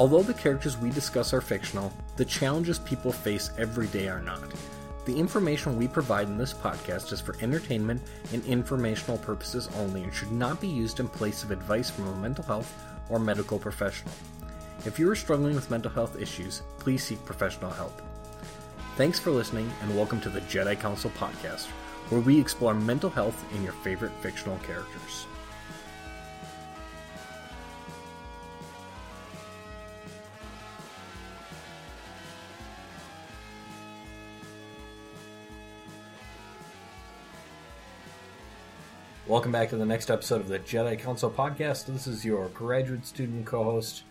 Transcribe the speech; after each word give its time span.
Although 0.00 0.22
the 0.22 0.32
characters 0.32 0.78
we 0.78 0.88
discuss 0.88 1.34
are 1.34 1.42
fictional, 1.42 1.92
the 2.16 2.24
challenges 2.24 2.78
people 2.78 3.12
face 3.12 3.50
every 3.58 3.86
day 3.88 4.08
are 4.08 4.22
not. 4.22 4.40
The 5.04 5.14
information 5.14 5.76
we 5.76 5.88
provide 5.88 6.26
in 6.26 6.38
this 6.38 6.54
podcast 6.54 7.12
is 7.12 7.20
for 7.20 7.36
entertainment 7.42 8.00
and 8.32 8.42
informational 8.46 9.18
purposes 9.18 9.68
only 9.76 10.02
and 10.02 10.14
should 10.14 10.32
not 10.32 10.58
be 10.58 10.68
used 10.68 11.00
in 11.00 11.08
place 11.08 11.44
of 11.44 11.50
advice 11.50 11.90
from 11.90 12.08
a 12.08 12.16
mental 12.16 12.44
health 12.44 12.82
or 13.10 13.18
medical 13.18 13.58
professional. 13.58 14.14
If 14.86 14.98
you 14.98 15.10
are 15.10 15.14
struggling 15.14 15.54
with 15.54 15.70
mental 15.70 15.90
health 15.90 16.18
issues, 16.18 16.62
please 16.78 17.04
seek 17.04 17.22
professional 17.26 17.70
help. 17.70 18.00
Thanks 18.96 19.18
for 19.18 19.32
listening 19.32 19.70
and 19.82 19.94
welcome 19.94 20.22
to 20.22 20.30
the 20.30 20.40
Jedi 20.42 20.80
Counsel 20.80 21.10
podcast, 21.10 21.66
where 22.08 22.22
we 22.22 22.40
explore 22.40 22.72
mental 22.72 23.10
health 23.10 23.44
in 23.54 23.62
your 23.62 23.74
favorite 23.84 24.12
fictional 24.22 24.56
characters. 24.60 25.26
Welcome 39.30 39.52
back 39.52 39.68
to 39.68 39.76
the 39.76 39.86
next 39.86 40.10
episode 40.10 40.40
of 40.40 40.48
the 40.48 40.58
Jedi 40.58 40.98
Counsel 40.98 41.30
podcast. 41.30 41.86
This 41.86 42.08
is 42.08 42.24
your 42.24 42.48
graduate 42.48 43.06
student 43.06 43.46
co 43.46 43.62
host, 43.62 44.02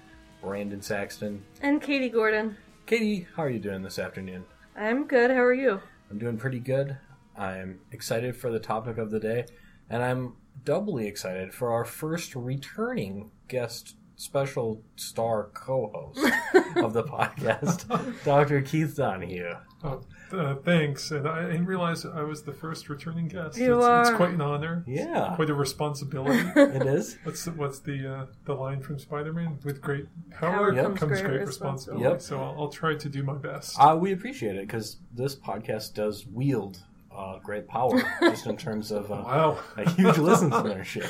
Brandon 0.42 0.82
Saxton. 0.82 1.44
And 1.62 1.82
Katie 1.82 2.08
Gordon. 2.08 2.56
Katie, 2.86 3.28
how 3.36 3.44
are 3.44 3.50
you 3.50 3.60
doing 3.60 3.82
this 3.82 4.00
afternoon? 4.00 4.46
I'm 4.78 5.08
good. 5.08 5.30
How 5.30 5.44
are 5.44 5.54
you? 5.54 5.82
I'm 6.10 6.20
doing 6.20 6.38
pretty 6.38 6.62
good. 6.62 6.96
I'm 7.38 7.82
excited 7.92 8.38
for 8.38 8.50
the 8.50 8.62
topic 8.62 8.98
of 8.98 9.12
the 9.12 9.20
day, 9.20 9.44
and 9.90 10.02
I'm 10.02 10.36
doubly 10.64 11.06
excited 11.06 11.54
for 11.54 11.74
our 11.74 11.84
first 11.84 12.34
returning 12.34 13.30
guest 13.50 13.98
special 14.16 14.82
star 14.96 15.50
co-host 15.54 16.24
of 16.78 16.94
the 16.94 17.04
podcast, 17.04 18.24
Dr. 18.24 18.62
Keith 18.62 18.96
Donohue. 18.96 19.56
Oh, 19.82 20.02
uh, 20.34 20.56
thanks. 20.56 21.12
And 21.12 21.28
I 21.28 21.44
didn't 21.48 21.66
realize 21.66 22.06
I 22.06 22.22
was 22.24 22.44
the 22.44 22.52
first 22.52 22.90
returning 22.90 23.28
guest. 23.30 23.58
You 23.58 23.78
it's, 23.78 23.86
are. 23.86 24.02
it's 24.02 24.12
quite 24.12 24.32
an 24.32 24.42
honor. 24.42 24.84
Yeah. 24.86 25.34
Quite 25.36 25.50
a 25.50 25.54
responsibility. 25.54 26.40
It 26.80 26.86
is. 26.86 27.18
what's 27.24 27.46
the, 27.46 27.52
what's 27.52 27.80
the 27.80 28.14
uh, 28.14 28.26
the 28.46 28.54
line 28.54 28.82
from 28.82 29.00
Spider-Man? 29.00 29.60
With 29.64 29.80
great 29.82 30.08
power, 30.32 30.52
Power 30.52 30.74
Yep. 30.74 30.84
comes, 30.86 31.00
comes 31.00 31.12
great, 31.22 31.24
great 31.24 31.48
responsibility. 31.48 32.06
responsibility. 32.06 32.12
Yep. 32.14 32.22
So 32.22 32.44
I'll, 32.44 32.64
I'll 32.64 32.70
try 32.70 32.96
to 32.96 33.10
do 33.10 33.24
my 33.24 33.36
best. 33.36 33.76
Uh, 33.80 33.98
we 34.00 34.12
appreciate 34.12 34.56
it 34.56 34.68
because 34.68 34.98
this 35.14 35.36
podcast 35.36 35.94
does 35.94 36.28
wield 36.28 36.84
uh, 37.20 37.38
great 37.40 37.68
power, 37.68 38.02
just 38.22 38.46
in 38.46 38.56
terms 38.56 38.92
of 38.92 39.12
uh, 39.12 39.16
wow. 39.26 39.60
a 39.76 39.90
huge 39.90 40.16
listenership 40.16 41.10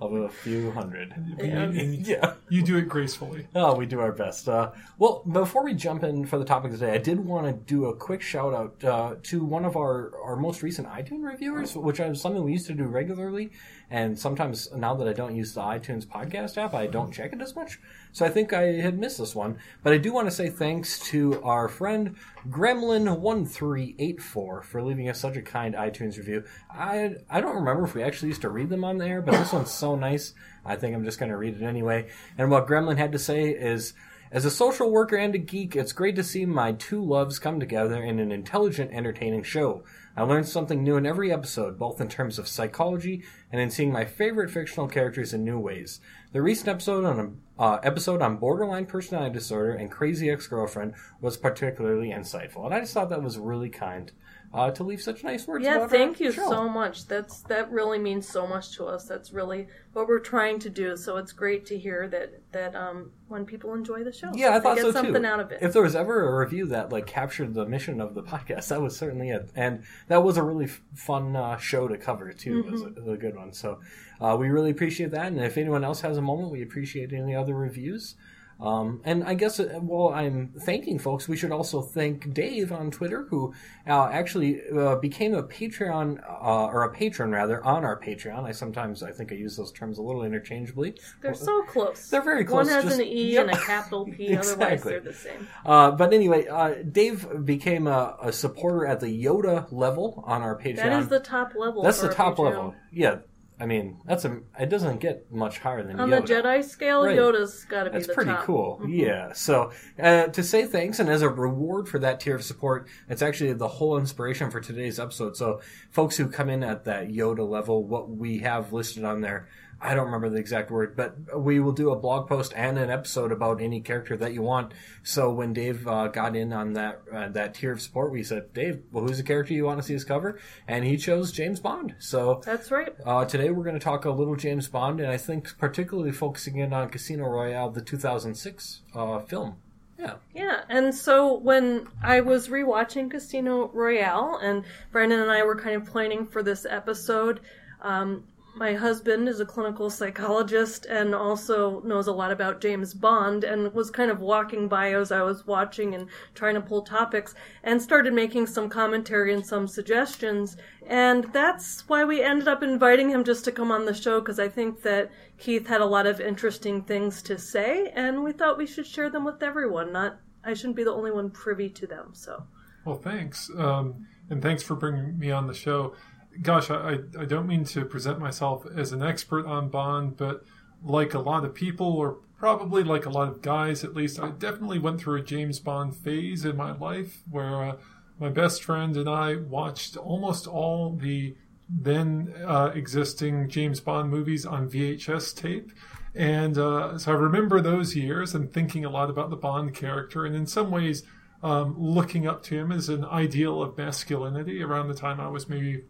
of 0.00 0.12
a 0.12 0.28
few 0.28 0.72
hundred. 0.72 1.14
Yeah. 1.38 1.70
Yeah. 1.70 2.34
you 2.48 2.62
do 2.62 2.76
it 2.78 2.88
gracefully. 2.88 3.46
Oh, 3.54 3.76
we 3.76 3.86
do 3.86 4.00
our 4.00 4.10
best. 4.10 4.48
Uh, 4.48 4.72
well, 4.98 5.22
before 5.30 5.62
we 5.62 5.74
jump 5.74 6.02
in 6.02 6.26
for 6.26 6.38
the 6.38 6.44
topic 6.44 6.72
today, 6.72 6.92
I 6.92 6.98
did 6.98 7.20
want 7.20 7.46
to 7.46 7.52
do 7.52 7.86
a 7.86 7.94
quick 7.94 8.20
shout 8.20 8.52
out 8.52 8.84
uh, 8.84 9.14
to 9.24 9.44
one 9.44 9.64
of 9.64 9.76
our, 9.76 10.12
our 10.24 10.36
most 10.36 10.62
recent 10.62 10.88
iTunes 10.88 11.22
reviewers, 11.22 11.76
which 11.76 12.00
is 12.00 12.20
something 12.20 12.42
we 12.42 12.52
used 12.52 12.66
to 12.66 12.74
do 12.74 12.84
regularly. 12.84 13.52
And 13.90 14.18
sometimes 14.18 14.72
now 14.74 14.94
that 14.94 15.06
I 15.06 15.12
don't 15.12 15.36
use 15.36 15.52
the 15.52 15.60
iTunes 15.60 16.06
podcast 16.06 16.56
app, 16.56 16.72
I 16.72 16.86
don't 16.86 17.12
check 17.12 17.34
it 17.34 17.42
as 17.42 17.54
much. 17.54 17.78
So 18.12 18.24
I 18.24 18.30
think 18.30 18.52
I 18.52 18.80
had 18.80 18.98
missed 18.98 19.18
this 19.18 19.34
one. 19.34 19.58
But 19.82 19.92
I 19.92 19.98
do 19.98 20.12
want 20.12 20.28
to 20.28 20.34
say 20.34 20.48
thanks 20.48 20.98
to 21.10 21.42
our 21.42 21.68
friend 21.68 22.16
Gremlin1384 22.48 24.64
for 24.64 24.82
leaving 24.82 25.10
us 25.10 25.20
such 25.20 25.36
a 25.36 25.42
kind 25.42 25.74
iTunes 25.74 26.16
review. 26.16 26.44
I, 26.70 27.16
I 27.28 27.40
don't 27.40 27.56
remember 27.56 27.84
if 27.84 27.94
we 27.94 28.02
actually 28.02 28.28
used 28.28 28.42
to 28.42 28.48
read 28.48 28.70
them 28.70 28.84
on 28.84 28.98
there, 28.98 29.20
but 29.20 29.32
this 29.32 29.52
one's 29.52 29.70
so 29.70 29.94
nice. 29.94 30.32
I 30.64 30.76
think 30.76 30.96
I'm 30.96 31.04
just 31.04 31.18
going 31.18 31.30
to 31.30 31.36
read 31.36 31.60
it 31.60 31.62
anyway. 31.62 32.08
And 32.38 32.50
what 32.50 32.66
Gremlin 32.66 32.98
had 32.98 33.12
to 33.12 33.18
say 33.18 33.50
is. 33.50 33.92
As 34.30 34.44
a 34.46 34.50
social 34.50 34.90
worker 34.90 35.16
and 35.16 35.34
a 35.34 35.38
geek, 35.38 35.76
it's 35.76 35.92
great 35.92 36.16
to 36.16 36.24
see 36.24 36.46
my 36.46 36.72
two 36.72 37.04
loves 37.04 37.38
come 37.38 37.60
together 37.60 38.02
in 38.02 38.18
an 38.18 38.32
intelligent, 38.32 38.90
entertaining 38.90 39.42
show. 39.42 39.84
I 40.16 40.22
learned 40.22 40.46
something 40.46 40.82
new 40.82 40.96
in 40.96 41.06
every 41.06 41.32
episode, 41.32 41.78
both 41.78 42.00
in 42.00 42.08
terms 42.08 42.38
of 42.38 42.48
psychology 42.48 43.22
and 43.50 43.60
in 43.60 43.70
seeing 43.70 43.92
my 43.92 44.04
favorite 44.04 44.50
fictional 44.50 44.88
characters 44.88 45.32
in 45.32 45.44
new 45.44 45.58
ways. 45.58 46.00
The 46.32 46.42
recent 46.42 46.68
episode 46.68 47.04
on 47.04 47.16
uh, 47.58 47.78
episode 47.82 48.22
on 48.22 48.36
borderline 48.38 48.86
personality 48.86 49.32
disorder 49.34 49.72
and 49.72 49.90
crazy 49.90 50.30
ex-girlfriend 50.30 50.94
was 51.20 51.36
particularly 51.36 52.08
insightful, 52.10 52.64
and 52.64 52.74
I 52.74 52.80
just 52.80 52.94
thought 52.94 53.10
that 53.10 53.22
was 53.22 53.38
really 53.38 53.68
kind 53.68 54.10
uh, 54.54 54.70
to 54.70 54.82
leave 54.84 55.00
such 55.00 55.24
nice 55.24 55.46
words. 55.46 55.64
Yeah, 55.64 55.86
thank 55.86 56.20
you 56.20 56.30
show. 56.30 56.46
so 56.50 56.68
much. 56.68 57.06
That's 57.08 57.40
that 57.44 57.70
really 57.72 57.98
means 57.98 58.28
so 58.28 58.46
much 58.46 58.76
to 58.76 58.84
us. 58.84 59.06
That's 59.06 59.32
really 59.32 59.66
what 59.94 60.06
we're 60.08 60.18
trying 60.18 60.58
to 60.60 60.68
do. 60.70 60.94
So 60.96 61.16
it's 61.16 61.32
great 61.32 61.64
to 61.66 61.78
hear 61.78 62.06
that 62.08 62.40
that 62.52 62.74
um, 62.76 63.12
when 63.28 63.46
people 63.46 63.72
enjoy 63.72 64.04
the 64.04 64.12
show, 64.12 64.30
Yeah, 64.34 64.50
I 64.50 64.58
they 64.58 64.62
thought 64.62 64.76
get 64.76 64.82
so 64.82 64.92
something 64.92 65.22
too. 65.22 65.26
out 65.26 65.40
of 65.40 65.52
it. 65.52 65.60
If 65.62 65.72
there 65.72 65.80
was 65.82 65.96
ever 65.96 66.28
a 66.28 66.38
review 66.44 66.66
that 66.66 66.92
like 66.92 67.06
captured 67.06 67.54
the 67.54 67.64
mission 67.64 67.98
of 67.98 68.14
the 68.14 68.22
podcast, 68.22 68.68
that 68.68 68.82
was 68.82 68.94
certainly 68.94 69.30
it. 69.30 69.48
And 69.54 69.84
that 70.08 70.22
was 70.22 70.36
a 70.36 70.42
really 70.42 70.66
f- 70.66 70.82
fun 70.94 71.34
uh, 71.34 71.56
show 71.56 71.88
to 71.88 71.96
cover 71.96 72.30
too. 72.34 72.58
It, 72.66 72.70
was 72.72 72.82
a, 72.82 72.84
Mm-hmm. 72.86 72.98
it 72.98 73.04
was 73.06 73.14
a 73.14 73.20
good 73.20 73.36
one. 73.36 73.54
So 73.54 73.80
uh, 74.22 74.36
we 74.36 74.48
really 74.48 74.70
appreciate 74.70 75.10
that. 75.10 75.26
And 75.26 75.40
if 75.40 75.58
anyone 75.58 75.84
else 75.84 76.00
has 76.02 76.16
a 76.16 76.22
moment, 76.22 76.50
we 76.52 76.62
appreciate 76.62 77.12
any 77.12 77.34
other 77.34 77.54
reviews. 77.54 78.14
Um, 78.60 79.00
and 79.04 79.24
I 79.24 79.34
guess 79.34 79.58
uh, 79.58 79.80
while 79.80 80.14
I'm 80.14 80.52
thanking 80.60 81.00
folks, 81.00 81.26
we 81.26 81.36
should 81.36 81.50
also 81.50 81.82
thank 81.82 82.32
Dave 82.32 82.70
on 82.70 82.92
Twitter, 82.92 83.26
who 83.28 83.52
uh, 83.88 84.04
actually 84.12 84.60
uh, 84.70 84.96
became 84.96 85.34
a 85.34 85.42
Patreon 85.42 86.22
uh, 86.22 86.66
or 86.66 86.84
a 86.84 86.92
patron 86.92 87.32
rather 87.32 87.64
on 87.64 87.84
our 87.84 87.98
Patreon. 87.98 88.44
I 88.44 88.52
sometimes 88.52 89.02
I 89.02 89.10
think 89.10 89.32
I 89.32 89.34
use 89.34 89.56
those 89.56 89.72
terms 89.72 89.98
a 89.98 90.02
little 90.02 90.22
interchangeably. 90.22 90.94
they're 91.22 91.34
so 91.34 91.62
close. 91.64 92.08
They're 92.08 92.22
very 92.22 92.44
close, 92.44 92.66
One 92.66 92.74
has 92.74 92.84
just- 92.84 93.00
an 93.00 93.06
E 93.06 93.32
yep. 93.32 93.48
and 93.48 93.56
a 93.56 93.60
capital 93.60 94.04
P. 94.04 94.28
Otherwise, 94.36 94.52
Exactly. 94.52 94.90
they're 94.92 95.00
the 95.00 95.12
same. 95.14 95.48
Uh, 95.66 95.90
but 95.90 96.12
anyway, 96.12 96.46
uh, 96.46 96.74
Dave 96.88 97.44
became 97.44 97.88
a, 97.88 98.16
a 98.22 98.32
supporter 98.32 98.86
at 98.86 99.00
the 99.00 99.24
Yoda 99.24 99.66
level 99.72 100.22
on 100.24 100.40
our 100.42 100.56
Patreon. 100.56 100.76
That 100.76 101.00
is 101.00 101.08
the 101.08 101.18
top 101.20 101.54
level. 101.56 101.82
That's 101.82 102.00
the 102.00 102.14
top 102.14 102.36
Patreon. 102.36 102.44
level. 102.44 102.74
Yeah, 102.92 103.16
I 103.60 103.66
mean 103.66 103.98
that's 104.04 104.24
a. 104.24 104.40
It 104.58 104.70
doesn't 104.70 104.98
get 105.00 105.30
much 105.30 105.58
higher 105.58 105.82
than 105.84 106.00
On 106.00 106.10
Yoda. 106.10 106.26
the 106.26 106.34
Jedi 106.34 106.64
scale, 106.64 107.04
Right. 107.04 107.16
Yoda's 107.16 107.64
got 107.64 107.84
to 107.84 107.90
be 107.90 107.98
That's 107.98 108.12
pretty 108.12 108.30
top. 108.32 108.44
cool. 108.44 108.80
Mhm. 108.82 108.98
Yeah. 108.98 109.32
So 109.34 109.70
uh, 110.00 110.24
to 110.28 110.42
say 110.42 110.64
thanks 110.66 110.98
and 110.98 111.08
as 111.08 111.22
a 111.22 111.28
reward 111.28 111.88
for 111.88 111.98
that 112.00 112.18
tier 112.18 112.34
of 112.34 112.42
support, 112.42 112.88
it's 113.08 113.22
actually 113.22 113.52
the 113.52 113.68
whole 113.68 113.98
inspiration 113.98 114.50
for 114.50 114.60
today's 114.60 114.98
episode. 114.98 115.36
So 115.36 115.60
folks 115.90 116.16
who 116.16 116.28
come 116.28 116.48
in 116.50 116.64
at 116.64 116.84
that 116.86 117.08
Yoda 117.08 117.48
level, 117.48 117.84
what 117.84 118.10
we 118.10 118.38
have 118.38 118.72
listed 118.72 119.04
on 119.04 119.20
there. 119.20 119.48
I 119.82 119.94
don't 119.94 120.06
remember 120.06 120.30
the 120.30 120.38
exact 120.38 120.70
word, 120.70 120.96
but 120.96 121.16
we 121.36 121.58
will 121.58 121.72
do 121.72 121.90
a 121.90 121.96
blog 121.96 122.28
post 122.28 122.52
and 122.54 122.78
an 122.78 122.88
episode 122.88 123.32
about 123.32 123.60
any 123.60 123.80
character 123.80 124.16
that 124.16 124.32
you 124.32 124.40
want. 124.40 124.72
So 125.02 125.32
when 125.32 125.52
Dave 125.52 125.88
uh, 125.88 126.06
got 126.06 126.36
in 126.36 126.52
on 126.52 126.74
that 126.74 127.02
uh, 127.12 127.28
that 127.30 127.54
tier 127.54 127.72
of 127.72 127.82
support, 127.82 128.12
we 128.12 128.22
said, 128.22 128.54
"Dave, 128.54 128.82
well, 128.92 129.04
who's 129.04 129.16
the 129.16 129.24
character 129.24 129.54
you 129.54 129.64
want 129.64 129.80
to 129.80 129.82
see 129.82 129.96
us 129.96 130.04
cover?" 130.04 130.38
And 130.68 130.84
he 130.84 130.96
chose 130.96 131.32
James 131.32 131.58
Bond. 131.58 131.96
So 131.98 132.42
That's 132.44 132.70
right. 132.70 132.94
uh, 133.04 133.24
today 133.24 133.50
we're 133.50 133.64
going 133.64 133.78
to 133.78 133.84
talk 133.84 134.04
a 134.04 134.10
little 134.10 134.36
James 134.36 134.68
Bond, 134.68 135.00
and 135.00 135.10
I 135.10 135.16
think 135.16 135.58
particularly 135.58 136.12
focusing 136.12 136.58
in 136.58 136.72
on 136.72 136.88
Casino 136.88 137.24
Royale, 137.24 137.70
the 137.70 137.82
2006 137.82 138.82
uh, 138.94 139.18
film. 139.20 139.56
Yeah, 139.98 140.14
Yeah, 140.34 140.60
and 140.68 140.94
so 140.94 141.38
when 141.38 141.88
I 142.02 142.20
was 142.20 142.48
rewatching 142.48 143.10
Casino 143.10 143.68
Royale, 143.72 144.38
and 144.42 144.64
Brandon 144.90 145.20
and 145.20 145.30
I 145.30 145.42
were 145.42 145.56
kind 145.56 145.76
of 145.76 145.86
planning 145.86 146.26
for 146.26 146.42
this 146.42 146.66
episode, 146.68 147.40
um, 147.82 148.24
my 148.54 148.74
husband 148.74 149.28
is 149.28 149.40
a 149.40 149.46
clinical 149.46 149.88
psychologist 149.88 150.84
and 150.86 151.14
also 151.14 151.80
knows 151.80 152.06
a 152.06 152.12
lot 152.12 152.30
about 152.30 152.60
James 152.60 152.92
Bond, 152.92 153.44
and 153.44 153.72
was 153.72 153.90
kind 153.90 154.10
of 154.10 154.20
walking 154.20 154.68
by 154.68 154.92
as 154.92 155.10
I 155.10 155.22
was 155.22 155.46
watching 155.46 155.94
and 155.94 156.08
trying 156.34 156.54
to 156.54 156.60
pull 156.60 156.82
topics, 156.82 157.34
and 157.64 157.80
started 157.80 158.12
making 158.12 158.46
some 158.46 158.68
commentary 158.68 159.32
and 159.32 159.44
some 159.44 159.66
suggestions. 159.66 160.56
And 160.86 161.24
that's 161.32 161.88
why 161.88 162.04
we 162.04 162.22
ended 162.22 162.48
up 162.48 162.62
inviting 162.62 163.08
him 163.10 163.24
just 163.24 163.44
to 163.46 163.52
come 163.52 163.70
on 163.70 163.86
the 163.86 163.94
show, 163.94 164.20
because 164.20 164.38
I 164.38 164.48
think 164.48 164.82
that 164.82 165.10
Keith 165.38 165.66
had 165.66 165.80
a 165.80 165.86
lot 165.86 166.06
of 166.06 166.20
interesting 166.20 166.82
things 166.82 167.22
to 167.22 167.38
say, 167.38 167.90
and 167.94 168.22
we 168.22 168.32
thought 168.32 168.58
we 168.58 168.66
should 168.66 168.86
share 168.86 169.08
them 169.08 169.24
with 169.24 169.42
everyone. 169.42 169.92
Not, 169.92 170.18
I 170.44 170.54
shouldn't 170.54 170.76
be 170.76 170.84
the 170.84 170.92
only 170.92 171.10
one 171.10 171.30
privy 171.30 171.70
to 171.70 171.86
them. 171.86 172.10
So, 172.12 172.44
Well, 172.84 172.96
thanks. 172.96 173.50
Um, 173.56 174.06
and 174.28 174.42
thanks 174.42 174.62
for 174.62 174.74
bringing 174.74 175.18
me 175.18 175.30
on 175.30 175.46
the 175.46 175.54
show. 175.54 175.94
Gosh, 176.40 176.70
I, 176.70 176.98
I 177.18 177.24
don't 177.24 177.46
mean 177.46 177.64
to 177.64 177.84
present 177.84 178.18
myself 178.18 178.64
as 178.74 178.92
an 178.92 179.02
expert 179.02 179.46
on 179.46 179.68
Bond, 179.68 180.16
but 180.16 180.44
like 180.82 181.14
a 181.14 181.18
lot 181.18 181.44
of 181.44 181.54
people, 181.54 181.86
or 181.86 182.18
probably 182.38 182.82
like 182.82 183.06
a 183.06 183.10
lot 183.10 183.28
of 183.28 183.42
guys 183.42 183.84
at 183.84 183.94
least, 183.94 184.18
I 184.18 184.30
definitely 184.30 184.78
went 184.78 185.00
through 185.00 185.20
a 185.20 185.22
James 185.22 185.60
Bond 185.60 185.94
phase 185.94 186.44
in 186.44 186.56
my 186.56 186.72
life 186.76 187.22
where 187.30 187.62
uh, 187.62 187.76
my 188.18 188.30
best 188.30 188.64
friend 188.64 188.96
and 188.96 189.08
I 189.08 189.36
watched 189.36 189.96
almost 189.96 190.46
all 190.46 190.96
the 190.96 191.36
then 191.68 192.34
uh, 192.44 192.70
existing 192.74 193.48
James 193.48 193.80
Bond 193.80 194.10
movies 194.10 194.44
on 194.44 194.68
VHS 194.68 195.34
tape. 195.36 195.72
And 196.14 196.58
uh, 196.58 196.98
so 196.98 197.12
I 197.12 197.14
remember 197.14 197.60
those 197.60 197.96
years 197.96 198.34
and 198.34 198.52
thinking 198.52 198.84
a 198.84 198.90
lot 198.90 199.08
about 199.08 199.30
the 199.30 199.36
Bond 199.36 199.74
character, 199.74 200.26
and 200.26 200.36
in 200.36 200.46
some 200.46 200.70
ways, 200.70 201.04
um, 201.42 201.74
looking 201.78 202.26
up 202.26 202.42
to 202.44 202.56
him 202.56 202.70
as 202.70 202.88
an 202.88 203.04
ideal 203.04 203.62
of 203.62 203.76
masculinity 203.76 204.62
around 204.62 204.88
the 204.88 204.94
time 204.94 205.20
I 205.20 205.28
was 205.28 205.48
maybe 205.48 205.84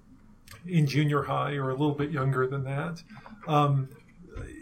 in 0.67 0.87
junior 0.87 1.23
high 1.23 1.53
or 1.53 1.71
a 1.71 1.75
little 1.75 1.95
bit 1.95 2.11
younger 2.11 2.47
than 2.47 2.65
that. 2.65 3.03
Um, 3.47 3.89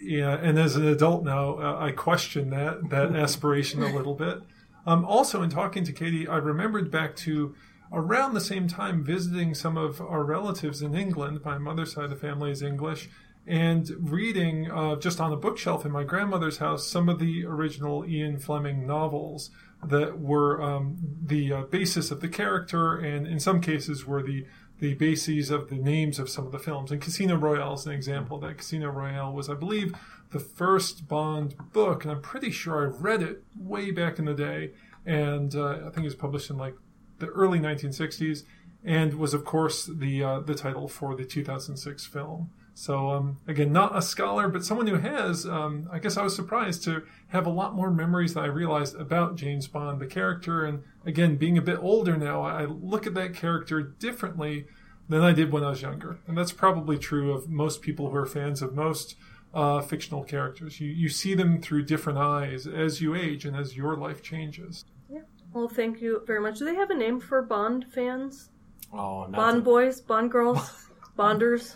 yeah, 0.02 0.36
and 0.36 0.58
as 0.58 0.76
an 0.76 0.86
adult 0.86 1.24
now, 1.24 1.58
uh, 1.58 1.78
I 1.78 1.92
question 1.92 2.50
that 2.50 2.90
that 2.90 3.14
aspiration 3.14 3.82
a 3.82 3.94
little 3.94 4.14
bit. 4.14 4.40
Um, 4.86 5.04
also, 5.04 5.42
in 5.42 5.50
talking 5.50 5.84
to 5.84 5.92
Katie, 5.92 6.26
I 6.26 6.36
remembered 6.36 6.90
back 6.90 7.14
to 7.16 7.54
around 7.92 8.34
the 8.34 8.40
same 8.40 8.68
time 8.68 9.04
visiting 9.04 9.54
some 9.54 9.76
of 9.76 10.00
our 10.00 10.24
relatives 10.24 10.82
in 10.82 10.94
England. 10.94 11.40
My 11.44 11.58
mother's 11.58 11.92
side 11.92 12.04
of 12.04 12.10
the 12.10 12.16
family 12.16 12.50
is 12.50 12.62
English, 12.62 13.10
and 13.46 13.90
reading 13.98 14.70
uh, 14.70 14.96
just 14.96 15.20
on 15.20 15.32
a 15.32 15.36
bookshelf 15.36 15.84
in 15.84 15.92
my 15.92 16.04
grandmother's 16.04 16.58
house 16.58 16.86
some 16.86 17.08
of 17.08 17.18
the 17.18 17.44
original 17.44 18.04
Ian 18.04 18.38
Fleming 18.38 18.86
novels 18.86 19.50
that 19.82 20.20
were 20.20 20.62
um, 20.62 20.98
the 21.22 21.52
uh, 21.52 21.62
basis 21.62 22.10
of 22.10 22.20
the 22.20 22.28
character, 22.28 22.96
and 22.96 23.26
in 23.26 23.40
some 23.40 23.60
cases 23.60 24.06
were 24.06 24.22
the 24.22 24.46
the 24.80 24.94
bases 24.94 25.50
of 25.50 25.68
the 25.68 25.76
names 25.76 26.18
of 26.18 26.28
some 26.28 26.46
of 26.46 26.52
the 26.52 26.58
films. 26.58 26.90
And 26.90 27.00
Casino 27.00 27.36
Royale 27.36 27.74
is 27.74 27.86
an 27.86 27.92
example 27.92 28.38
that. 28.40 28.58
Casino 28.58 28.88
Royale 28.88 29.32
was, 29.32 29.48
I 29.48 29.54
believe, 29.54 29.94
the 30.30 30.40
first 30.40 31.06
Bond 31.06 31.54
book, 31.72 32.04
and 32.04 32.12
I'm 32.12 32.22
pretty 32.22 32.50
sure 32.50 32.82
I 32.82 32.86
read 32.86 33.22
it 33.22 33.44
way 33.58 33.90
back 33.90 34.18
in 34.18 34.24
the 34.24 34.34
day. 34.34 34.72
And 35.06 35.54
uh, 35.54 35.80
I 35.86 35.90
think 35.90 35.98
it 35.98 36.04
was 36.04 36.14
published 36.14 36.50
in 36.50 36.56
like 36.56 36.74
the 37.18 37.26
early 37.28 37.58
1960s, 37.58 38.44
and 38.82 39.14
was, 39.14 39.34
of 39.34 39.44
course, 39.44 39.86
the 39.86 40.22
uh, 40.24 40.40
the 40.40 40.54
title 40.54 40.88
for 40.88 41.14
the 41.14 41.24
2006 41.24 42.06
film. 42.06 42.50
So 42.74 43.10
um, 43.10 43.38
again, 43.46 43.72
not 43.72 43.96
a 43.96 44.00
scholar, 44.02 44.48
but 44.48 44.64
someone 44.64 44.86
who 44.86 44.96
has. 44.98 45.44
Um, 45.46 45.88
I 45.92 45.98
guess 45.98 46.16
I 46.16 46.22
was 46.22 46.34
surprised 46.34 46.82
to 46.84 47.02
have 47.28 47.46
a 47.46 47.50
lot 47.50 47.74
more 47.74 47.90
memories 47.90 48.34
than 48.34 48.44
I 48.44 48.46
realized 48.46 48.94
about 48.96 49.36
James 49.36 49.68
Bond, 49.68 50.00
the 50.00 50.06
character. 50.06 50.64
And 50.64 50.82
again, 51.04 51.36
being 51.36 51.58
a 51.58 51.62
bit 51.62 51.78
older 51.80 52.16
now, 52.16 52.42
I 52.42 52.64
look 52.64 53.06
at 53.06 53.14
that 53.14 53.34
character 53.34 53.82
differently 53.82 54.66
than 55.08 55.20
I 55.22 55.32
did 55.32 55.52
when 55.52 55.64
I 55.64 55.70
was 55.70 55.82
younger, 55.82 56.20
and 56.26 56.38
that's 56.38 56.52
probably 56.52 56.96
true 56.96 57.32
of 57.32 57.48
most 57.48 57.82
people 57.82 58.10
who 58.10 58.16
are 58.16 58.26
fans 58.26 58.62
of 58.62 58.74
most 58.74 59.16
uh, 59.52 59.80
fictional 59.80 60.22
characters. 60.22 60.80
You 60.80 60.88
you 60.88 61.08
see 61.08 61.34
them 61.34 61.60
through 61.60 61.84
different 61.86 62.18
eyes 62.20 62.66
as 62.66 63.00
you 63.00 63.14
age 63.16 63.44
and 63.44 63.56
as 63.56 63.76
your 63.76 63.96
life 63.96 64.22
changes. 64.22 64.84
Yeah. 65.12 65.22
Well, 65.52 65.68
thank 65.68 66.00
you 66.00 66.22
very 66.26 66.40
much. 66.40 66.60
Do 66.60 66.64
they 66.64 66.76
have 66.76 66.90
a 66.90 66.94
name 66.94 67.18
for 67.20 67.42
Bond 67.42 67.86
fans? 67.92 68.50
Oh, 68.92 69.22
not 69.22 69.32
Bond 69.32 69.56
the- 69.58 69.62
boys, 69.62 70.00
Bond 70.00 70.30
girls, 70.30 70.86
Bonders, 71.16 71.74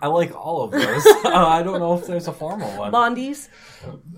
I 0.00 0.08
like 0.08 0.34
all 0.34 0.62
of 0.62 0.70
those. 0.70 1.06
uh, 1.24 1.30
I 1.34 1.62
don't 1.62 1.80
know 1.80 1.94
if 1.94 2.06
there's 2.06 2.28
a 2.28 2.32
formal 2.32 2.70
one. 2.78 2.92
Bondies? 2.92 3.48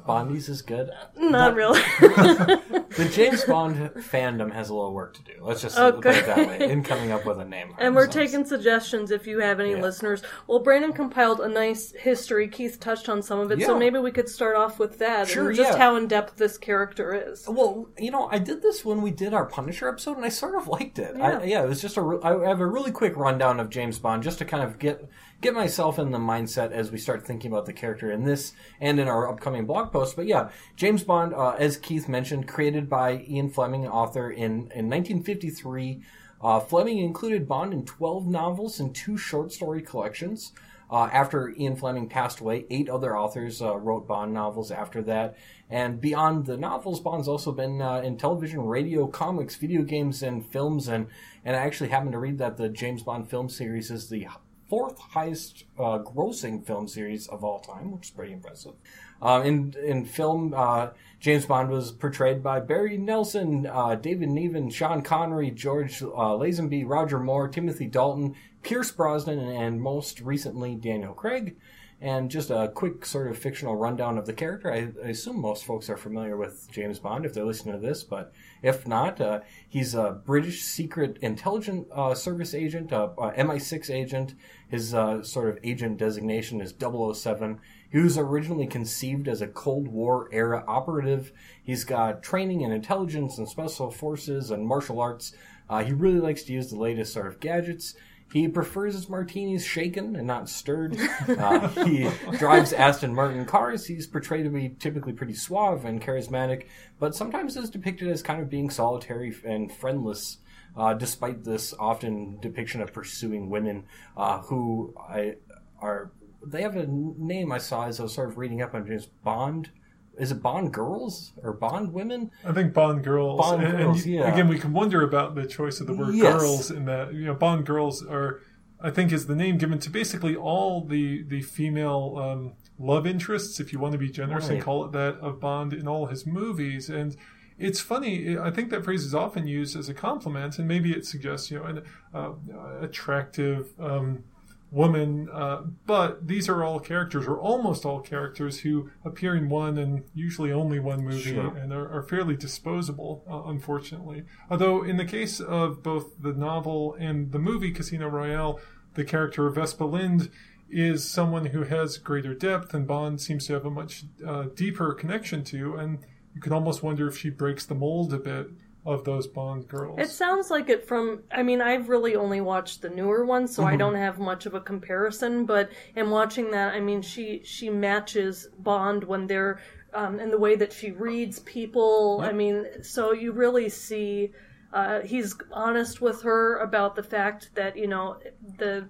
Bondies 0.06 0.48
is 0.48 0.62
good. 0.62 0.90
Not 1.16 1.54
really. 1.54 1.80
The 2.96 3.04
James 3.10 3.44
Bond 3.44 3.76
fandom 3.96 4.50
has 4.54 4.70
a 4.70 4.74
little 4.74 4.94
work 4.94 5.12
to 5.16 5.22
do. 5.22 5.32
Let's 5.42 5.60
just 5.60 5.76
put 5.76 5.98
it 6.06 6.24
that 6.26 6.38
way. 6.48 6.70
In 6.70 6.82
coming 6.82 7.12
up 7.12 7.26
with 7.26 7.38
a 7.38 7.44
name, 7.44 7.74
for 7.74 7.80
And 7.82 7.94
we're 7.94 8.04
themselves. 8.06 8.30
taking 8.32 8.46
suggestions 8.46 9.10
if 9.10 9.26
you 9.26 9.40
have 9.40 9.60
any 9.60 9.72
Yeah. 9.72 9.82
listeners. 9.82 10.22
Well, 10.46 10.60
Brandon 10.60 10.94
compiled 10.94 11.40
a 11.40 11.48
nice 11.48 11.92
history. 11.92 12.48
Keith 12.48 12.80
touched 12.80 13.10
on 13.10 13.20
some 13.22 13.38
of 13.38 13.50
it, 13.50 13.60
so 13.60 13.72
Yeah. 13.74 13.78
maybe 13.78 13.98
we 13.98 14.12
could 14.12 14.30
start 14.30 14.56
off 14.56 14.78
with 14.78 14.98
that 14.98 15.28
Sure, 15.28 15.48
and 15.48 15.56
just 15.56 15.72
yeah. 15.72 15.76
how 15.78 15.96
in 15.96 16.06
depth 16.08 16.36
this 16.36 16.56
character 16.56 17.12
is. 17.12 17.46
Well, 17.46 17.88
you 17.98 18.10
know, 18.10 18.28
I 18.32 18.38
did 18.38 18.62
this 18.62 18.82
when 18.82 19.02
we 19.02 19.10
did 19.10 19.34
our 19.34 19.44
Punisher 19.44 19.88
episode, 19.90 20.16
and 20.16 20.24
I 20.24 20.30
sort 20.30 20.54
of 20.54 20.66
liked 20.66 20.98
it. 20.98 21.16
Yeah. 21.18 21.38
I, 21.40 21.42
yeah, 21.44 21.64
it 21.64 21.68
was 21.68 21.82
just 21.82 21.98
a. 21.98 22.00
re- 22.02 22.18
I 22.22 22.48
have 22.48 22.60
a 22.60 22.66
really 22.66 22.92
quick 22.92 23.14
rundown 23.16 23.60
of 23.60 23.68
James 23.68 23.98
Bond, 23.98 24.22
just 24.22 24.38
to 24.38 24.46
kind 24.46 24.62
of 24.62 24.78
get 24.78 25.06
get 25.42 25.52
myself 25.52 25.98
in 25.98 26.12
the 26.12 26.18
mindset 26.18 26.72
as 26.72 26.90
we 26.90 26.96
start 26.96 27.26
thinking 27.26 27.52
about 27.52 27.66
the 27.66 27.72
character 27.72 28.10
in 28.10 28.24
this 28.24 28.54
and 28.80 28.98
in 28.98 29.06
our 29.06 29.28
upcoming 29.30 29.55
blog 29.64 29.92
post. 29.92 30.16
But 30.16 30.26
yeah, 30.26 30.50
James 30.76 31.04
Bond, 31.04 31.32
uh, 31.32 31.56
as 31.58 31.76
Keith 31.76 32.08
mentioned, 32.08 32.48
created 32.48 32.88
by 32.88 33.24
Ian 33.28 33.50
Fleming, 33.50 33.86
author 33.86 34.30
in 34.30 34.70
in 34.72 34.90
1953. 34.90 36.02
Uh, 36.40 36.60
Fleming 36.60 36.98
included 36.98 37.48
Bond 37.48 37.72
in 37.72 37.84
12 37.84 38.26
novels 38.26 38.78
and 38.78 38.94
two 38.94 39.16
short 39.16 39.52
story 39.52 39.80
collections. 39.80 40.52
Uh, 40.88 41.08
after 41.12 41.50
Ian 41.50 41.74
Fleming 41.74 42.08
passed 42.08 42.40
away, 42.40 42.64
eight 42.70 42.88
other 42.88 43.16
authors 43.16 43.60
uh, 43.60 43.76
wrote 43.76 44.06
Bond 44.06 44.32
novels 44.32 44.70
after 44.70 45.02
that. 45.02 45.36
And 45.68 46.00
beyond 46.00 46.46
the 46.46 46.56
novels, 46.56 47.00
Bond's 47.00 47.26
also 47.26 47.50
been 47.50 47.82
uh, 47.82 47.96
in 47.96 48.16
television, 48.16 48.60
radio, 48.60 49.08
comics, 49.08 49.56
video 49.56 49.82
games, 49.82 50.22
and 50.22 50.46
films. 50.46 50.86
And, 50.86 51.08
and 51.44 51.56
I 51.56 51.60
actually 51.60 51.90
happened 51.90 52.12
to 52.12 52.18
read 52.18 52.38
that 52.38 52.56
the 52.56 52.68
James 52.68 53.02
Bond 53.02 53.28
film 53.28 53.48
series 53.48 53.90
is 53.90 54.08
the 54.08 54.28
fourth 54.68 54.98
highest 54.98 55.64
uh, 55.78 55.98
grossing 55.98 56.64
film 56.64 56.86
series 56.86 57.26
of 57.26 57.42
all 57.42 57.58
time, 57.60 57.90
which 57.90 58.06
is 58.06 58.10
pretty 58.10 58.32
impressive. 58.32 58.74
Um, 59.22 59.42
in 59.42 59.74
in 59.82 60.04
film, 60.04 60.54
uh, 60.54 60.88
James 61.20 61.46
Bond 61.46 61.70
was 61.70 61.92
portrayed 61.92 62.42
by 62.42 62.60
Barry 62.60 62.98
Nelson, 62.98 63.66
uh, 63.66 63.94
David 63.94 64.28
Niven, 64.28 64.70
Sean 64.70 65.02
Connery, 65.02 65.50
George 65.50 66.02
uh, 66.02 66.36
Lazenby, 66.36 66.84
Roger 66.86 67.18
Moore, 67.18 67.48
Timothy 67.48 67.86
Dalton, 67.86 68.34
Pierce 68.62 68.90
Brosnan, 68.90 69.38
and, 69.38 69.56
and 69.56 69.80
most 69.80 70.20
recently 70.20 70.74
Daniel 70.74 71.14
Craig. 71.14 71.56
And 71.98 72.30
just 72.30 72.50
a 72.50 72.70
quick 72.74 73.06
sort 73.06 73.30
of 73.30 73.38
fictional 73.38 73.74
rundown 73.74 74.18
of 74.18 74.26
the 74.26 74.34
character. 74.34 74.70
I, 74.70 74.88
I 75.02 75.08
assume 75.08 75.40
most 75.40 75.64
folks 75.64 75.88
are 75.88 75.96
familiar 75.96 76.36
with 76.36 76.68
James 76.70 76.98
Bond 76.98 77.24
if 77.24 77.32
they're 77.32 77.46
listening 77.46 77.80
to 77.80 77.80
this, 77.80 78.04
but 78.04 78.34
if 78.62 78.86
not, 78.86 79.18
uh, 79.18 79.40
he's 79.66 79.94
a 79.94 80.20
British 80.24 80.62
secret 80.62 81.16
intelligence 81.22 81.88
uh, 81.90 82.14
service 82.14 82.52
agent, 82.52 82.92
uh, 82.92 83.08
uh, 83.16 83.32
MI6 83.32 83.88
agent. 83.88 84.34
His 84.68 84.92
uh, 84.92 85.22
sort 85.22 85.48
of 85.48 85.58
agent 85.64 85.96
designation 85.96 86.60
is 86.60 86.74
007. 86.78 87.60
He 87.90 87.98
was 87.98 88.18
originally 88.18 88.66
conceived 88.66 89.28
as 89.28 89.40
a 89.40 89.46
Cold 89.46 89.88
War 89.88 90.28
era 90.32 90.64
operative. 90.66 91.32
He's 91.62 91.84
got 91.84 92.22
training 92.22 92.62
in 92.62 92.72
intelligence 92.72 93.38
and 93.38 93.48
special 93.48 93.90
forces 93.90 94.50
and 94.50 94.66
martial 94.66 95.00
arts. 95.00 95.32
Uh, 95.68 95.84
he 95.84 95.92
really 95.92 96.20
likes 96.20 96.42
to 96.44 96.52
use 96.52 96.70
the 96.70 96.76
latest 96.76 97.12
sort 97.12 97.26
of 97.26 97.40
gadgets. 97.40 97.94
He 98.32 98.48
prefers 98.48 98.94
his 98.94 99.08
martinis 99.08 99.64
shaken 99.64 100.16
and 100.16 100.26
not 100.26 100.48
stirred. 100.48 100.96
Uh, 101.28 101.68
he 101.84 102.08
drives 102.38 102.72
Aston 102.72 103.14
Martin 103.14 103.44
cars. 103.44 103.86
He's 103.86 104.06
portrayed 104.06 104.44
to 104.44 104.50
be 104.50 104.70
typically 104.78 105.12
pretty 105.12 105.34
suave 105.34 105.84
and 105.84 106.00
charismatic, 106.00 106.66
but 106.98 107.14
sometimes 107.14 107.56
is 107.56 107.70
depicted 107.70 108.08
as 108.08 108.22
kind 108.22 108.40
of 108.40 108.48
being 108.48 108.70
solitary 108.70 109.34
and 109.44 109.70
friendless. 109.70 110.38
Uh, 110.76 110.92
despite 110.92 111.42
this 111.42 111.72
often 111.78 112.38
depiction 112.40 112.82
of 112.82 112.92
pursuing 112.92 113.48
women 113.48 113.84
uh, 114.16 114.40
who 114.42 114.94
I, 114.98 115.36
are 115.80 116.10
they 116.44 116.62
have 116.62 116.76
a 116.76 116.86
name 116.88 117.52
I 117.52 117.58
saw 117.58 117.86
as 117.86 118.00
I 118.00 118.04
was 118.04 118.14
sort 118.14 118.28
of 118.28 118.38
reading 118.38 118.62
up 118.62 118.74
on 118.74 118.86
James 118.86 119.06
Bond. 119.06 119.70
Is 120.18 120.32
it 120.32 120.42
Bond 120.42 120.72
girls 120.72 121.32
or 121.42 121.52
Bond 121.52 121.92
women? 121.92 122.30
I 122.44 122.52
think 122.52 122.72
Bond 122.72 123.04
girls. 123.04 123.38
Bond 123.38 123.62
and, 123.62 123.74
and 123.74 123.84
girls, 123.84 124.06
you- 124.06 124.18
yeah. 124.20 124.32
Again, 124.32 124.48
we 124.48 124.58
can 124.58 124.72
wonder 124.72 125.02
about 125.02 125.34
the 125.34 125.46
choice 125.46 125.80
of 125.80 125.86
the 125.86 125.92
word 125.94 126.14
Yes. 126.14 126.40
girls 126.40 126.70
in 126.70 126.86
that 126.86 127.12
you 127.12 127.26
know 127.26 127.34
Bond 127.34 127.66
girls 127.66 128.02
are, 128.04 128.40
I 128.80 128.90
think, 128.90 129.12
is 129.12 129.26
the 129.26 129.36
name 129.36 129.58
given 129.58 129.78
to 129.80 129.90
basically 129.90 130.34
all 130.34 130.84
the 130.86 131.22
the 131.24 131.42
female 131.42 132.16
um, 132.18 132.54
love 132.78 133.06
interests, 133.06 133.60
if 133.60 133.72
you 133.74 133.78
want 133.78 133.92
to 133.92 133.98
be 133.98 134.08
generous 134.10 134.48
and 134.48 134.62
call 134.62 134.84
it 134.86 134.92
that, 134.92 135.16
of 135.20 135.38
Bond 135.40 135.72
in 135.74 135.86
all 135.86 136.06
his 136.06 136.26
movies. 136.26 136.88
And 136.88 137.14
it's 137.58 137.80
funny. 137.80 138.38
I 138.38 138.50
think 138.50 138.70
that 138.70 138.84
phrase 138.84 139.04
is 139.04 139.14
often 139.14 139.46
used 139.46 139.76
as 139.76 139.88
a 139.90 139.94
compliment, 139.94 140.58
and 140.58 140.66
maybe 140.66 140.92
it 140.92 141.04
suggests 141.04 141.50
you 141.50 141.58
know 141.58 141.64
an 141.64 141.82
uh, 142.14 142.32
attractive. 142.80 143.74
Um, 143.78 144.24
woman, 144.70 145.28
uh, 145.32 145.62
but 145.86 146.26
these 146.26 146.48
are 146.48 146.64
all 146.64 146.80
characters, 146.80 147.26
or 147.26 147.38
almost 147.38 147.84
all 147.84 148.00
characters, 148.00 148.60
who 148.60 148.90
appear 149.04 149.34
in 149.34 149.48
one 149.48 149.78
and 149.78 150.04
usually 150.12 150.52
only 150.52 150.80
one 150.80 151.04
movie 151.04 151.34
Sure. 151.34 151.54
and 151.56 151.72
are, 151.72 151.88
are 151.90 152.02
fairly 152.02 152.36
disposable, 152.36 153.24
uh, 153.30 153.48
unfortunately. 153.48 154.24
Although, 154.50 154.82
in 154.82 154.96
the 154.96 155.04
case 155.04 155.40
of 155.40 155.82
both 155.82 156.20
the 156.20 156.32
novel 156.32 156.96
and 156.98 157.32
the 157.32 157.38
movie 157.38 157.70
Casino 157.70 158.08
Royale, 158.08 158.58
the 158.94 159.04
character 159.04 159.46
of 159.46 159.54
Vesper 159.54 159.84
Lynd 159.84 160.30
is 160.68 161.08
someone 161.08 161.46
who 161.46 161.62
has 161.62 161.96
greater 161.98 162.34
depth, 162.34 162.74
and 162.74 162.86
Bond 162.88 163.20
seems 163.20 163.46
to 163.46 163.52
have 163.52 163.64
a 163.64 163.70
much 163.70 164.04
uh, 164.26 164.46
deeper 164.54 164.92
connection 164.94 165.44
to, 165.44 165.76
and 165.76 166.00
you 166.34 166.40
could 166.40 166.52
almost 166.52 166.82
wonder 166.82 167.06
if 167.06 167.16
she 167.16 167.30
breaks 167.30 167.64
the 167.64 167.74
mold 167.74 168.12
a 168.12 168.18
bit 168.18 168.48
of 168.86 169.04
those 169.04 169.26
Bond 169.26 169.66
girls. 169.68 169.98
It 170.00 170.10
sounds 170.10 170.50
like 170.50 170.68
it 170.70 170.86
from. 170.86 171.22
I 171.30 171.42
mean, 171.42 171.60
I've 171.60 171.88
really 171.88 172.14
only 172.16 172.40
watched 172.40 172.82
the 172.82 172.88
newer 172.90 173.24
one, 173.26 173.46
so 173.48 173.62
Mm-hmm. 173.62 173.72
I 173.72 173.76
don't 173.76 173.94
have 173.96 174.18
much 174.18 174.46
of 174.46 174.54
a 174.54 174.60
comparison. 174.60 175.44
But 175.44 175.70
in 175.96 176.10
watching 176.10 176.50
that, 176.52 176.74
I 176.74 176.80
mean, 176.80 177.02
she 177.02 177.42
she 177.44 177.68
matches 177.68 178.48
Bond 178.58 179.04
when 179.04 179.26
they're 179.26 179.60
um, 179.92 180.18
and 180.20 180.32
the 180.32 180.38
way 180.38 180.56
that 180.56 180.72
she 180.72 180.90
reads 180.92 181.40
people. 181.40 182.20
I 182.22 182.32
mean, 182.32 182.64
so 182.82 183.12
you 183.12 183.32
really 183.32 183.68
see 183.68 184.30
uh, 184.72 185.00
he's 185.00 185.34
honest 185.52 186.00
with 186.00 186.22
her 186.22 186.58
about 186.58 186.94
the 186.96 187.02
fact 187.02 187.50
that 187.54 187.76
you 187.76 187.86
know 187.88 188.18
the 188.58 188.88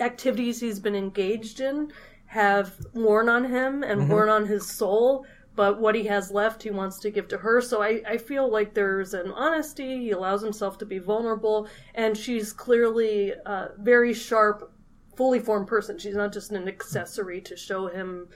activities 0.00 0.60
he's 0.60 0.78
been 0.80 0.94
engaged 0.94 1.60
in 1.60 1.92
have 2.26 2.74
worn 2.94 3.28
on 3.28 3.44
him 3.44 3.82
and 3.82 4.02
Mm-hmm. 4.02 4.12
worn 4.12 4.28
on 4.28 4.46
his 4.46 4.66
soul 4.70 5.24
but 5.58 5.80
what 5.80 5.96
he 5.96 6.04
has 6.04 6.30
left 6.30 6.62
he 6.62 6.70
wants 6.70 7.00
to 7.00 7.10
give 7.10 7.26
to 7.26 7.36
her 7.38 7.60
so 7.60 7.82
I, 7.82 8.00
I 8.06 8.16
feel 8.16 8.48
like 8.50 8.74
there's 8.74 9.12
an 9.12 9.32
honesty 9.32 9.98
he 10.04 10.12
allows 10.12 10.40
himself 10.40 10.78
to 10.78 10.86
be 10.86 10.98
vulnerable 11.00 11.66
and 11.96 12.16
she's 12.16 12.52
clearly 12.52 13.32
a 13.44 13.70
very 13.78 14.14
sharp 14.14 14.72
fully 15.16 15.40
formed 15.40 15.66
person 15.66 15.98
she's 15.98 16.14
not 16.14 16.32
just 16.32 16.52
an 16.52 16.68
accessory 16.68 17.40
to 17.40 17.56
show 17.56 17.88
him 17.88 18.28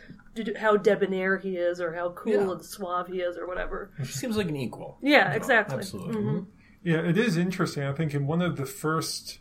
how 0.59 0.77
debonair 0.77 1.39
he 1.39 1.57
is 1.57 1.81
or 1.81 1.95
how 1.95 2.11
cool 2.11 2.33
Yeah. 2.33 2.51
and 2.51 2.65
suave 2.65 3.07
he 3.07 3.21
is 3.21 3.37
or 3.39 3.47
whatever 3.47 3.93
She 4.03 4.13
seems 4.13 4.37
like 4.37 4.49
an 4.49 4.57
equal. 4.57 4.99
yeah 5.01 5.33
exactly 5.33 5.79
Absolutely. 5.79 6.17
Mhm. 6.21 6.47
Yeah, 6.85 6.99
it 7.03 7.17
is 7.17 7.37
interesting. 7.37 7.85
I 7.85 7.93
think 7.93 8.13
in 8.13 8.27
one 8.27 8.43
of 8.43 8.57
the 8.57 8.67
first 8.67 9.39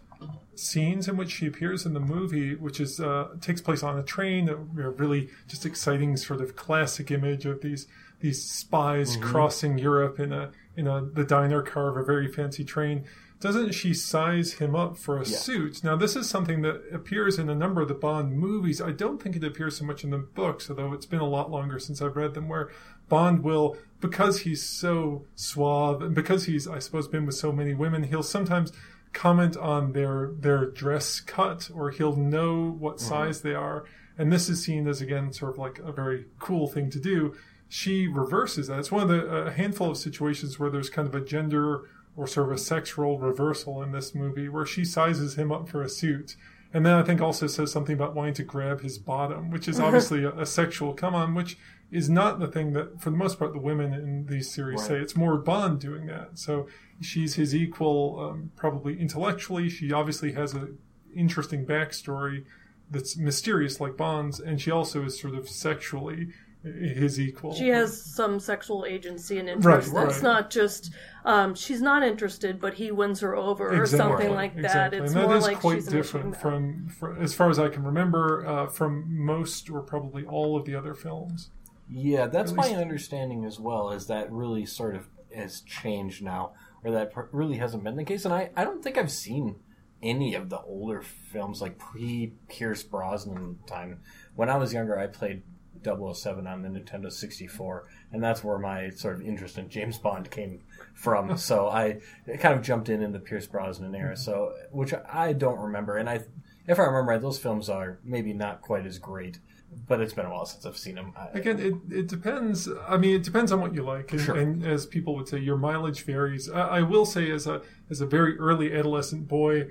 scenes 0.62 1.08
in 1.08 1.18
which 1.18 1.32
she 1.32 1.48
appears 1.48 1.86
in 1.86 1.94
the 1.94 2.00
movie, 2.00 2.56
which 2.56 2.80
is 2.80 3.00
uh, 3.00 3.30
takes 3.41 3.62
place 3.62 3.84
on 3.84 3.98
a 3.98 4.03
train, 4.03 4.50
a, 4.50 4.56
really 4.56 5.30
just 5.48 5.65
exciting 5.65 6.15
sort 6.18 6.41
of 6.41 6.56
classic 6.56 7.12
image 7.12 7.46
of 7.46 7.62
these 7.62 7.88
these 8.20 8.44
spies 8.44 9.18
crossing 9.18 9.77
Europe 9.77 10.20
in 10.20 10.32
a 10.32 10.51
in 10.75 10.88
a 10.88 11.01
the 11.01 11.24
diner 11.24 11.62
car 11.62 11.89
of 11.89 11.98
a 11.98 12.03
very 12.03 12.32
fancy 12.32 12.63
train. 12.63 13.06
Doesn't 13.41 13.72
she 13.72 13.96
size 13.96 14.53
him 14.53 14.75
up 14.75 14.98
for 14.98 15.20
a 15.20 15.25
suit? 15.25 15.84
Now, 15.84 15.96
this 15.96 16.15
is 16.15 16.30
something 16.30 16.62
that 16.62 16.84
appears 16.94 17.39
in 17.39 17.50
a 17.50 17.56
number 17.56 17.82
of 17.82 17.88
the 17.88 17.96
Bond 17.96 18.34
movies. 18.34 18.80
I 18.80 18.91
don't 18.91 19.20
think 19.20 19.36
it 19.36 19.44
appears 19.44 19.77
so 19.77 19.84
much 19.84 20.03
in 20.03 20.12
the 20.12 20.20
books, 20.20 20.70
although 20.70 20.94
it's 20.94 21.08
been 21.08 21.22
a 21.22 21.27
lot 21.27 21.50
longer 21.50 21.80
since 21.80 22.03
I've 22.03 22.15
read 22.15 22.36
them, 22.36 22.48
where 22.48 22.70
Bond 23.10 23.44
will, 23.44 23.77
because 24.00 24.41
he's 24.41 24.62
so 24.62 25.25
suave 25.34 26.03
and 26.03 26.13
because 26.13 26.46
he's, 26.46 26.68
I 26.68 26.77
suppose, 26.77 27.08
been 27.08 27.25
with 27.25 27.34
so 27.34 27.51
many 27.51 27.74
women, 27.74 28.03
he'll 28.03 28.22
sometimes 28.22 28.72
comment 29.13 29.58
on 29.58 29.94
their 29.94 30.32
their 30.38 30.65
dress 30.65 31.20
cut 31.20 31.70
or 31.74 31.91
he'll 31.91 32.15
know 32.15 32.75
what 32.80 32.98
mm-hmm. 32.98 33.08
size 33.08 33.41
they 33.41 33.53
are. 33.53 33.86
And 34.18 34.32
this 34.32 34.50
is 34.50 34.63
seen 34.63 34.88
as, 34.88 35.01
again, 35.01 35.34
sort 35.34 35.53
of 35.53 35.58
like 35.58 35.80
a 35.80 35.91
very 35.91 36.25
cool 36.39 36.68
thing 36.68 36.89
to 36.91 37.00
do 37.00 37.34
she 37.72 38.06
reverses 38.06 38.68
that. 38.68 38.80
It's 38.80 38.91
one 38.91 39.03
of 39.03 39.08
the 39.08 39.25
a 39.25 39.51
handful 39.51 39.91
of 39.91 39.98
situations 39.98 40.60
where 40.60 40.70
there's 40.70 40.89
kind 40.89 41.08
of 41.08 41.15
a 41.15 41.22
gender 41.22 41.88
or 42.18 42.27
sort 42.27 42.50
of 42.50 42.53
a 42.53 42.58
sex 42.58 42.98
role 42.98 43.18
reversal 43.18 43.82
in 43.82 43.94
this 43.94 44.13
movie 44.13 44.50
where 44.50 44.65
she 44.65 44.84
sizes 44.84 45.36
him 45.36 45.53
up 45.53 45.70
for 45.70 45.82
a 45.82 45.88
suit. 45.88 46.36
And 46.74 46.86
then 46.86 46.96
I 46.96 47.03
think 47.03 47.22
also 47.22 47.48
says 47.48 47.72
something 47.72 47.96
about 47.96 48.13
wanting 48.13 48.34
to 48.36 48.44
grab 48.44 48.82
his 48.82 48.98
bottom, 48.98 49.50
which 49.50 49.70
is 49.70 49.80
obviously 49.80 50.25
a, 50.25 50.34
a 50.34 50.46
sexual 50.46 50.94
come 50.94 51.15
on, 51.15 51.34
which 51.34 51.58
is 51.91 52.10
not 52.10 52.39
the 52.39 52.48
thing 52.48 52.74
that, 52.74 53.01
for 53.01 53.10
the 53.10 53.17
most 53.17 53.38
part, 53.38 53.53
the 53.53 53.60
women 53.60 53.93
in 53.93 54.25
these 54.27 54.51
series 54.51 54.83
say. 54.83 54.95
It's 54.98 55.15
more 55.15 55.38
Bond 55.38 55.79
doing 55.79 56.05
that. 56.07 56.39
So 56.39 56.67
she's 57.01 57.36
his 57.36 57.53
equal, 57.53 58.19
um, 58.19 58.51
probably 58.55 59.00
intellectually. 59.00 59.69
She 59.69 59.91
obviously 59.91 60.31
has 60.33 60.55
a 60.55 60.69
interesting 61.13 61.65
backstory 61.65 62.45
that's 62.89 63.17
mysterious 63.17 63.79
like 63.81 63.98
Bond's, 63.98 64.39
and 64.39 64.62
she 64.62 64.71
also 64.71 65.03
is 65.03 65.19
sort 65.19 65.36
of 65.36 65.50
sexually 65.50 66.29
his 66.63 67.19
equal. 67.19 67.55
She 67.55 67.69
has 67.69 68.01
some 68.01 68.39
sexual 68.39 68.86
agency 68.86 69.39
and 69.39 69.50
interest. 69.50 69.91
Right, 69.91 70.05
It's 70.05 70.17
right. 70.17 70.24
not 70.24 70.51
just 70.51 70.91
um, 71.25 71.55
she's 71.55 71.81
not 71.81 72.03
interested, 72.03 72.60
but 72.60 72.75
he 72.75 72.91
wins 72.91 73.19
her 73.21 73.36
over 73.36 73.81
or 73.81 73.86
something 73.86 74.31
like 74.31 74.55
that. 74.55 74.65
exactly. 74.93 75.00
It's 75.00 75.13
and 75.13 75.21
that 75.21 75.27
more 75.27 75.38
is 75.38 75.43
like 75.43 75.60
quite 75.60 75.75
she's 75.75 75.88
different 75.88 76.27
initiating 76.27 76.89
from, 76.89 77.15
from, 77.15 77.21
as 77.21 77.33
far 77.33 77.50
as 77.50 77.57
I 77.57 77.69
can 77.69 77.83
remember, 77.83 78.45
uh, 78.45 78.67
from 78.67 79.05
most 79.10 79.69
or 79.69 79.81
probably 79.81 80.24
all 80.24 80.55
of 80.55 80.65
the 80.65 80.75
other 80.75 80.93
films. 80.93 81.50
Yeah, 81.91 82.27
that's 82.27 82.51
At 82.51 82.57
my 82.57 82.69
understanding 82.69 83.43
as 83.43 83.60
well. 83.60 83.91
Is 83.91 84.07
that 84.07 84.31
really 84.31 84.65
sort 84.65 84.95
of 84.95 85.07
has 85.36 85.62
changed 85.62 86.24
now, 86.24 86.53
or 86.83 86.91
that 86.91 87.12
really 87.31 87.57
hasn't 87.57 87.83
been 87.83 87.98
the 87.98 88.05
case? 88.05 88.24
And 88.24 88.33
I, 88.33 88.50
I 88.55 88.63
don't 88.63 88.81
think 88.81 88.98
I've 88.98 89.12
seen 89.12 89.57
any 90.01 90.33
of 90.33 90.50
the 90.50 90.60
older 90.62 91.01
films 91.01 91.62
like 91.62 91.77
pre 91.77 92.33
Pierce 92.48 92.83
Brosnan 92.83 93.60
time. 93.67 94.00
When 94.36 94.50
I 94.50 94.55
was 94.55 94.74
younger, 94.74 94.98
I 94.98 95.07
played 95.07 95.43
007 95.83 96.48
on 96.48 96.62
the 96.62 96.69
Nintendo 96.69 97.12
64, 97.12 97.88
and 98.13 98.24
that's 98.24 98.43
where 98.43 98.57
my 98.57 98.89
sort 98.91 99.15
of 99.15 99.27
interest 99.27 99.57
in 99.57 99.69
James 99.69 99.98
Bond 99.98 100.31
came 100.31 100.62
from. 100.93 101.38
so 101.38 101.67
I 101.67 102.00
kind 102.39 102.55
of 102.57 102.62
jumped 102.62 102.88
in 102.88 103.01
in 103.01 103.12
the 103.12 103.19
Pierce 103.19 103.48
Brosnan 103.48 103.95
era. 103.95 104.13
Mm-hmm. 104.13 104.21
So 104.21 104.53
which 104.71 104.93
I 105.12 105.33
don't 105.33 105.60
remember, 105.60 105.98
and 105.98 106.10
I, 106.10 106.21
if 106.67 106.79
I 106.79 106.83
remember 106.83 107.12
right, 107.12 107.21
those 107.21 107.39
films 107.39 107.69
are 107.69 108.00
maybe 108.03 108.33
not 108.33 108.62
quite 108.62 108.86
as 108.86 108.98
great. 108.98 109.39
But 109.87 110.01
it's 110.01 110.13
been 110.13 110.25
a 110.25 110.29
while 110.29 110.45
since 110.45 110.65
I've 110.65 110.77
seen 110.77 110.95
them. 110.95 111.13
I, 111.17 111.37
Again, 111.39 111.59
it, 111.59 111.75
it 111.95 112.07
depends. 112.07 112.67
I 112.87 112.97
mean, 112.97 113.15
it 113.15 113.23
depends 113.23 113.51
on 113.51 113.61
what 113.61 113.73
you 113.73 113.83
like, 113.83 114.11
and, 114.11 114.21
Sure. 114.21 114.35
and 114.37 114.65
as 114.65 114.85
people 114.85 115.15
would 115.15 115.27
say, 115.29 115.37
your 115.39 115.57
mileage 115.57 116.03
varies. 116.03 116.49
I, 116.49 116.61
I 116.61 116.81
will 116.81 117.05
say, 117.05 117.31
as 117.31 117.47
a 117.47 117.61
as 117.89 118.01
a 118.01 118.05
very 118.05 118.37
early 118.37 118.73
adolescent 118.73 119.27
boy, 119.27 119.67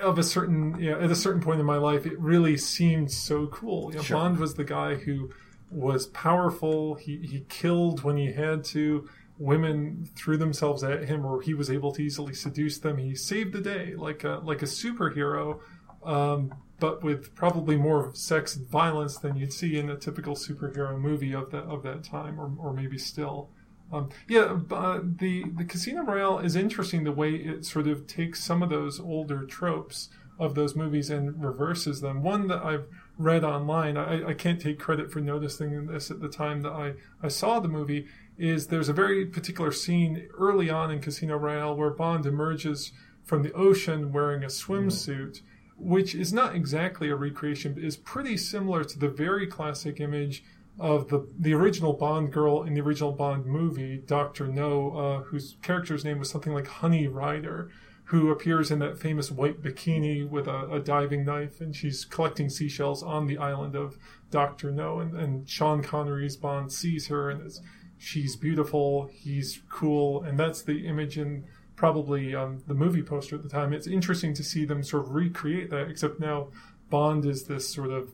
of 0.00 0.18
a 0.18 0.22
certain 0.22 0.76
yeah, 0.78 0.98
at 0.98 1.10
a 1.10 1.16
certain 1.16 1.40
point 1.40 1.58
in 1.60 1.66
my 1.66 1.76
life, 1.76 2.06
it 2.06 2.18
really 2.18 2.56
seemed 2.56 3.10
so 3.10 3.46
cool. 3.48 3.90
You 3.90 3.96
know, 3.98 4.02
Sure. 4.04 4.16
Bond 4.18 4.38
was 4.38 4.54
the 4.54 4.64
guy 4.64 4.94
who 4.96 5.30
was 5.70 6.06
powerful. 6.08 6.94
He 6.94 7.18
he 7.18 7.40
killed 7.48 8.02
when 8.04 8.16
he 8.16 8.32
had 8.32 8.62
to. 8.66 9.08
Women 9.36 10.08
threw 10.14 10.36
themselves 10.36 10.84
at 10.84 11.06
him, 11.06 11.24
or 11.26 11.42
he 11.42 11.54
was 11.54 11.68
able 11.68 11.90
to 11.92 12.02
easily 12.02 12.34
seduce 12.34 12.78
them. 12.78 12.98
He 12.98 13.16
saved 13.16 13.52
the 13.52 13.60
day 13.60 13.94
like 13.96 14.22
a 14.22 14.40
like 14.44 14.62
a 14.62 14.66
superhero. 14.66 15.58
Um, 16.04 16.54
but 16.80 17.02
with 17.02 17.34
probably 17.34 17.76
more 17.76 18.10
sex 18.14 18.56
and 18.56 18.68
violence 18.68 19.16
than 19.16 19.36
you'd 19.36 19.52
see 19.52 19.78
in 19.78 19.88
a 19.88 19.96
typical 19.96 20.34
superhero 20.34 20.98
movie 20.98 21.32
of 21.32 21.50
that 21.50 21.64
of 21.64 21.82
that 21.84 22.04
time, 22.04 22.40
or, 22.40 22.52
or 22.58 22.72
maybe 22.72 22.98
still. 22.98 23.48
Um, 23.92 24.10
yeah, 24.28 24.54
but 24.54 25.18
the 25.18 25.44
the 25.56 25.64
Casino 25.64 26.02
Royale 26.02 26.40
is 26.40 26.56
interesting 26.56 27.04
the 27.04 27.12
way 27.12 27.34
it 27.34 27.64
sort 27.64 27.86
of 27.86 28.06
takes 28.06 28.42
some 28.42 28.62
of 28.62 28.70
those 28.70 28.98
older 28.98 29.44
tropes 29.44 30.08
of 30.38 30.54
those 30.54 30.74
movies 30.74 31.10
and 31.10 31.42
reverses 31.42 32.00
them. 32.00 32.22
One 32.22 32.48
that 32.48 32.64
I've 32.64 32.86
read 33.16 33.44
online, 33.44 33.96
I, 33.96 34.30
I 34.30 34.34
can't 34.34 34.60
take 34.60 34.80
credit 34.80 35.12
for 35.12 35.20
noticing 35.20 35.86
this 35.86 36.10
at 36.10 36.20
the 36.20 36.28
time 36.28 36.62
that 36.62 36.72
I, 36.72 36.94
I 37.22 37.28
saw 37.28 37.60
the 37.60 37.68
movie, 37.68 38.08
is 38.36 38.66
there's 38.66 38.88
a 38.88 38.92
very 38.92 39.24
particular 39.26 39.70
scene 39.70 40.28
early 40.36 40.68
on 40.70 40.90
in 40.90 41.00
Casino 41.00 41.36
Royale 41.36 41.76
where 41.76 41.90
Bond 41.90 42.26
emerges 42.26 42.90
from 43.22 43.42
the 43.42 43.52
ocean 43.52 44.12
wearing 44.12 44.42
a 44.42 44.48
swimsuit 44.48 45.40
which 45.76 46.14
is 46.14 46.32
not 46.32 46.54
exactly 46.54 47.08
a 47.08 47.16
recreation, 47.16 47.74
but 47.74 47.82
is 47.82 47.96
pretty 47.96 48.36
similar 48.36 48.84
to 48.84 48.98
the 48.98 49.08
very 49.08 49.46
classic 49.46 50.00
image 50.00 50.44
of 50.78 51.08
the 51.08 51.28
the 51.38 51.54
original 51.54 51.92
Bond 51.92 52.32
girl 52.32 52.62
in 52.62 52.74
the 52.74 52.80
original 52.80 53.12
Bond 53.12 53.46
movie, 53.46 54.02
Doctor 54.06 54.46
No, 54.46 54.96
uh, 54.96 55.22
whose 55.24 55.56
character's 55.62 56.04
name 56.04 56.18
was 56.18 56.30
something 56.30 56.52
like 56.52 56.66
Honey 56.66 57.06
Ryder, 57.06 57.70
who 58.04 58.30
appears 58.30 58.70
in 58.70 58.80
that 58.80 58.98
famous 58.98 59.30
white 59.30 59.62
bikini 59.62 60.28
with 60.28 60.48
a, 60.48 60.68
a 60.70 60.80
diving 60.80 61.24
knife, 61.24 61.60
and 61.60 61.74
she's 61.74 62.04
collecting 62.04 62.48
seashells 62.48 63.02
on 63.02 63.26
the 63.26 63.38
island 63.38 63.76
of 63.76 63.96
Doctor 64.30 64.70
No, 64.70 64.98
and, 64.98 65.16
and 65.16 65.48
Sean 65.48 65.82
Connery's 65.82 66.36
Bond 66.36 66.72
sees 66.72 67.06
her 67.06 67.30
and 67.30 67.46
is 67.46 67.60
she's 67.96 68.36
beautiful, 68.36 69.08
he's 69.12 69.62
cool, 69.70 70.22
and 70.22 70.38
that's 70.38 70.62
the 70.62 70.86
image 70.86 71.16
in 71.16 71.44
probably 71.76 72.34
um, 72.34 72.62
the 72.66 72.74
movie 72.74 73.02
poster 73.02 73.36
at 73.36 73.42
the 73.42 73.48
time. 73.48 73.72
It's 73.72 73.86
interesting 73.86 74.34
to 74.34 74.44
see 74.44 74.64
them 74.64 74.82
sort 74.82 75.04
of 75.04 75.14
recreate 75.14 75.70
that, 75.70 75.88
except 75.88 76.20
now 76.20 76.48
Bond 76.90 77.24
is 77.24 77.44
this 77.44 77.68
sort 77.68 77.90
of, 77.90 78.10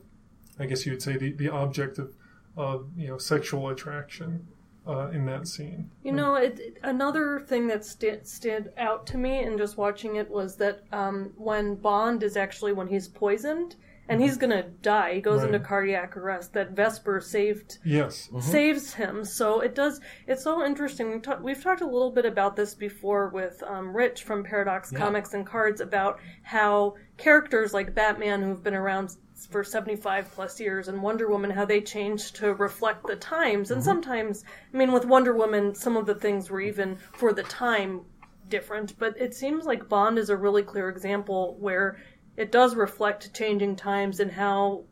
I 0.59 0.65
guess 0.65 0.85
you 0.85 0.93
would 0.93 1.01
say, 1.01 1.17
the, 1.17 1.31
the 1.33 1.49
object 1.49 1.99
of, 1.99 2.13
of 2.57 2.87
you 2.97 3.07
know 3.07 3.17
sexual 3.17 3.69
attraction 3.69 4.47
uh, 4.87 5.09
in 5.09 5.25
that 5.27 5.47
scene. 5.47 5.89
You 6.03 6.11
know, 6.13 6.35
it, 6.35 6.59
it- 6.59 6.77
another 6.83 7.39
thing 7.47 7.67
that 7.67 7.85
st- 7.85 8.27
stood 8.27 8.73
out 8.77 9.05
to 9.07 9.17
me 9.17 9.43
in 9.43 9.57
just 9.57 9.77
watching 9.77 10.15
it 10.15 10.29
was 10.29 10.55
that 10.57 10.83
um, 10.91 11.31
when 11.37 11.75
Bond 11.75 12.23
is 12.23 12.35
actually 12.35 12.73
when 12.73 12.87
he's 12.87 13.07
poisoned 13.07 13.75
and 14.11 14.21
he's 14.21 14.37
gonna 14.37 14.63
die, 14.81 15.15
he 15.15 15.21
goes 15.21 15.39
Right. 15.41 15.53
into 15.53 15.59
cardiac 15.65 16.15
arrest. 16.17 16.53
That 16.53 16.71
Vesper 16.71 17.19
saved 17.21 17.79
Yes, 17.83 18.29
saves 18.39 18.93
him. 18.93 19.23
So 19.25 19.61
it 19.61 19.73
does. 19.75 19.99
It's 20.27 20.43
so 20.43 20.63
interesting. 20.65 21.11
We've, 21.11 21.21
ta- 21.21 21.39
we've 21.41 21.63
talked 21.63 21.81
a 21.81 21.85
little 21.85 22.11
bit 22.11 22.25
about 22.25 22.55
this 22.55 22.73
before 22.75 23.29
with 23.29 23.61
um, 23.63 23.95
Rich 23.95 24.23
from 24.23 24.43
Paradox 24.43 24.91
Comics 24.91 25.33
and 25.33 25.45
Cards 25.45 25.81
about 25.81 26.19
how 26.43 26.95
characters 27.17 27.73
like 27.73 27.93
Batman, 27.95 28.41
who've 28.41 28.63
been 28.63 28.73
around 28.75 29.15
for 29.49 29.63
75 29.63 30.31
plus 30.33 30.59
years, 30.59 30.87
and 30.87 31.01
Wonder 31.01 31.27
Woman, 31.29 31.49
how 31.49 31.65
they 31.65 31.81
change 31.81 32.31
to 32.33 32.53
reflect 32.53 33.07
the 33.07 33.15
times. 33.15 33.71
And 33.71 33.83
sometimes, 33.83 34.43
I 34.73 34.77
mean, 34.77 34.91
with 34.91 35.05
Wonder 35.05 35.33
Woman, 35.33 35.73
some 35.73 35.97
of 35.97 36.05
the 36.05 36.13
things 36.15 36.49
were 36.51 36.61
even 36.61 36.97
for 37.13 37.33
the 37.33 37.43
time 37.43 38.01
different. 38.49 38.99
But 38.99 39.19
it 39.19 39.33
seems 39.33 39.65
like 39.65 39.87
Bond 39.89 40.19
is 40.19 40.29
a 40.29 40.35
really 40.37 40.61
clear 40.61 40.89
example 40.89 41.55
where 41.59 41.97
it 42.37 42.51
does 42.51 42.75
reflect 42.75 43.33
changing 43.33 43.75
times 43.75 44.19
and 44.19 44.31
how 44.31 44.83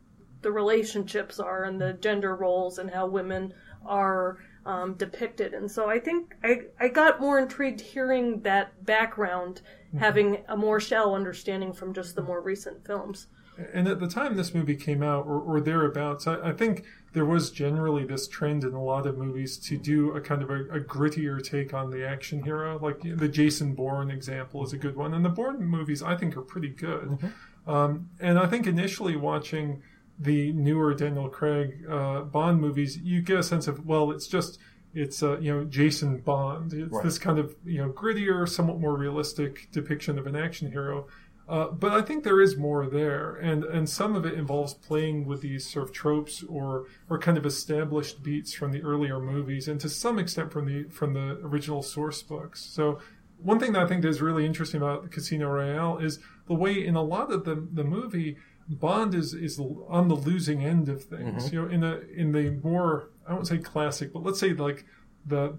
the 0.42 0.52
relationships 0.52 1.38
are 1.38 1.64
and 1.64 1.80
the 1.80 1.92
gender 1.94 2.34
roles 2.34 2.78
and 2.78 2.90
how 2.90 3.06
women 3.06 3.52
are 3.84 4.38
um, 4.66 4.94
depicted. 4.94 5.54
And 5.54 5.70
so 5.70 5.88
I 5.88 5.98
think 5.98 6.34
I, 6.44 6.62
I 6.78 6.88
got 6.88 7.20
more 7.20 7.38
intrigued 7.38 7.80
hearing 7.80 8.40
that 8.42 8.84
background, 8.84 9.62
having 9.98 10.38
a 10.48 10.56
more 10.56 10.80
shallow 10.80 11.14
understanding 11.14 11.72
from 11.72 11.92
just 11.92 12.14
the 12.14 12.22
more 12.22 12.40
recent 12.40 12.86
films. 12.86 13.26
and 13.74 13.88
at 13.88 14.00
the 14.00 14.08
time 14.08 14.36
this 14.36 14.54
movie 14.54 14.76
came 14.76 15.02
out, 15.02 15.26
or, 15.26 15.40
or 15.40 15.60
thereabouts, 15.60 16.26
I, 16.26 16.50
I 16.50 16.52
think 16.52 16.84
there 17.12 17.24
was 17.24 17.50
generally 17.50 18.04
this 18.04 18.28
trend 18.28 18.62
in 18.64 18.72
a 18.72 18.82
lot 18.82 19.06
of 19.06 19.18
movies 19.18 19.58
to 19.58 19.76
do 19.76 20.12
a 20.12 20.20
kind 20.20 20.42
of 20.42 20.50
a, 20.50 20.62
a 20.70 20.80
grittier 20.80 21.42
take 21.42 21.74
on 21.74 21.90
the 21.90 22.06
action 22.06 22.42
hero. 22.42 22.78
Like 22.78 23.00
the 23.02 23.28
Jason 23.28 23.74
Bourne 23.74 24.10
example 24.10 24.64
is 24.64 24.72
a 24.72 24.78
good 24.78 24.96
one, 24.96 25.12
and 25.14 25.24
the 25.24 25.30
Bourne 25.30 25.64
movies 25.64 26.02
I 26.02 26.16
think 26.16 26.36
are 26.36 26.42
pretty 26.42 26.70
good. 26.70 27.18
Um, 27.66 28.10
and 28.20 28.38
I 28.38 28.46
think 28.46 28.66
initially 28.66 29.16
watching 29.16 29.82
the 30.18 30.52
newer 30.52 30.94
Daniel 30.94 31.28
Craig 31.28 31.84
uh, 31.88 32.20
Bond 32.22 32.60
movies, 32.60 32.98
you 32.98 33.22
get 33.22 33.38
a 33.38 33.42
sense 33.42 33.66
of 33.66 33.86
well, 33.86 34.10
it's 34.10 34.28
just 34.28 34.58
it's 34.94 35.22
uh, 35.22 35.38
you 35.38 35.54
know 35.54 35.64
Jason 35.64 36.18
Bond. 36.18 36.72
It's 36.72 36.92
Right. 36.92 37.04
this 37.04 37.18
kind 37.18 37.38
of 37.38 37.54
you 37.64 37.78
know 37.78 37.90
grittier, 37.90 38.48
somewhat 38.48 38.80
more 38.80 38.96
realistic 38.96 39.68
depiction 39.72 40.18
of 40.18 40.26
an 40.26 40.36
action 40.36 40.70
hero. 40.70 41.06
Uh, 41.48 41.66
but 41.68 41.90
I 41.90 42.00
think 42.02 42.22
there 42.22 42.40
is 42.40 42.56
more 42.56 42.86
there, 42.86 43.34
and 43.34 43.64
and 43.64 43.88
some 43.88 44.14
of 44.14 44.24
it 44.24 44.34
involves 44.34 44.72
playing 44.72 45.26
with 45.26 45.40
these 45.40 45.68
sort 45.68 45.88
of 45.88 45.92
tropes 45.92 46.44
or 46.44 46.86
or 47.08 47.18
kind 47.18 47.36
of 47.36 47.44
established 47.44 48.22
beats 48.22 48.52
from 48.54 48.70
the 48.70 48.82
earlier 48.82 49.18
movies, 49.18 49.66
and 49.66 49.80
to 49.80 49.88
some 49.88 50.18
extent 50.18 50.52
from 50.52 50.66
the 50.66 50.84
from 50.90 51.14
the 51.14 51.40
original 51.42 51.82
source 51.82 52.22
books. 52.22 52.60
So 52.64 53.00
one 53.42 53.58
thing 53.58 53.72
that 53.72 53.82
I 53.82 53.86
think 53.86 54.04
is 54.04 54.20
really 54.20 54.46
interesting 54.46 54.80
about 54.80 55.10
Casino 55.10 55.48
Royale 55.48 55.98
is 55.98 56.20
the 56.46 56.54
way 56.54 56.84
in 56.84 56.94
a 56.94 57.02
lot 57.02 57.32
of 57.32 57.44
the 57.44 57.66
the 57.72 57.84
movie 57.84 58.36
Bond 58.68 59.14
is 59.16 59.34
is 59.34 59.58
on 59.88 60.06
the 60.06 60.14
losing 60.14 60.64
end 60.64 60.88
of 60.88 61.02
things. 61.02 61.46
Mm-hmm. 61.46 61.54
You 61.54 61.62
know, 61.62 61.68
in 61.68 61.80
the 61.80 62.10
in 62.12 62.32
the 62.32 62.50
more 62.62 63.10
I 63.30 63.34
won't 63.34 63.46
say 63.46 63.58
classic, 63.58 64.12
but 64.12 64.22
let's 64.22 64.40
say 64.40 64.52
like 64.52 64.84
the 65.24 65.56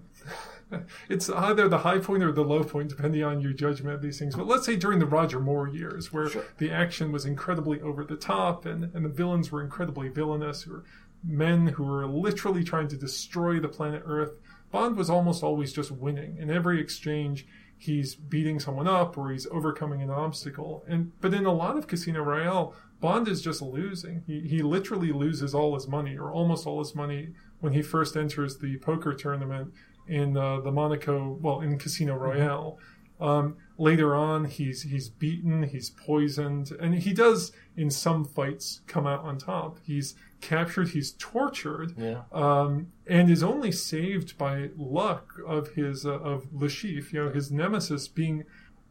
it's 1.08 1.30
either 1.30 1.68
the 1.68 1.78
high 1.78 1.98
point 1.98 2.22
or 2.22 2.32
the 2.32 2.44
low 2.44 2.62
point, 2.62 2.90
depending 2.90 3.22
on 3.22 3.40
your 3.40 3.52
judgment 3.52 3.94
of 3.94 4.02
these 4.02 4.18
things. 4.18 4.36
But 4.36 4.46
let's 4.46 4.66
say 4.66 4.76
during 4.76 4.98
the 4.98 5.06
Roger 5.06 5.40
Moore 5.40 5.68
years, 5.68 6.12
where 6.12 6.28
Sure. 6.28 6.44
the 6.58 6.70
action 6.70 7.12
was 7.12 7.24
incredibly 7.24 7.80
over 7.80 8.04
the 8.04 8.16
top 8.16 8.66
and, 8.66 8.94
and 8.94 9.04
the 9.04 9.10
villains 9.10 9.50
were 9.50 9.62
incredibly 9.62 10.08
villainous, 10.08 10.62
who 10.62 10.72
were 10.72 10.84
men 11.24 11.68
who 11.68 11.84
were 11.84 12.06
literally 12.06 12.64
trying 12.64 12.88
to 12.88 12.96
destroy 12.96 13.60
the 13.60 13.68
planet 13.68 14.02
Earth, 14.04 14.32
Bond 14.70 14.96
was 14.96 15.08
almost 15.10 15.42
always 15.42 15.72
just 15.72 15.90
winning. 15.90 16.36
In 16.38 16.50
every 16.50 16.80
exchange, 16.80 17.46
he's 17.78 18.14
beating 18.14 18.58
someone 18.58 18.88
up 18.88 19.16
or 19.16 19.30
he's 19.30 19.46
overcoming 19.50 20.02
an 20.02 20.10
obstacle. 20.10 20.84
And 20.88 21.12
but 21.20 21.34
in 21.34 21.46
a 21.46 21.52
lot 21.52 21.76
of 21.76 21.86
Casino 21.86 22.22
Royale, 22.22 22.74
Bond 23.00 23.28
is 23.28 23.42
just 23.42 23.60
losing. 23.60 24.22
He 24.26 24.40
he 24.40 24.62
literally 24.62 25.12
loses 25.12 25.54
all 25.54 25.74
his 25.74 25.86
money 25.86 26.16
or 26.16 26.32
almost 26.32 26.66
all 26.66 26.78
his 26.78 26.94
money 26.94 27.34
when 27.62 27.72
he 27.72 27.80
first 27.80 28.16
enters 28.16 28.58
the 28.58 28.76
poker 28.78 29.14
tournament 29.14 29.72
in 30.06 30.36
uh, 30.36 30.60
the 30.60 30.70
Monaco, 30.70 31.38
well, 31.40 31.60
in 31.62 31.78
Casino 31.78 32.14
Royale. 32.16 32.78
Um, 33.20 33.56
later 33.78 34.16
on, 34.16 34.46
he's 34.46 34.82
he's 34.82 35.08
beaten, 35.08 35.62
he's 35.62 35.90
poisoned, 35.90 36.72
and 36.80 36.96
he 36.96 37.12
does 37.12 37.52
in 37.76 37.88
some 37.88 38.24
fights 38.24 38.80
come 38.88 39.06
out 39.06 39.20
on 39.22 39.38
top. 39.38 39.78
He's 39.84 40.16
captured, 40.40 40.88
he's 40.88 41.12
tortured, 41.12 41.94
Yeah. 41.96 42.22
um, 42.32 42.88
and 43.06 43.30
is 43.30 43.44
only 43.44 43.70
saved 43.70 44.36
by 44.36 44.70
luck 44.76 45.34
of 45.46 45.68
his 45.74 46.04
uh, 46.04 46.18
of 46.18 46.52
Le 46.52 46.66
Chiffre, 46.66 47.12
you 47.12 47.24
know, 47.24 47.30
his 47.30 47.52
nemesis 47.52 48.08
being 48.08 48.42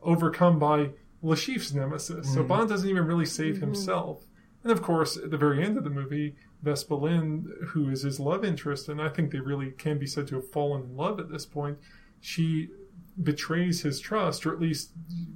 overcome 0.02 0.58
by 0.60 0.92
Le 1.22 1.36
Chiffre's 1.36 1.76
nemesis. 1.76 2.34
So 2.34 2.42
Bond 2.42 2.70
doesn't 2.70 2.90
even 2.90 3.06
really 3.06 3.26
save 3.26 3.58
himself. 3.60 4.24
And 4.64 4.72
of 4.72 4.82
course, 4.82 5.18
at 5.18 5.30
the 5.30 5.38
very 5.38 5.62
end 5.64 5.78
of 5.78 5.84
the 5.84 5.90
movie, 5.90 6.36
Vesper 6.62 6.96
Lynd, 6.96 7.48
who 7.70 7.90
is 7.90 8.04
his 8.04 8.20
love 8.20 8.46
interest, 8.46 8.88
and 8.90 9.02
I 9.02 9.10
think 9.10 9.32
they 9.32 9.40
really 9.40 9.72
can 9.72 9.98
be 9.98 10.08
said 10.08 10.28
to 10.28 10.36
have 10.36 10.52
fallen 10.52 10.84
in 10.84 10.98
love 10.98 11.20
at 11.20 11.30
this 11.30 11.46
point, 11.46 11.78
she 12.20 12.70
betrays 13.22 13.82
his 13.82 14.00
trust, 14.00 14.46
or 14.46 14.54
at 14.54 14.62
least 14.62 14.92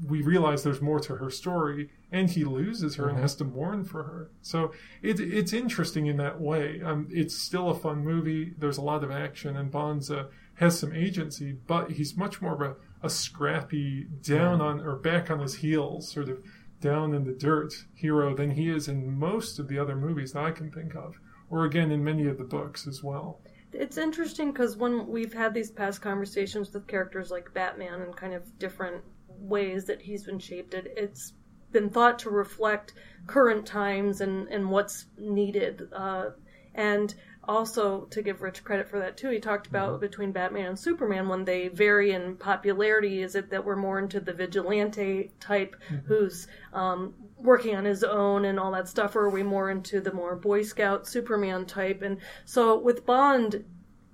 we 0.07 0.21
realize 0.21 0.63
there's 0.63 0.81
more 0.81 0.99
to 0.99 1.15
her 1.15 1.29
story, 1.29 1.89
and 2.11 2.29
he 2.29 2.43
loses 2.43 2.95
her 2.95 3.09
and 3.09 3.19
has 3.19 3.35
to 3.35 3.43
mourn 3.43 3.83
for 3.83 4.03
her. 4.03 4.31
So 4.41 4.71
it, 5.01 5.19
it's 5.19 5.51
interesting 5.51 6.05
in 6.05 6.17
that 6.17 6.39
way. 6.39 6.81
Um, 6.81 7.07
it's 7.11 7.35
still 7.35 7.69
a 7.69 7.75
fun 7.75 8.03
movie. 8.03 8.53
There's 8.57 8.77
a 8.77 8.81
lot 8.81 9.03
of 9.03 9.11
action, 9.11 9.57
and 9.57 9.71
Bonds 9.71 10.09
uh, 10.09 10.25
has 10.55 10.79
some 10.79 10.93
agency, 10.93 11.57
but 11.67 11.91
he's 11.91 12.15
much 12.15 12.41
more 12.41 12.53
of 12.53 12.61
a, 12.61 12.75
a 13.03 13.09
scrappy, 13.09 14.05
down 14.21 14.61
on 14.61 14.79
or 14.79 14.95
back 14.95 15.29
on 15.29 15.39
his 15.39 15.55
heels, 15.55 16.09
sort 16.09 16.29
of 16.29 16.43
down 16.85 17.13
in 17.13 17.25
the 17.25 17.33
dirt 17.33 17.73
hero 17.93 18.35
than 18.35 18.51
he 18.51 18.69
is 18.69 18.87
in 18.87 19.19
most 19.19 19.59
of 19.59 19.67
the 19.67 19.77
other 19.77 19.95
movies 19.95 20.31
that 20.33 20.43
I 20.43 20.51
can 20.51 20.71
think 20.71 20.95
of, 20.95 21.19
or 21.49 21.65
again 21.65 21.91
in 21.91 22.03
many 22.03 22.27
of 22.27 22.37
the 22.37 22.43
books 22.43 22.87
as 22.87 23.03
well. 23.03 23.41
It's 23.73 23.97
interesting 23.97 24.51
because 24.51 24.77
when 24.77 25.07
we've 25.07 25.33
had 25.33 25.53
these 25.53 25.71
past 25.71 26.01
conversations 26.01 26.71
with 26.71 26.87
characters 26.87 27.31
like 27.31 27.53
Batman 27.53 28.01
and 28.01 28.15
kind 28.15 28.33
of 28.33 28.57
different 28.57 29.03
ways 29.27 29.85
that 29.85 30.01
he's 30.01 30.23
been 30.23 30.39
shaped, 30.39 30.73
it, 30.73 30.93
it's 30.95 31.33
been 31.71 31.89
thought 31.89 32.19
to 32.19 32.29
reflect 32.29 32.93
current 33.27 33.65
times 33.65 34.21
and, 34.21 34.47
and 34.47 34.69
what's 34.69 35.07
needed. 35.17 35.89
Uh, 35.91 36.29
and 36.73 37.15
also 37.47 38.05
to 38.11 38.21
give 38.21 38.41
Rich 38.41 38.63
credit 38.63 38.87
for 38.89 38.99
that 38.99 39.17
too, 39.17 39.29
he 39.29 39.39
talked 39.39 39.67
about 39.67 40.01
between 40.01 40.31
Batman 40.31 40.67
and 40.67 40.79
Superman 40.79 41.27
when 41.27 41.45
they 41.45 41.67
vary 41.69 42.11
in 42.11 42.35
popularity. 42.37 43.21
Is 43.21 43.35
it 43.35 43.49
that 43.49 43.63
we're 43.63 43.75
more 43.75 43.99
into 43.99 44.19
the 44.19 44.33
vigilante 44.33 45.31
type 45.39 45.75
who's 46.05 46.47
um, 46.73 47.13
working 47.37 47.75
on 47.75 47.85
his 47.85 48.03
own 48.03 48.45
and 48.45 48.59
all 48.59 48.71
that 48.71 48.87
stuff, 48.87 49.15
or 49.15 49.21
are 49.21 49.29
we 49.29 49.43
more 49.43 49.69
into 49.71 50.01
the 50.01 50.13
more 50.13 50.35
Boy 50.35 50.63
Scout 50.63 51.07
Superman 51.07 51.65
type? 51.65 52.01
And 52.01 52.17
so 52.45 52.77
with 52.77 53.05
Bond, 53.05 53.63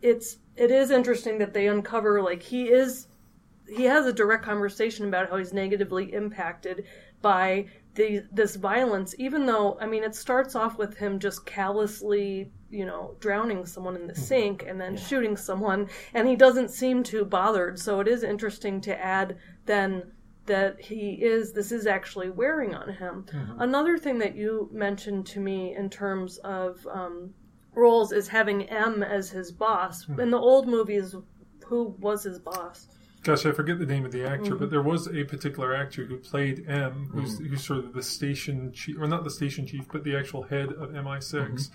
it's 0.01 0.37
it 0.55 0.71
is 0.71 0.91
interesting 0.91 1.37
that 1.39 1.53
they 1.53 1.67
uncover 1.67 2.21
like 2.21 2.41
he 2.41 2.69
is 2.69 3.07
he 3.67 3.85
has 3.85 4.05
a 4.05 4.13
direct 4.13 4.43
conversation 4.43 5.07
about 5.07 5.29
how 5.29 5.37
he's 5.37 5.53
negatively 5.53 6.13
impacted 6.13 6.85
by 7.21 7.67
the 7.95 8.23
this 8.31 8.55
violence 8.55 9.13
even 9.17 9.45
though 9.45 9.77
i 9.81 9.85
mean 9.85 10.03
it 10.03 10.15
starts 10.15 10.55
off 10.55 10.77
with 10.77 10.97
him 10.97 11.19
just 11.19 11.45
callously 11.45 12.51
you 12.71 12.85
know 12.85 13.15
drowning 13.19 13.65
someone 13.65 13.95
in 13.95 14.07
the 14.07 14.13
mm-hmm. 14.13 14.23
sink 14.23 14.63
and 14.65 14.79
then 14.79 14.97
shooting 14.97 15.37
someone 15.37 15.87
and 16.13 16.27
he 16.27 16.35
doesn't 16.35 16.69
seem 16.69 17.03
too 17.03 17.25
bothered. 17.25 17.77
So 17.77 17.99
it 17.99 18.07
is 18.07 18.23
interesting 18.23 18.81
to 18.81 18.99
add 18.99 19.37
then 19.65 20.11
that 20.45 20.81
he 20.81 21.11
is 21.21 21.53
this 21.53 21.71
is 21.71 21.85
actually 21.85 22.29
wearing 22.29 22.73
on 22.73 22.93
him. 22.93 23.25
Mm-hmm. 23.31 23.61
Another 23.61 23.97
thing 23.97 24.17
that 24.19 24.35
you 24.35 24.69
mentioned 24.71 25.27
to 25.27 25.39
me 25.39 25.75
in 25.75 25.89
terms 25.89 26.37
of 26.39 26.85
um, 26.91 27.33
roles 27.75 28.11
is 28.11 28.27
having 28.27 28.63
m 28.63 29.03
as 29.03 29.29
his 29.29 29.51
boss. 29.51 30.05
Hmm. 30.05 30.19
In 30.19 30.31
the 30.31 30.39
old 30.39 30.67
movies 30.67 31.15
who 31.65 31.95
was 31.99 32.23
his 32.23 32.39
boss 32.39 32.87
Gosh, 33.23 33.45
I 33.45 33.51
forget 33.51 33.77
the 33.77 33.85
name 33.85 34.03
of 34.03 34.11
the 34.11 34.25
actor, 34.25 34.55
but 34.55 34.71
there 34.71 34.81
was 34.81 35.07
a 35.07 35.23
particular 35.25 35.75
actor 35.75 36.05
who 36.05 36.17
played 36.17 36.67
M, 36.67 37.09
who's, 37.13 37.37
who's 37.37 37.63
sort 37.63 37.79
of 37.79 37.93
the 37.93 38.01
station 38.01 38.71
chief, 38.71 38.97
or 38.99 39.05
not 39.07 39.23
the 39.23 39.29
station 39.29 39.67
chief, 39.67 39.85
but 39.91 40.03
the 40.03 40.15
actual 40.15 40.41
head 40.43 40.69
of 40.69 40.89
MI6. 40.89 41.69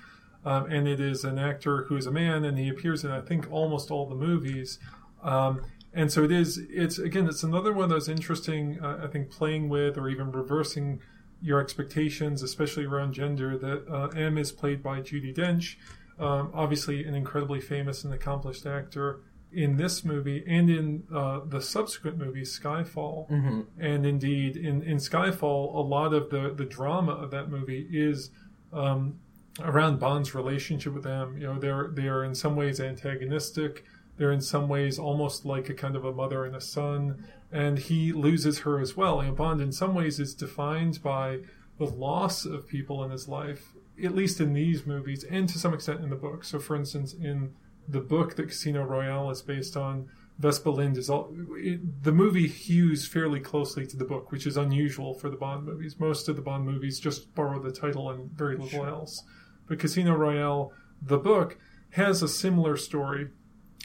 Um, 0.45 0.71
and 0.71 0.89
it 0.89 1.01
is 1.01 1.25
an 1.25 1.39
actor 1.39 1.85
who 1.85 1.97
is 1.97 2.07
a 2.07 2.11
man, 2.11 2.45
and 2.45 2.59
he 2.59 2.69
appears 2.69 3.05
in, 3.05 3.13
I 3.13 3.21
think, 3.21 3.51
almost 3.51 3.93
all 3.93 4.09
the 4.09 4.15
movies. 4.17 4.81
Um, 5.23 5.63
and 5.93 6.11
so 6.11 6.25
it 6.25 6.33
is, 6.33 6.59
it's, 6.69 6.99
again, 6.99 7.27
it's 7.29 7.45
another 7.45 7.73
one 7.73 7.85
of 7.85 7.91
those 7.91 8.09
interesting, 8.09 8.79
uh, 8.83 9.01
I 9.05 9.07
think, 9.07 9.31
playing 9.31 9.69
with 9.69 9.97
or 9.97 10.09
even 10.09 10.33
reversing 10.33 11.01
your 11.41 11.61
expectations, 11.61 12.43
especially 12.43 12.87
around 12.87 13.13
gender, 13.13 13.57
that 13.57 13.89
uh, 13.89 14.09
M 14.09 14.37
is 14.37 14.51
played 14.51 14.83
by 14.83 15.01
Judi 15.01 15.35
Dench, 15.35 15.77
um, 16.19 16.51
obviously 16.55 17.05
an 17.05 17.15
incredibly 17.15 17.61
famous 17.61 18.03
and 18.05 18.13
accomplished 18.13 18.67
actor 18.67 19.21
in 19.53 19.77
this 19.77 20.05
movie 20.05 20.45
and 20.47 20.69
in 20.69 21.05
uh, 21.15 21.41
the 21.47 21.61
subsequent 21.61 22.19
movie 22.19 22.43
Skyfall, 22.43 23.31
and 23.79 24.05
indeed 24.05 24.57
in, 24.57 24.83
in 24.83 24.99
Skyfall, 24.99 25.75
a 25.75 25.81
lot 25.81 26.13
of 26.13 26.31
the, 26.31 26.53
the 26.55 26.65
drama 26.65 27.13
of 27.13 27.31
that 27.31 27.49
movie 27.51 27.87
is 27.91 28.31
um, 28.73 29.19
around 29.61 29.99
Bond's 29.99 30.35
relationship 30.35 30.93
with 30.93 31.05
them. 31.05 31.39
You 31.39 31.47
know, 31.47 31.59
they're 31.59 31.89
they 31.93 32.09
are 32.09 32.25
in 32.25 32.35
some 32.35 32.57
ways 32.57 32.81
antagonistic. 32.81 33.85
They're 34.19 34.33
in 34.33 34.41
some 34.41 34.69
ways 34.69 34.99
almost 34.99 35.45
like 35.45 35.69
a 35.69 35.75
kind 35.75 35.95
of 35.95 36.05
a 36.05 36.13
mother 36.13 36.45
and 36.45 36.57
a 36.57 36.61
son, 36.61 37.25
and 37.53 37.79
he 37.79 38.13
loses 38.13 38.61
her 38.61 38.81
as 38.81 38.97
well. 38.97 39.21
And 39.21 39.37
Bond, 39.37 39.61
in 39.61 39.73
some 39.73 39.95
ways, 39.95 40.19
is 40.19 40.35
defined 40.35 41.03
by 41.03 41.41
the 41.79 41.85
loss 41.85 42.45
of 42.47 42.67
people 42.67 43.05
in 43.05 43.11
his 43.11 43.29
life, 43.29 43.75
at 44.03 44.15
least 44.15 44.41
in 44.41 44.55
these 44.55 44.87
movies, 44.87 45.23
and 45.25 45.49
to 45.51 45.59
some 45.59 45.75
extent 45.75 46.01
in 46.01 46.11
the 46.11 46.17
book. 46.17 46.45
So, 46.45 46.59
for 46.59 46.75
instance, 46.75 47.13
in 47.13 47.55
the 47.89 48.01
book 48.01 48.37
that 48.37 48.49
Casino 48.49 48.83
Royale 48.85 49.31
is 49.31 49.43
based 49.43 49.77
on, 49.77 50.09
Vesper 50.39 50.71
Lynd 50.71 50.99
is 50.99 51.09
all. 51.09 51.35
It, 51.57 52.05
the 52.05 52.13
movie 52.13 52.47
hews 52.47 53.07
fairly 53.07 53.41
closely 53.41 53.87
to 53.87 53.97
the 53.97 54.05
book, 54.05 54.31
which 54.31 54.47
is 54.47 54.57
unusual 54.57 55.15
for 55.15 55.31
the 55.31 55.37
Bond 55.37 55.65
movies. 55.65 55.99
Most 55.99 56.29
of 56.29 56.37
the 56.37 56.43
Bond 56.43 56.67
movies 56.67 57.01
just 57.01 57.35
borrow 57.35 57.59
the 57.59 57.73
title 57.73 58.11
and 58.11 58.31
very 58.33 58.57
little 58.57 58.85
else. 58.85 59.23
But 59.67 59.79
Casino 59.79 60.15
Royale, 60.15 60.73
the 61.01 61.19
book, 61.19 61.59
has 61.91 62.23
a 62.23 62.29
similar 62.29 62.77
story. 62.77 63.29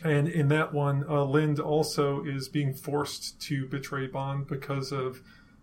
And 0.03 0.27
in 0.27 0.47
that 0.49 0.73
one, 0.73 1.05
uh, 1.07 1.23
Lynd 1.23 1.59
also 1.59 2.23
is 2.25 2.49
being 2.49 2.73
forced 2.73 3.39
to 3.43 3.67
betray 3.67 4.07
Bond 4.07 4.47
because 4.47 4.91
of 4.91 5.21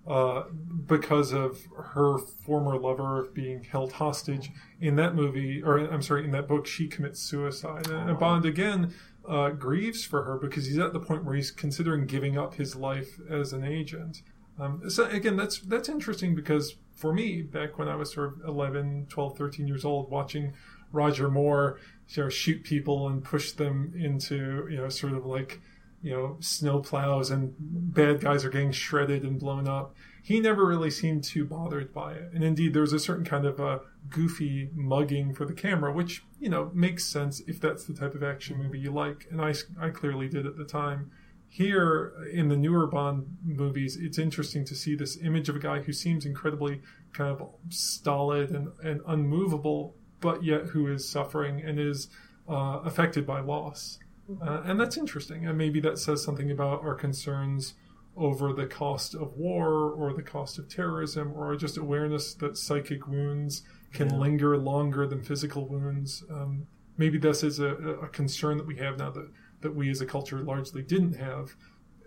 uh, 0.08 0.44
because 0.86 1.32
of 1.32 1.66
her 1.76 2.16
former 2.18 2.78
lover 2.78 3.28
being 3.34 3.62
held 3.62 3.92
hostage. 3.92 4.50
In 4.80 4.96
that 4.96 5.14
movie, 5.14 5.62
or 5.62 5.78
I'm 5.78 6.02
sorry, 6.02 6.24
in 6.24 6.30
that 6.30 6.48
book, 6.48 6.66
she 6.66 6.88
commits 6.88 7.20
suicide. 7.20 7.88
And, 7.88 8.10
and 8.10 8.18
Bond 8.18 8.46
again 8.46 8.94
uh, 9.28 9.50
grieves 9.50 10.04
for 10.04 10.24
her 10.24 10.38
because 10.38 10.66
he's 10.66 10.78
at 10.78 10.94
the 10.94 11.00
point 11.00 11.24
where 11.24 11.34
he's 11.34 11.50
considering 11.50 12.06
giving 12.06 12.38
up 12.38 12.54
his 12.54 12.74
life 12.74 13.20
as 13.30 13.52
an 13.52 13.64
agent. 13.64 14.22
Um, 14.58 14.88
so 14.88 15.04
again, 15.04 15.36
that's 15.36 15.58
that's 15.60 15.88
interesting 15.88 16.34
because 16.34 16.76
for 16.96 17.12
me, 17.12 17.42
back 17.42 17.78
when 17.78 17.88
I 17.88 17.94
was 17.94 18.12
sort 18.12 18.28
of 18.28 18.48
11, 18.48 19.06
12, 19.10 19.36
13 19.36 19.68
years 19.68 19.84
old, 19.84 20.10
watching 20.10 20.54
Roger 20.90 21.28
Moore 21.28 21.78
you 22.08 22.22
know, 22.22 22.28
shoot 22.30 22.64
people 22.64 23.08
and 23.08 23.22
push 23.22 23.52
them 23.52 23.92
into 23.94 24.66
you 24.70 24.78
know 24.78 24.88
sort 24.88 25.12
of 25.12 25.26
like 25.26 25.60
you 26.02 26.12
know 26.12 26.36
snow 26.40 26.80
plows 26.80 27.30
and 27.30 27.54
bad 27.58 28.20
guys 28.20 28.44
are 28.44 28.50
getting 28.50 28.72
shredded 28.72 29.22
and 29.22 29.38
blown 29.38 29.68
up. 29.68 29.94
He 30.22 30.40
never 30.40 30.66
really 30.66 30.90
seemed 30.90 31.24
too 31.24 31.44
bothered 31.44 31.92
by 31.92 32.12
it. 32.12 32.30
And 32.34 32.44
indeed 32.44 32.74
there 32.74 32.82
was 32.82 32.92
a 32.92 32.98
certain 32.98 33.24
kind 33.24 33.46
of 33.46 33.58
a 33.58 33.80
goofy 34.08 34.70
mugging 34.74 35.34
for 35.34 35.44
the 35.44 35.52
camera 35.52 35.92
which 35.92 36.24
you 36.38 36.48
know 36.48 36.70
makes 36.74 37.04
sense 37.04 37.40
if 37.46 37.60
that's 37.60 37.84
the 37.84 37.94
type 37.94 38.14
of 38.14 38.22
action 38.22 38.58
movie 38.58 38.78
you 38.78 38.92
like. 38.92 39.26
And 39.30 39.40
i, 39.40 39.54
I 39.80 39.90
clearly 39.90 40.28
did 40.28 40.46
at 40.46 40.56
the 40.56 40.64
time. 40.64 41.10
Here 41.50 42.12
in 42.30 42.48
the 42.48 42.56
newer 42.56 42.86
bond 42.86 43.38
movies 43.42 43.96
it's 43.96 44.18
interesting 44.18 44.64
to 44.66 44.74
see 44.74 44.94
this 44.94 45.18
image 45.22 45.48
of 45.48 45.56
a 45.56 45.60
guy 45.60 45.80
who 45.80 45.92
seems 45.92 46.26
incredibly 46.26 46.82
kind 47.12 47.30
of 47.30 47.48
stolid 47.70 48.50
and, 48.50 48.68
and 48.84 49.00
unmovable 49.06 49.96
but 50.20 50.44
yet 50.44 50.66
who 50.66 50.92
is 50.92 51.08
suffering 51.08 51.62
and 51.62 51.78
is 51.80 52.08
uh, 52.48 52.80
affected 52.84 53.26
by 53.26 53.40
loss 53.40 53.98
uh, 54.42 54.62
and 54.64 54.78
that's 54.78 54.96
interesting. 54.96 55.46
And 55.46 55.56
maybe 55.56 55.80
that 55.80 55.98
says 55.98 56.22
something 56.22 56.50
about 56.50 56.82
our 56.82 56.94
concerns 56.94 57.74
over 58.16 58.52
the 58.52 58.66
cost 58.66 59.14
of 59.14 59.32
war 59.36 59.92
or 59.92 60.12
the 60.12 60.22
cost 60.22 60.58
of 60.58 60.68
terrorism 60.68 61.32
or 61.34 61.54
just 61.56 61.78
awareness 61.78 62.34
that 62.34 62.56
psychic 62.56 63.06
wounds 63.06 63.62
can 63.92 64.10
Yeah. 64.10 64.16
linger 64.16 64.58
longer 64.58 65.06
than 65.06 65.22
physical 65.22 65.68
wounds. 65.68 66.24
Um, 66.30 66.66
maybe 66.96 67.16
this 67.18 67.42
is 67.44 67.60
a, 67.60 67.68
a 68.02 68.08
concern 68.08 68.56
that 68.58 68.66
we 68.66 68.76
have 68.76 68.98
now 68.98 69.10
that, 69.10 69.30
that 69.60 69.74
we 69.74 69.88
as 69.90 70.00
a 70.00 70.06
culture 70.06 70.40
largely 70.42 70.82
didn't 70.82 71.14
have, 71.14 71.54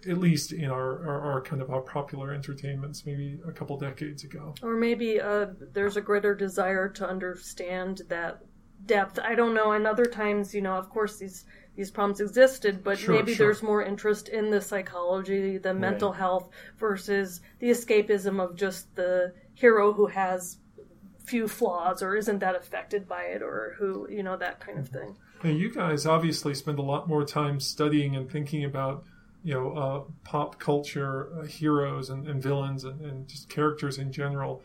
at 0.07 0.17
least 0.17 0.51
in 0.51 0.69
our, 0.69 1.07
our, 1.07 1.21
our 1.31 1.41
kind 1.41 1.61
of 1.61 1.69
our 1.69 1.81
popular 1.81 2.33
entertainments 2.33 3.05
maybe 3.05 3.39
a 3.47 3.51
couple 3.53 3.77
decades 3.77 4.23
ago. 4.25 4.53
Or 4.61 4.75
maybe 4.75 5.21
uh, 5.21 5.47
there's 5.71 5.95
a 5.95 6.01
greater 6.01 6.35
desire 6.35 6.89
to 6.89 7.07
understand 7.07 8.01
that 8.09 8.39
depth. 8.85 9.17
I 9.19 9.33
don't 9.35 9.53
know. 9.53 9.71
And 9.71 9.87
other 9.87 10.05
times, 10.05 10.53
you 10.53 10.61
know, 10.61 10.73
of 10.73 10.89
course, 10.89 11.17
these 11.17 11.45
these 11.75 11.89
problems 11.91 12.19
existed, 12.19 12.83
but 12.83 12.97
Sure, 12.97 13.15
maybe 13.15 13.33
sure. 13.33 13.47
there's 13.47 13.63
more 13.63 13.83
interest 13.83 14.27
in 14.27 14.49
the 14.51 14.61
psychology, 14.61 15.57
the 15.57 15.73
mental 15.73 16.11
Right. 16.11 16.19
health, 16.19 16.49
versus 16.77 17.41
the 17.59 17.69
escapism 17.69 18.39
of 18.43 18.55
just 18.55 18.93
the 18.95 19.33
hero 19.53 19.93
who 19.93 20.07
has 20.07 20.57
few 21.23 21.47
flaws 21.47 22.01
or 22.01 22.15
isn't 22.15 22.39
that 22.39 22.55
affected 22.55 23.07
by 23.07 23.23
it, 23.23 23.41
or 23.41 23.75
who 23.77 24.07
you 24.09 24.21
know 24.23 24.35
that 24.35 24.59
kind 24.59 24.77
of 24.79 24.89
thing. 24.89 25.15
Now, 25.43 25.49
you 25.51 25.71
guys 25.73 26.05
obviously 26.05 26.53
spend 26.53 26.77
a 26.77 26.81
lot 26.83 27.07
more 27.07 27.23
time 27.25 27.59
studying 27.59 28.15
and 28.15 28.29
thinking 28.29 28.65
about, 28.65 29.05
you 29.43 29.53
know, 29.53 29.71
uh, 29.73 30.01
pop 30.23 30.59
culture 30.59 31.29
uh, 31.39 31.45
heroes 31.45 32.09
and, 32.09 32.27
and 32.27 32.43
villains 32.43 32.83
and, 32.83 32.99
and 33.01 33.27
just 33.27 33.49
characters 33.49 33.97
in 33.97 34.11
general. 34.11 34.61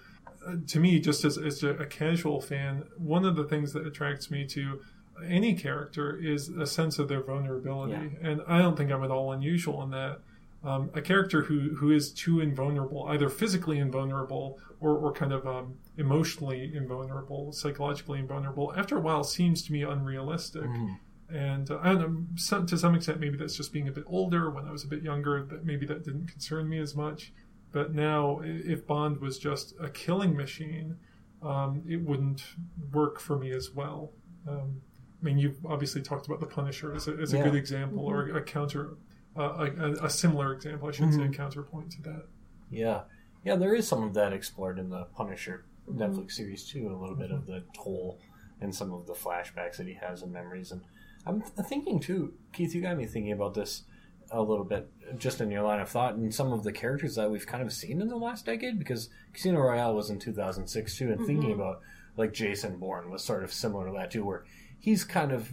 Uh, 0.46 0.56
to 0.66 0.80
me, 0.80 0.98
just 1.00 1.24
as, 1.24 1.38
as 1.38 1.62
a, 1.62 1.70
a 1.76 1.86
casual 1.86 2.40
fan, 2.40 2.84
one 2.98 3.24
of 3.24 3.36
the 3.36 3.44
things 3.44 3.72
that 3.72 3.86
attracts 3.86 4.30
me 4.30 4.44
to 4.46 4.80
any 5.24 5.54
character 5.54 6.16
is 6.16 6.48
a 6.48 6.66
sense 6.66 6.98
of 6.98 7.08
their 7.08 7.22
vulnerability. 7.22 7.92
And 8.22 8.42
I 8.46 8.58
don't 8.58 8.76
think 8.76 8.90
I'm 8.90 9.04
at 9.04 9.10
all 9.10 9.32
unusual 9.32 9.82
in 9.82 9.90
that. 9.90 10.20
Um, 10.64 10.90
a 10.94 11.00
character 11.00 11.42
who, 11.42 11.76
who 11.76 11.92
is 11.92 12.12
too 12.12 12.40
invulnerable, 12.40 13.06
either 13.08 13.28
physically 13.28 13.78
invulnerable 13.78 14.58
or, 14.80 14.96
or 14.96 15.12
kind 15.12 15.32
of 15.32 15.46
um, 15.46 15.74
emotionally 15.96 16.72
invulnerable, 16.74 17.52
psychologically 17.52 18.18
invulnerable, 18.18 18.72
after 18.76 18.96
a 18.96 19.00
while 19.00 19.22
seems 19.22 19.62
to 19.62 19.72
me 19.72 19.82
unrealistic. 19.82 20.64
And 21.32 21.70
uh, 21.70 21.78
I 21.82 21.92
don't 21.92 22.00
know, 22.00 22.26
some, 22.36 22.66
to 22.66 22.76
some 22.78 22.94
extent, 22.94 23.20
maybe 23.20 23.36
that's 23.36 23.56
just 23.56 23.72
being 23.72 23.88
a 23.88 23.92
bit 23.92 24.04
older. 24.06 24.50
When 24.50 24.66
I 24.66 24.72
was 24.72 24.84
a 24.84 24.88
bit 24.88 25.02
younger, 25.02 25.44
that 25.44 25.64
maybe 25.64 25.86
that 25.86 26.04
didn't 26.04 26.26
concern 26.26 26.68
me 26.68 26.78
as 26.78 26.96
much. 26.96 27.32
But 27.72 27.94
now, 27.94 28.40
if 28.42 28.86
Bond 28.86 29.20
was 29.20 29.38
just 29.38 29.74
a 29.80 29.88
killing 29.88 30.36
machine, 30.36 30.96
um, 31.42 31.82
it 31.86 32.00
wouldn't 32.00 32.42
work 32.92 33.20
for 33.20 33.38
me 33.38 33.50
as 33.50 33.70
well. 33.70 34.12
Um, 34.48 34.80
mean, 35.26 35.38
you've 35.38 35.64
obviously 35.66 36.02
talked 36.02 36.26
about 36.26 36.40
the 36.40 36.46
Punisher 36.46 36.94
as 36.94 37.08
a, 37.08 37.12
as 37.12 37.32
a 37.32 37.38
Yeah. 37.38 37.44
good 37.44 37.54
example, 37.54 38.04
or 38.04 38.28
mm-hmm. 38.28 38.36
a 38.36 38.42
counter, 38.42 38.96
uh, 39.36 39.68
a, 39.78 40.04
a- 40.04 40.10
similar 40.10 40.52
example, 40.52 40.88
I 40.88 40.92
should 40.92 41.12
say, 41.12 41.20
a 41.20 41.24
mm-hmm. 41.24 41.32
counterpoint 41.32 41.92
to 41.92 42.02
that. 42.02 42.26
Yeah, 42.70 43.02
yeah, 43.44 43.56
there 43.56 43.74
is 43.74 43.86
some 43.86 44.02
of 44.02 44.14
that 44.14 44.32
explored 44.32 44.78
in 44.78 44.88
the 44.88 45.04
Punisher 45.16 45.66
mm-hmm. 45.88 46.02
Netflix 46.02 46.32
series 46.32 46.64
too. 46.66 46.88
A 46.88 46.96
little 46.96 47.16
bit 47.16 47.30
of 47.30 47.46
the 47.46 47.64
toll 47.74 48.18
and 48.60 48.74
some 48.74 48.92
of 48.92 49.06
the 49.06 49.12
flashbacks 49.12 49.76
that 49.76 49.86
he 49.86 49.94
has 49.94 50.22
and 50.22 50.32
memories. 50.32 50.72
And 50.72 50.82
I'm 51.26 51.42
thinking 51.42 52.00
too, 52.00 52.34
Keith, 52.52 52.74
you 52.74 52.82
got 52.82 52.96
me 52.96 53.06
thinking 53.06 53.32
about 53.32 53.54
this 53.54 53.82
a 54.30 54.42
little 54.42 54.64
bit, 54.64 54.90
just 55.18 55.40
in 55.40 55.50
your 55.50 55.62
line 55.62 55.80
of 55.80 55.88
thought, 55.88 56.14
and 56.14 56.34
some 56.34 56.52
of 56.52 56.64
the 56.64 56.72
characters 56.72 57.14
that 57.14 57.30
we've 57.30 57.46
kind 57.46 57.62
of 57.62 57.72
seen 57.72 58.00
in 58.00 58.08
the 58.08 58.16
last 58.16 58.46
decade. 58.46 58.78
Because 58.78 59.10
Casino 59.32 59.60
Royale 59.60 59.94
was 59.94 60.10
in 60.10 60.18
2006 60.18 60.96
too, 60.96 61.12
and 61.12 61.26
thinking 61.26 61.52
about 61.52 61.80
like 62.16 62.32
Jason 62.32 62.78
Bourne 62.78 63.10
was 63.10 63.22
sort 63.22 63.44
of 63.44 63.52
similar 63.52 63.86
to 63.86 63.92
that 63.92 64.10
too, 64.10 64.24
where 64.24 64.44
he's 64.86 65.02
kind 65.02 65.32
of 65.32 65.52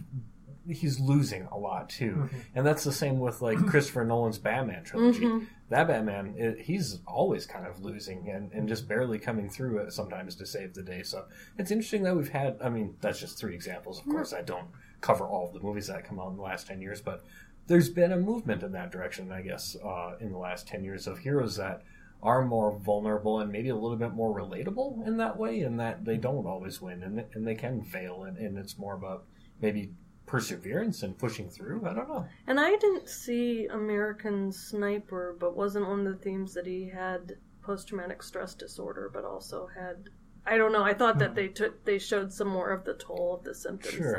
he's 0.66 0.98
losing 1.00 1.42
a 1.50 1.58
lot 1.58 1.90
too, 1.90 2.12
mm-hmm. 2.12 2.38
and 2.54 2.64
that's 2.64 2.84
the 2.84 2.92
same 2.92 3.18
with 3.18 3.42
like 3.42 3.58
Christopher 3.66 4.04
Nolan's 4.04 4.38
Batman 4.38 4.84
trilogy. 4.84 5.24
Mm-hmm. 5.24 5.44
That 5.70 5.88
Batman, 5.88 6.34
it, 6.38 6.60
he's 6.60 7.00
always 7.06 7.46
kind 7.46 7.66
of 7.66 7.82
losing 7.82 8.30
and, 8.30 8.52
and 8.52 8.68
just 8.68 8.86
barely 8.86 9.18
coming 9.18 9.48
through 9.50 9.78
it 9.78 9.92
sometimes 9.92 10.36
to 10.36 10.46
save 10.46 10.74
the 10.74 10.82
day. 10.82 11.02
So 11.02 11.24
it's 11.58 11.70
interesting 11.72 12.04
that 12.04 12.16
we've 12.16 12.28
had. 12.28 12.58
I 12.62 12.68
mean, 12.68 12.94
that's 13.00 13.18
just 13.18 13.38
three 13.38 13.54
examples. 13.54 13.98
Of 13.98 14.04
mm-hmm. 14.04 14.12
course, 14.12 14.32
I 14.32 14.42
don't 14.42 14.68
cover 15.00 15.26
all 15.26 15.48
of 15.48 15.52
the 15.52 15.60
movies 15.60 15.88
that 15.88 16.04
come 16.04 16.20
out 16.20 16.30
in 16.30 16.36
the 16.36 16.42
last 16.42 16.68
ten 16.68 16.80
years, 16.80 17.00
but 17.00 17.24
there's 17.66 17.88
been 17.88 18.12
a 18.12 18.16
movement 18.16 18.62
in 18.62 18.72
that 18.72 18.92
direction, 18.92 19.32
I 19.32 19.42
guess, 19.42 19.76
uh, 19.84 20.12
in 20.20 20.30
the 20.30 20.38
last 20.38 20.68
ten 20.68 20.84
years 20.84 21.08
of 21.08 21.18
heroes 21.18 21.56
that 21.56 21.82
are 22.24 22.44
more 22.44 22.78
vulnerable 22.78 23.40
and 23.40 23.52
maybe 23.52 23.68
a 23.68 23.76
little 23.76 23.98
bit 23.98 24.14
more 24.14 24.34
relatable 24.34 25.06
in 25.06 25.18
that 25.18 25.36
way, 25.36 25.60
in 25.60 25.76
that 25.76 26.04
they 26.04 26.14
mm-hmm. 26.14 26.22
don't 26.22 26.46
always 26.46 26.80
win 26.80 27.02
and, 27.02 27.24
and 27.34 27.46
they 27.46 27.54
can 27.54 27.82
fail, 27.82 28.24
and, 28.24 28.38
and 28.38 28.56
it's 28.58 28.78
more 28.78 28.94
about 28.94 29.24
maybe 29.60 29.92
perseverance 30.26 31.02
and 31.02 31.18
pushing 31.18 31.50
through. 31.50 31.86
I 31.86 31.92
don't 31.92 32.08
know. 32.08 32.26
And 32.46 32.58
I 32.58 32.76
didn't 32.76 33.08
see 33.08 33.66
American 33.66 34.50
Sniper, 34.50 35.36
but 35.38 35.54
wasn't 35.54 35.86
one 35.86 36.06
of 36.06 36.12
the 36.12 36.24
themes 36.24 36.54
that 36.54 36.66
he 36.66 36.88
had 36.88 37.36
post 37.62 37.88
traumatic 37.88 38.22
stress 38.22 38.54
disorder, 38.54 39.10
but 39.12 39.24
also 39.24 39.68
had. 39.76 40.08
I 40.46 40.56
don't 40.58 40.72
know. 40.72 40.82
I 40.84 40.94
thought 40.94 41.18
that 41.18 41.34
they 41.34 41.48
took 41.48 41.84
they 41.84 41.98
showed 41.98 42.32
some 42.32 42.48
more 42.48 42.70
of 42.70 42.84
the 42.84 42.94
toll 42.94 43.34
of 43.34 43.44
the 43.44 43.54
symptoms 43.54 43.94
Sure. 43.94 44.12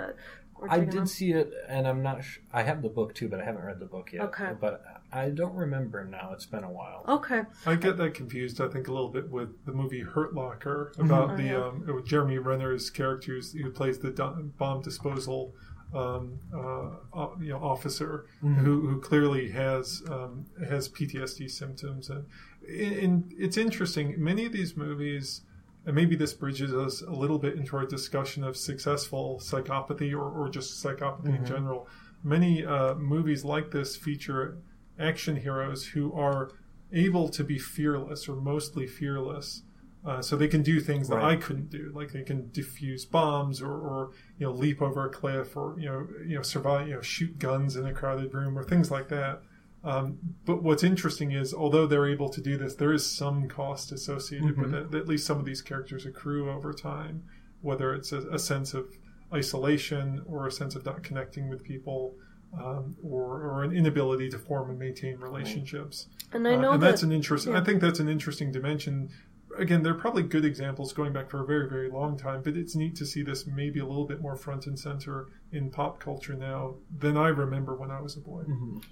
that 0.62 0.70
I 0.72 0.80
did 0.80 0.94
him. 0.94 1.06
see 1.06 1.32
it, 1.34 1.54
and 1.68 1.86
I'm 1.88 2.02
not. 2.02 2.24
Sh- 2.24 2.40
I 2.54 2.64
have 2.64 2.82
the 2.82 2.90
book 2.90 3.14
too, 3.14 3.28
but 3.28 3.42
I 3.42 3.44
haven't 3.44 3.64
read 3.66 3.80
the 3.80 3.86
book 3.86 4.12
yet. 4.14 4.22
Okay. 4.24 4.54
But 4.60 4.84
I 5.12 5.30
don't 5.30 5.54
remember 5.54 6.06
now. 6.06 6.32
It's 6.34 6.46
been 6.46 6.64
a 6.64 6.72
while. 6.72 7.04
Okay. 7.08 7.42
I 7.66 7.76
get 7.76 7.98
that 7.98 8.14
confused, 8.14 8.62
I 8.62 8.70
think, 8.70 8.88
a 8.88 8.92
little 8.94 9.10
bit 9.10 9.30
with 9.30 9.50
the 9.66 9.74
movie 9.74 10.02
Hurt 10.02 10.34
Locker 10.34 10.94
about 10.98 11.32
Oh, 11.32 11.38
the 11.38 11.44
yeah. 11.44 11.64
um, 11.66 11.84
with 11.94 12.06
Jeremy 12.08 12.38
Renner's 12.38 12.90
character 12.90 13.40
who 13.62 13.70
plays 13.72 14.00
the 14.00 14.12
bomb 14.58 14.82
disposal 14.82 15.54
um, 15.94 16.40
uh, 16.54 16.88
uh, 17.14 17.30
you 17.40 17.50
know 17.50 17.60
officer 17.60 18.26
who, 18.42 18.88
who 18.88 19.00
clearly 19.02 19.52
has 19.52 20.02
um, 20.10 20.46
has 20.68 20.88
PTSD 20.90 21.52
symptoms, 21.52 22.10
and, 22.10 22.26
and 22.68 23.34
it's 23.38 23.58
interesting. 23.58 24.16
Many 24.18 24.46
of 24.46 24.54
these 24.54 24.76
movies. 24.78 25.42
And 25.86 25.96
maybe 25.96 26.16
this 26.16 26.34
bridges 26.34 26.74
us 26.74 27.02
a 27.02 27.12
little 27.12 27.38
bit 27.38 27.56
into 27.56 27.78
our 27.78 27.86
discussion 27.86 28.44
of 28.44 28.58
successful 28.58 29.40
psychopathy 29.42 30.14
or, 30.14 30.30
or 30.30 30.50
just 30.50 30.84
psychopathy 30.84 31.38
in 31.38 31.46
general. 31.46 31.88
Many 32.24 32.66
uh, 32.66 32.96
movies 32.96 33.46
like 33.46 33.72
this 33.72 33.96
feature 33.96 34.58
action 35.00 35.36
heroes 35.36 35.86
who 35.86 36.12
are 36.14 36.52
able 36.92 37.30
to 37.30 37.44
be 37.44 37.60
fearless 37.60 38.28
or 38.28 38.36
mostly 38.36 38.88
fearless. 38.88 39.64
Uh, 40.06 40.22
so 40.22 40.36
they 40.36 40.48
can 40.48 40.62
do 40.62 40.80
things 40.80 41.08
that 41.10 41.18
I 41.24 41.36
couldn't 41.36 41.72
do, 41.72 41.92
like 41.96 42.12
they 42.12 42.22
can 42.22 42.44
defuse 42.50 43.10
bombs 43.10 43.60
or, 43.60 43.72
or 43.72 44.12
you 44.38 44.46
know 44.46 44.54
leap 44.54 44.80
over 44.80 45.08
a 45.08 45.10
cliff 45.10 45.58
or 45.58 45.76
you 45.80 45.88
know 45.88 46.08
you 46.24 46.36
know 46.36 46.44
survive 46.44 46.88
you 46.88 46.94
know 46.94 47.02
shoot 47.02 47.40
guns 47.40 47.76
in 47.76 47.88
a 47.88 47.94
crowded 47.94 48.32
room 48.32 48.56
or 48.56 48.64
things 48.64 48.92
like 48.92 49.10
that. 49.10 49.42
Um, 49.86 50.18
but 50.46 50.64
what's 50.64 50.84
interesting 50.84 51.32
is, 51.32 51.54
although 51.54 51.86
they're 51.86 52.08
able 52.10 52.30
to 52.30 52.42
do 52.42 52.58
this, 52.58 52.76
there 52.76 52.92
is 52.92 53.06
some 53.06 53.48
cost 53.48 53.92
associated 53.92 54.58
with 54.58 54.74
it. 54.74 54.96
At 54.96 55.08
least 55.08 55.26
some 55.28 55.38
of 55.40 55.46
these 55.46 55.62
characters 55.62 56.06
accrue 56.08 56.50
over 56.50 56.74
time, 56.74 57.24
whether 57.62 57.94
it's 57.94 58.12
a, 58.12 58.22
a 58.30 58.40
sense 58.40 58.74
of 58.74 58.86
isolation 59.34 60.24
or 60.28 60.48
a 60.48 60.52
sense 60.52 60.76
of 60.76 60.86
not 60.86 61.04
connecting 61.04 61.50
with 61.50 61.64
people, 61.64 62.16
um, 62.60 62.96
or, 63.04 63.42
or 63.42 63.64
an 63.64 63.72
inability 63.74 64.30
to 64.30 64.40
form 64.40 64.70
and 64.70 64.80
maintain 64.80 65.18
relationships. 65.18 66.08
And 66.34 66.48
I 66.48 66.54
Uh, 66.56 66.62
know 66.62 66.72
and 66.74 66.82
that 66.82 66.88
that's 66.88 67.04
an 67.04 67.12
interesting. 67.12 67.54
yeah. 67.54 67.60
I 67.60 67.64
think 67.64 67.82
that's 67.82 68.00
an 68.00 68.10
interesting 68.10 68.52
dimension. 68.52 69.10
Again, 69.58 69.84
they're 69.84 69.94
probably 69.94 70.24
good 70.24 70.46
examples 70.46 70.94
going 70.94 71.14
back 71.14 71.30
for 71.30 71.44
a 71.44 71.46
very, 71.46 71.70
very 71.70 71.90
long 71.90 72.18
time, 72.18 72.42
but 72.44 72.56
it's 72.56 72.76
neat 72.76 72.96
to 72.98 73.06
see 73.06 73.24
this 73.24 73.46
maybe 73.48 73.80
a 73.80 73.86
little 73.86 74.06
bit 74.06 74.22
more 74.22 74.36
front 74.36 74.68
and 74.68 74.78
center 74.78 75.28
in 75.52 75.72
pop 75.72 76.00
culture 76.00 76.34
now 76.34 76.76
than 76.98 77.18
I 77.18 77.30
remember 77.30 77.76
when 77.76 77.92
I 77.92 78.02
was 78.02 78.18
a 78.18 78.20
boy. 78.20 78.44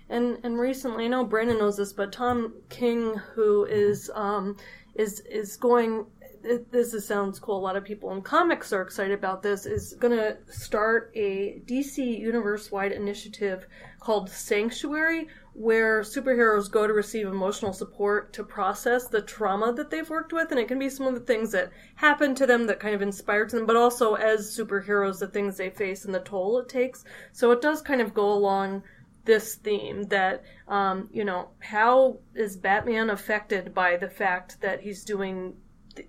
And 0.09 0.39
and 0.43 0.59
recently, 0.59 1.05
I 1.05 1.07
know 1.07 1.25
Brandon 1.25 1.57
knows 1.57 1.77
this, 1.77 1.93
but 1.93 2.11
Tom 2.11 2.53
King, 2.69 3.15
who 3.35 3.65
is 3.65 4.09
um 4.13 4.57
is 4.95 5.19
is 5.21 5.57
going. 5.57 6.05
This 6.71 6.93
is, 6.93 7.07
sounds 7.07 7.39
cool. 7.39 7.57
A 7.57 7.63
lot 7.63 7.77
of 7.77 7.85
people 7.85 8.11
in 8.11 8.21
comics 8.21 8.73
are 8.73 8.81
excited 8.81 9.13
about 9.17 9.41
this. 9.41 9.65
Is 9.65 9.93
going 9.93 10.17
to 10.17 10.37
start 10.51 11.09
a 11.15 11.61
DC 11.65 12.19
universe-wide 12.19 12.91
initiative 12.91 13.65
called 14.01 14.29
Sanctuary, 14.29 15.29
where 15.53 16.01
superheroes 16.01 16.69
go 16.69 16.87
to 16.87 16.93
receive 16.93 17.27
emotional 17.27 17.73
support 17.73 18.33
to 18.33 18.43
process 18.43 19.07
the 19.07 19.21
trauma 19.21 19.71
that 19.73 19.89
they've 19.89 20.09
worked 20.09 20.33
with, 20.33 20.51
and 20.51 20.59
it 20.59 20.67
can 20.67 20.79
be 20.79 20.89
some 20.89 21.07
of 21.07 21.13
the 21.13 21.19
things 21.19 21.51
that 21.51 21.71
happened 21.95 22.37
to 22.37 22.47
them 22.47 22.65
that 22.67 22.79
kind 22.79 22.95
of 22.95 23.01
inspired 23.01 23.51
them, 23.51 23.65
but 23.65 23.75
also 23.75 24.15
as 24.15 24.57
superheroes, 24.57 25.19
the 25.19 25.27
things 25.27 25.57
they 25.57 25.69
face 25.69 26.05
and 26.05 26.13
the 26.13 26.19
toll 26.19 26.59
it 26.59 26.69
takes. 26.69 27.05
So 27.31 27.51
it 27.51 27.61
does 27.61 27.81
kind 27.81 28.01
of 28.01 28.13
go 28.13 28.31
along 28.31 28.83
this 29.25 29.55
theme 29.55 30.03
that 30.03 30.43
um, 30.67 31.09
you 31.11 31.23
know 31.23 31.49
how 31.59 32.17
is 32.35 32.57
batman 32.57 33.09
affected 33.09 33.73
by 33.73 33.95
the 33.95 34.09
fact 34.09 34.59
that 34.61 34.81
he's 34.81 35.03
doing 35.03 35.55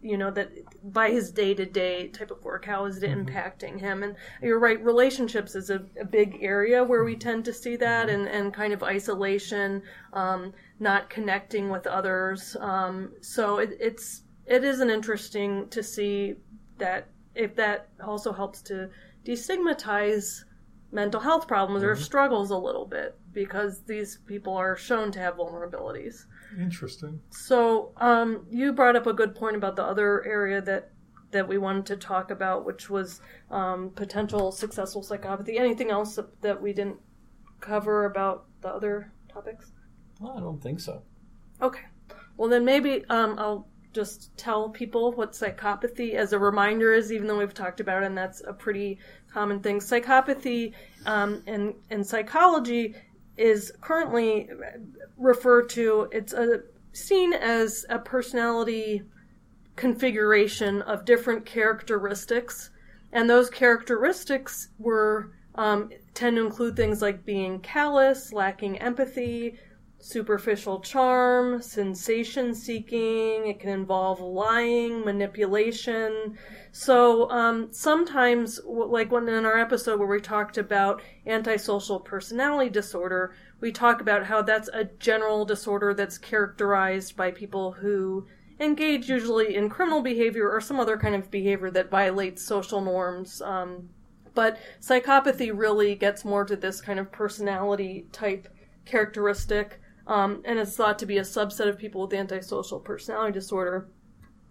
you 0.02 0.16
know 0.16 0.30
that 0.30 0.50
by 0.92 1.10
his 1.10 1.30
day-to-day 1.30 2.08
type 2.08 2.30
of 2.30 2.42
work 2.44 2.64
how 2.64 2.84
is 2.84 3.02
it 3.02 3.10
impacting 3.10 3.78
him. 3.78 4.02
And 4.02 4.16
you're 4.42 4.58
right 4.58 4.82
relationships 4.82 5.54
is 5.54 5.70
a, 5.70 5.84
a 6.00 6.04
big 6.04 6.38
area 6.40 6.82
where 6.82 7.04
we 7.04 7.16
tend 7.16 7.44
to 7.46 7.52
see 7.52 7.76
that 7.76 8.08
and, 8.08 8.28
and 8.28 8.52
kind 8.52 8.72
of 8.72 8.82
isolation 8.82 9.82
um, 10.12 10.52
not 10.80 11.10
connecting 11.10 11.70
with 11.70 11.86
others. 11.86 12.56
Um, 12.60 13.12
so 13.20 13.58
it, 13.58 13.76
it's 13.80 14.22
it 14.46 14.64
is 14.64 14.80
an 14.80 14.90
interesting 14.90 15.68
to 15.70 15.82
see 15.82 16.34
that 16.78 17.08
if 17.34 17.56
that 17.56 17.88
also 18.04 18.32
helps 18.32 18.62
to 18.62 18.90
destigmatize 19.24 20.44
mental 20.92 21.20
health 21.20 21.48
problems 21.48 21.82
or 21.82 21.96
struggles 21.96 22.50
a 22.50 22.56
little 22.56 22.86
bit 22.86 23.18
because 23.32 23.82
these 23.82 24.18
people 24.26 24.56
are 24.56 24.76
shown 24.76 25.10
to 25.10 25.18
have 25.18 25.34
vulnerabilities. 25.34 26.26
Interesting. 26.60 27.20
So, 27.30 27.92
um, 27.96 28.46
you 28.50 28.72
brought 28.72 28.96
up 28.96 29.06
a 29.06 29.12
good 29.12 29.34
point 29.34 29.56
about 29.56 29.76
the 29.76 29.82
other 29.82 30.24
area 30.24 30.60
that 30.62 30.90
that 31.30 31.46
we 31.48 31.58
wanted 31.58 31.84
to 31.84 31.96
talk 31.96 32.30
about, 32.30 32.64
which 32.64 32.88
was 32.88 33.20
um, 33.50 33.90
potential 33.90 34.52
successful 34.52 35.02
psychopathy. 35.02 35.58
Anything 35.58 35.90
else 35.90 36.14
that, 36.14 36.40
that 36.42 36.62
we 36.62 36.72
didn't 36.72 36.98
cover 37.60 38.04
about 38.04 38.44
the 38.60 38.68
other 38.68 39.12
topics? 39.28 39.72
Well, 40.20 40.36
I 40.36 40.40
don't 40.40 40.62
think 40.62 40.78
so. 40.78 41.02
Okay. 41.60 41.82
Well, 42.36 42.48
then 42.48 42.64
maybe 42.64 43.04
um, 43.10 43.36
I'll 43.38 43.68
just 43.92 44.36
tell 44.36 44.68
people 44.68 45.12
what 45.12 45.32
psychopathy 45.32 46.14
as 46.14 46.32
a 46.32 46.38
reminder 46.38 46.92
is, 46.92 47.12
even 47.12 47.26
though 47.26 47.38
we've 47.38 47.54
talked 47.54 47.80
about 47.80 48.02
it, 48.02 48.06
and 48.06 48.16
that's 48.16 48.42
a 48.46 48.52
pretty 48.52 48.98
common 49.32 49.60
thing. 49.60 49.80
Psychopathy 49.80 50.72
um, 51.06 51.42
in, 51.46 51.74
in 51.90 52.04
psychology 52.04 52.94
is 53.36 53.72
currently 53.80 54.48
referred 55.16 55.68
to, 55.70 56.08
it's 56.12 56.32
a, 56.32 56.62
seen 56.92 57.32
as 57.32 57.84
a 57.88 57.98
personality 57.98 59.02
configuration 59.76 60.82
of 60.82 61.04
different 61.04 61.44
characteristics, 61.44 62.70
and 63.12 63.28
those 63.28 63.50
characteristics 63.50 64.68
were 64.78 65.32
um, 65.56 65.90
tend 66.14 66.36
to 66.36 66.44
include 66.44 66.76
things 66.76 67.00
like 67.00 67.24
being 67.24 67.60
callous, 67.60 68.32
lacking 68.32 68.78
empathy, 68.78 69.58
superficial 69.98 70.80
charm, 70.80 71.62
sensation 71.62 72.54
seeking. 72.54 73.46
It 73.46 73.60
can 73.60 73.70
involve 73.70 74.20
lying, 74.20 75.04
manipulation. 75.04 76.36
So 76.76 77.30
um, 77.30 77.68
sometimes, 77.72 78.58
like 78.66 79.12
when 79.12 79.28
in 79.28 79.44
our 79.44 79.56
episode 79.56 80.00
where 80.00 80.08
we 80.08 80.20
talked 80.20 80.58
about 80.58 81.02
antisocial 81.24 82.00
personality 82.00 82.68
disorder, 82.68 83.32
we 83.60 83.70
talk 83.70 84.00
about 84.00 84.26
how 84.26 84.42
that's 84.42 84.68
a 84.72 84.82
general 84.82 85.44
disorder 85.44 85.94
that's 85.94 86.18
characterized 86.18 87.16
by 87.16 87.30
people 87.30 87.70
who 87.70 88.26
engage 88.58 89.08
usually 89.08 89.54
in 89.54 89.68
criminal 89.68 90.02
behavior 90.02 90.50
or 90.50 90.60
some 90.60 90.80
other 90.80 90.96
kind 90.96 91.14
of 91.14 91.30
behavior 91.30 91.70
that 91.70 91.90
violates 91.90 92.44
social 92.44 92.80
norms. 92.80 93.40
Um, 93.40 93.90
but 94.34 94.58
psychopathy 94.80 95.52
really 95.54 95.94
gets 95.94 96.24
more 96.24 96.44
to 96.44 96.56
this 96.56 96.80
kind 96.80 96.98
of 96.98 97.12
personality 97.12 98.08
type 98.10 98.48
characteristic, 98.84 99.80
um, 100.08 100.42
and 100.44 100.58
is 100.58 100.76
thought 100.76 100.98
to 100.98 101.06
be 101.06 101.18
a 101.18 101.22
subset 101.22 101.68
of 101.68 101.78
people 101.78 102.00
with 102.00 102.14
antisocial 102.14 102.80
personality 102.80 103.32
disorder. 103.32 103.86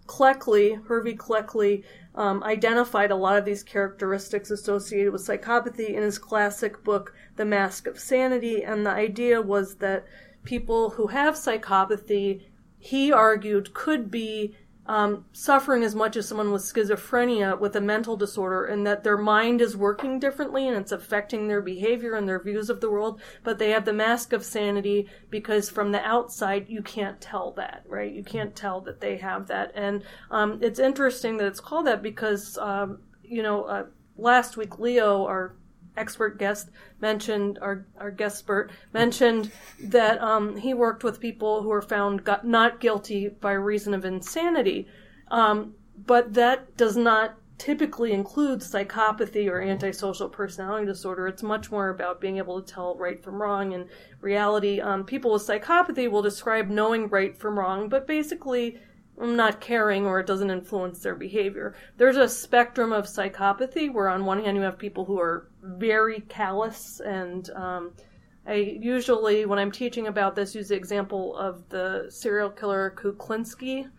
Cleckley, 0.06 0.86
Hervey 0.88 1.16
Cleckley, 1.16 1.84
um, 2.16 2.44
identified 2.44 3.12
a 3.12 3.16
lot 3.16 3.38
of 3.38 3.46
these 3.46 3.64
characteristics 3.64 4.52
associated 4.52 5.12
with 5.12 5.26
psychopathy 5.26 5.90
in 5.90 6.04
his 6.04 6.18
classic 6.18 6.84
book, 6.84 7.14
The 7.36 7.46
Mask 7.46 7.88
of 7.88 8.00
Sanity, 8.00 8.64
and 8.64 8.86
the 8.86 8.92
idea 8.92 9.42
was 9.42 9.76
that 9.76 10.06
people 10.44 10.92
who 10.92 11.08
have 11.08 11.36
psychopathy 11.36 12.44
he 12.78 13.14
argued 13.14 13.74
could 13.74 14.12
be 14.12 14.58
um, 14.86 15.26
suffering 15.32 15.84
as 15.84 15.96
much 15.96 16.18
as 16.18 16.28
someone 16.28 16.52
with 16.52 16.62
schizophrenia 16.62 17.58
with 17.60 17.76
a 17.76 17.82
mental 17.82 18.18
disorder, 18.18 18.66
and 18.66 18.86
that 18.86 19.04
their 19.04 19.18
mind 19.18 19.62
is 19.62 19.78
working 19.78 20.20
differently 20.20 20.68
and 20.68 20.76
it's 20.76 20.92
affecting 20.92 21.48
their 21.48 21.62
behavior 21.62 22.16
and 22.16 22.28
their 22.28 22.42
views 22.42 22.70
of 22.70 22.82
the 22.82 22.90
world. 22.90 23.22
But 23.44 23.60
they 23.60 23.70
have 23.70 23.86
the 23.86 23.94
mask 23.94 24.34
of 24.34 24.44
sanity 24.44 25.08
because 25.30 25.70
from 25.70 25.92
the 25.92 26.02
outside 26.06 26.68
you 26.70 26.82
can't 26.82 27.22
tell 27.22 27.52
that, 27.54 27.84
right? 27.88 28.12
You 28.12 28.24
can't 28.24 28.56
tell 28.56 28.82
that 28.82 29.00
they 29.00 29.18
have 29.18 29.48
that, 29.48 29.72
and 29.76 30.04
um, 30.32 30.60
it's 30.62 30.80
interesting 30.80 31.38
that 31.38 31.48
it's 31.48 31.62
called 31.62 31.88
that 31.88 32.04
because 32.04 32.58
um, 32.58 33.00
you 33.24 33.42
know 33.42 33.64
uh, 33.64 33.86
last 34.18 34.58
week 34.58 34.80
Leo, 34.80 35.26
our 35.26 35.56
expert 35.96 36.40
guest 36.40 36.70
mentioned 37.00 37.60
our 37.62 37.86
our 38.00 38.12
guest 38.12 38.38
expert 38.38 38.72
mentioned 38.94 39.52
that 39.80 40.22
um, 40.22 40.58
he 40.58 40.74
worked 40.74 41.04
with 41.04 41.20
people 41.20 41.62
who 41.62 41.70
were 41.70 41.82
found 41.82 42.24
got, 42.24 42.46
not 42.46 42.80
guilty 42.80 43.30
by 43.30 43.52
reason 43.52 43.94
of 43.94 44.06
insanity, 44.06 44.88
um, 45.30 45.74
but 46.06 46.34
that 46.34 46.76
does 46.78 46.98
not 46.98 47.36
typically 47.58 48.12
include 48.12 48.60
psychopathy 48.60 49.50
or 49.50 49.62
antisocial 49.62 50.28
personality 50.28 50.86
disorder. 50.86 51.28
It's 51.28 51.44
much 51.44 51.72
more 51.72 51.90
about 51.90 52.20
being 52.20 52.38
able 52.38 52.62
to 52.62 52.74
tell 52.74 52.96
right 52.98 53.24
from 53.24 53.42
wrong. 53.42 53.74
And 53.74 53.88
reality, 54.20 54.82
um, 54.82 55.06
people 55.06 55.32
with 55.32 55.48
psychopathy 55.48 56.10
will 56.10 56.22
describe 56.22 56.70
knowing 56.70 57.08
right 57.08 57.38
from 57.38 57.58
wrong, 57.58 57.88
but 57.88 58.08
basically 58.08 58.80
not 59.18 59.62
caring 59.62 60.06
or 60.06 60.20
it 60.20 60.28
doesn't 60.28 60.50
influence 60.50 61.00
their 61.00 61.16
behavior. 61.16 61.76
There's 61.98 62.18
a 62.18 62.28
spectrum 62.28 62.92
of 62.92 63.06
psychopathy 63.06 63.94
where 63.94 64.10
on 64.10 64.26
one 64.26 64.44
hand 64.44 64.58
you 64.58 64.64
have 64.64 64.78
people 64.78 65.06
who 65.06 65.20
are 65.20 65.50
very 65.62 66.22
callous 66.22 67.00
and 67.00 67.50
um, 67.52 67.94
I 68.46 68.56
usually 68.82 69.46
when 69.46 69.60
I'm 69.60 69.72
teaching 69.72 70.08
about 70.08 70.36
this 70.36 70.56
use 70.56 70.70
the 70.70 70.76
example 70.76 71.36
of 71.38 71.70
the 71.70 72.08
serial 72.10 72.50
killer 72.50 72.94
Kuklinski, 72.98 73.90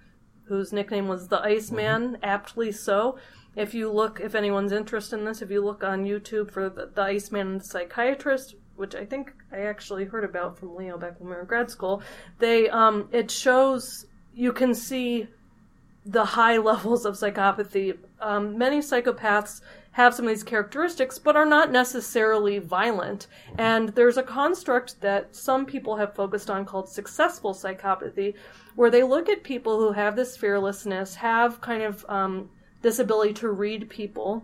whose 0.44 0.72
nickname 0.72 1.08
was 1.08 1.28
the 1.28 1.40
Iceman, 1.40 2.14
mm-hmm. 2.14 2.24
aptly 2.24 2.72
so. 2.72 3.16
If 3.56 3.72
you 3.72 3.90
look, 3.90 4.20
if 4.20 4.34
anyone's 4.34 4.72
interested 4.72 5.18
in 5.18 5.24
this, 5.24 5.40
if 5.40 5.50
you 5.50 5.64
look 5.64 5.84
on 5.84 6.04
YouTube 6.04 6.50
for 6.50 6.68
the, 6.68 6.90
the 6.92 7.02
Iceman 7.02 7.46
and 7.46 7.60
the 7.60 7.64
psychiatrist, 7.64 8.56
which 8.74 8.96
I 8.96 9.04
think 9.04 9.32
I 9.52 9.60
actually 9.60 10.04
heard 10.04 10.24
about 10.24 10.58
from 10.58 10.74
Leo 10.74 10.98
back 10.98 11.20
when 11.20 11.28
we 11.28 11.36
were 11.36 11.42
in 11.42 11.46
grad 11.46 11.70
school, 11.70 12.02
they 12.40 12.68
um, 12.68 13.08
it 13.12 13.30
shows 13.30 14.06
you 14.34 14.52
can 14.52 14.74
see 14.74 15.28
the 16.04 16.24
high 16.24 16.56
levels 16.70 17.04
of 17.04 17.14
psychopathy. 17.14 17.96
Um, 18.20 18.58
many 18.58 18.78
psychopaths 18.78 19.60
have 19.92 20.12
some 20.12 20.24
of 20.24 20.30
these 20.30 20.42
characteristics, 20.42 21.18
but 21.18 21.36
are 21.36 21.46
not 21.46 21.70
necessarily 21.70 22.58
violent. 22.58 23.28
And 23.58 23.90
there's 23.90 24.16
a 24.16 24.24
construct 24.24 25.00
that 25.02 25.36
some 25.36 25.64
people 25.64 25.96
have 25.96 26.16
focused 26.16 26.50
on 26.50 26.64
called 26.64 26.88
successful 26.88 27.54
psychopathy, 27.54 28.34
where 28.74 28.90
they 28.90 29.04
look 29.04 29.28
at 29.28 29.44
people 29.44 29.78
who 29.78 29.92
have 29.92 30.16
this 30.16 30.36
fearlessness, 30.36 31.14
have 31.14 31.60
kind 31.60 31.82
of 31.82 32.04
um, 32.08 32.50
this 32.82 32.98
ability 32.98 33.34
to 33.34 33.50
read 33.50 33.88
people, 33.88 34.42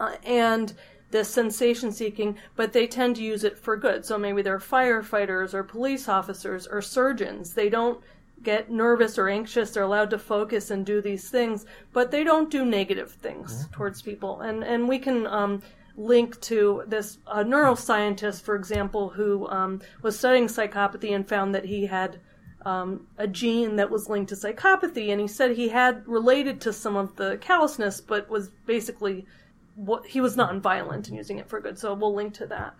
uh, 0.00 0.16
and 0.24 0.74
this 1.12 1.28
sensation 1.28 1.92
seeking, 1.92 2.36
but 2.56 2.72
they 2.72 2.86
tend 2.86 3.14
to 3.16 3.22
use 3.22 3.44
it 3.44 3.56
for 3.56 3.76
good. 3.76 4.04
So 4.04 4.18
maybe 4.18 4.42
they're 4.42 4.58
firefighters 4.58 5.54
or 5.54 5.62
police 5.62 6.08
officers 6.08 6.66
or 6.66 6.82
surgeons. 6.82 7.54
They 7.54 7.68
don't 7.68 8.00
get 8.42 8.70
nervous 8.70 9.18
or 9.18 9.28
anxious. 9.28 9.70
They're 9.70 9.82
allowed 9.82 10.10
to 10.10 10.18
focus 10.18 10.70
and 10.70 10.84
do 10.84 11.00
these 11.00 11.30
things, 11.30 11.66
but 11.92 12.10
they 12.10 12.24
don't 12.24 12.50
do 12.50 12.64
negative 12.64 13.12
things 13.12 13.64
mm-hmm. 13.64 13.74
towards 13.74 14.02
people. 14.02 14.40
And 14.40 14.64
and 14.64 14.88
we 14.88 14.98
can 14.98 15.26
um, 15.26 15.62
link 15.96 16.40
to 16.42 16.84
this 16.86 17.18
uh, 17.26 17.44
neuroscientist, 17.44 18.42
for 18.42 18.54
example, 18.56 19.10
who 19.10 19.48
um, 19.48 19.80
was 20.02 20.18
studying 20.18 20.46
psychopathy 20.46 21.14
and 21.14 21.28
found 21.28 21.54
that 21.54 21.64
he 21.64 21.86
had. 21.86 22.20
Um, 22.64 23.08
a 23.18 23.26
gene 23.26 23.74
that 23.74 23.90
was 23.90 24.08
linked 24.08 24.28
to 24.28 24.36
psychopathy, 24.36 25.10
and 25.10 25.20
he 25.20 25.26
said 25.26 25.50
he 25.50 25.68
had 25.68 26.06
related 26.06 26.60
to 26.60 26.72
some 26.72 26.94
of 26.94 27.16
the 27.16 27.36
callousness, 27.40 28.00
but 28.00 28.30
was 28.30 28.50
basically 28.66 29.26
what 29.74 30.06
he 30.06 30.20
was 30.20 30.36
non-violent 30.36 31.08
and 31.08 31.16
using 31.16 31.38
it 31.38 31.48
for 31.48 31.60
good. 31.60 31.76
So 31.76 31.92
we'll 31.94 32.14
link 32.14 32.34
to 32.34 32.46
that. 32.46 32.74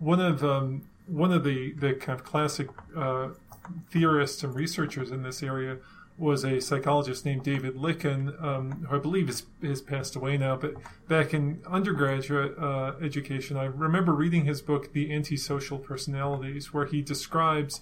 One 0.00 0.20
of 0.20 0.42
um, 0.42 0.82
one 1.06 1.32
of 1.32 1.44
the 1.44 1.72
the 1.74 1.94
kind 1.94 2.18
of 2.18 2.24
classic 2.24 2.68
uh, 2.96 3.28
theorists 3.90 4.42
and 4.42 4.54
researchers 4.54 5.10
in 5.10 5.22
this 5.22 5.42
area 5.42 5.78
was 6.18 6.44
a 6.44 6.60
psychologist 6.60 7.24
named 7.24 7.42
David 7.42 7.74
Lykken, 7.74 8.40
um, 8.42 8.86
who 8.88 8.96
I 8.96 8.98
believe 8.98 9.28
has, 9.28 9.46
has 9.62 9.80
passed 9.80 10.14
away 10.14 10.36
now. 10.36 10.56
But 10.56 10.74
back 11.08 11.32
in 11.32 11.62
undergraduate 11.66 12.56
uh, 12.58 12.92
education, 13.00 13.56
I 13.56 13.64
remember 13.64 14.12
reading 14.12 14.44
his 14.44 14.60
book, 14.60 14.92
The 14.92 15.12
Antisocial 15.12 15.78
Personalities, 15.78 16.72
where 16.72 16.86
he 16.86 17.02
describes, 17.02 17.80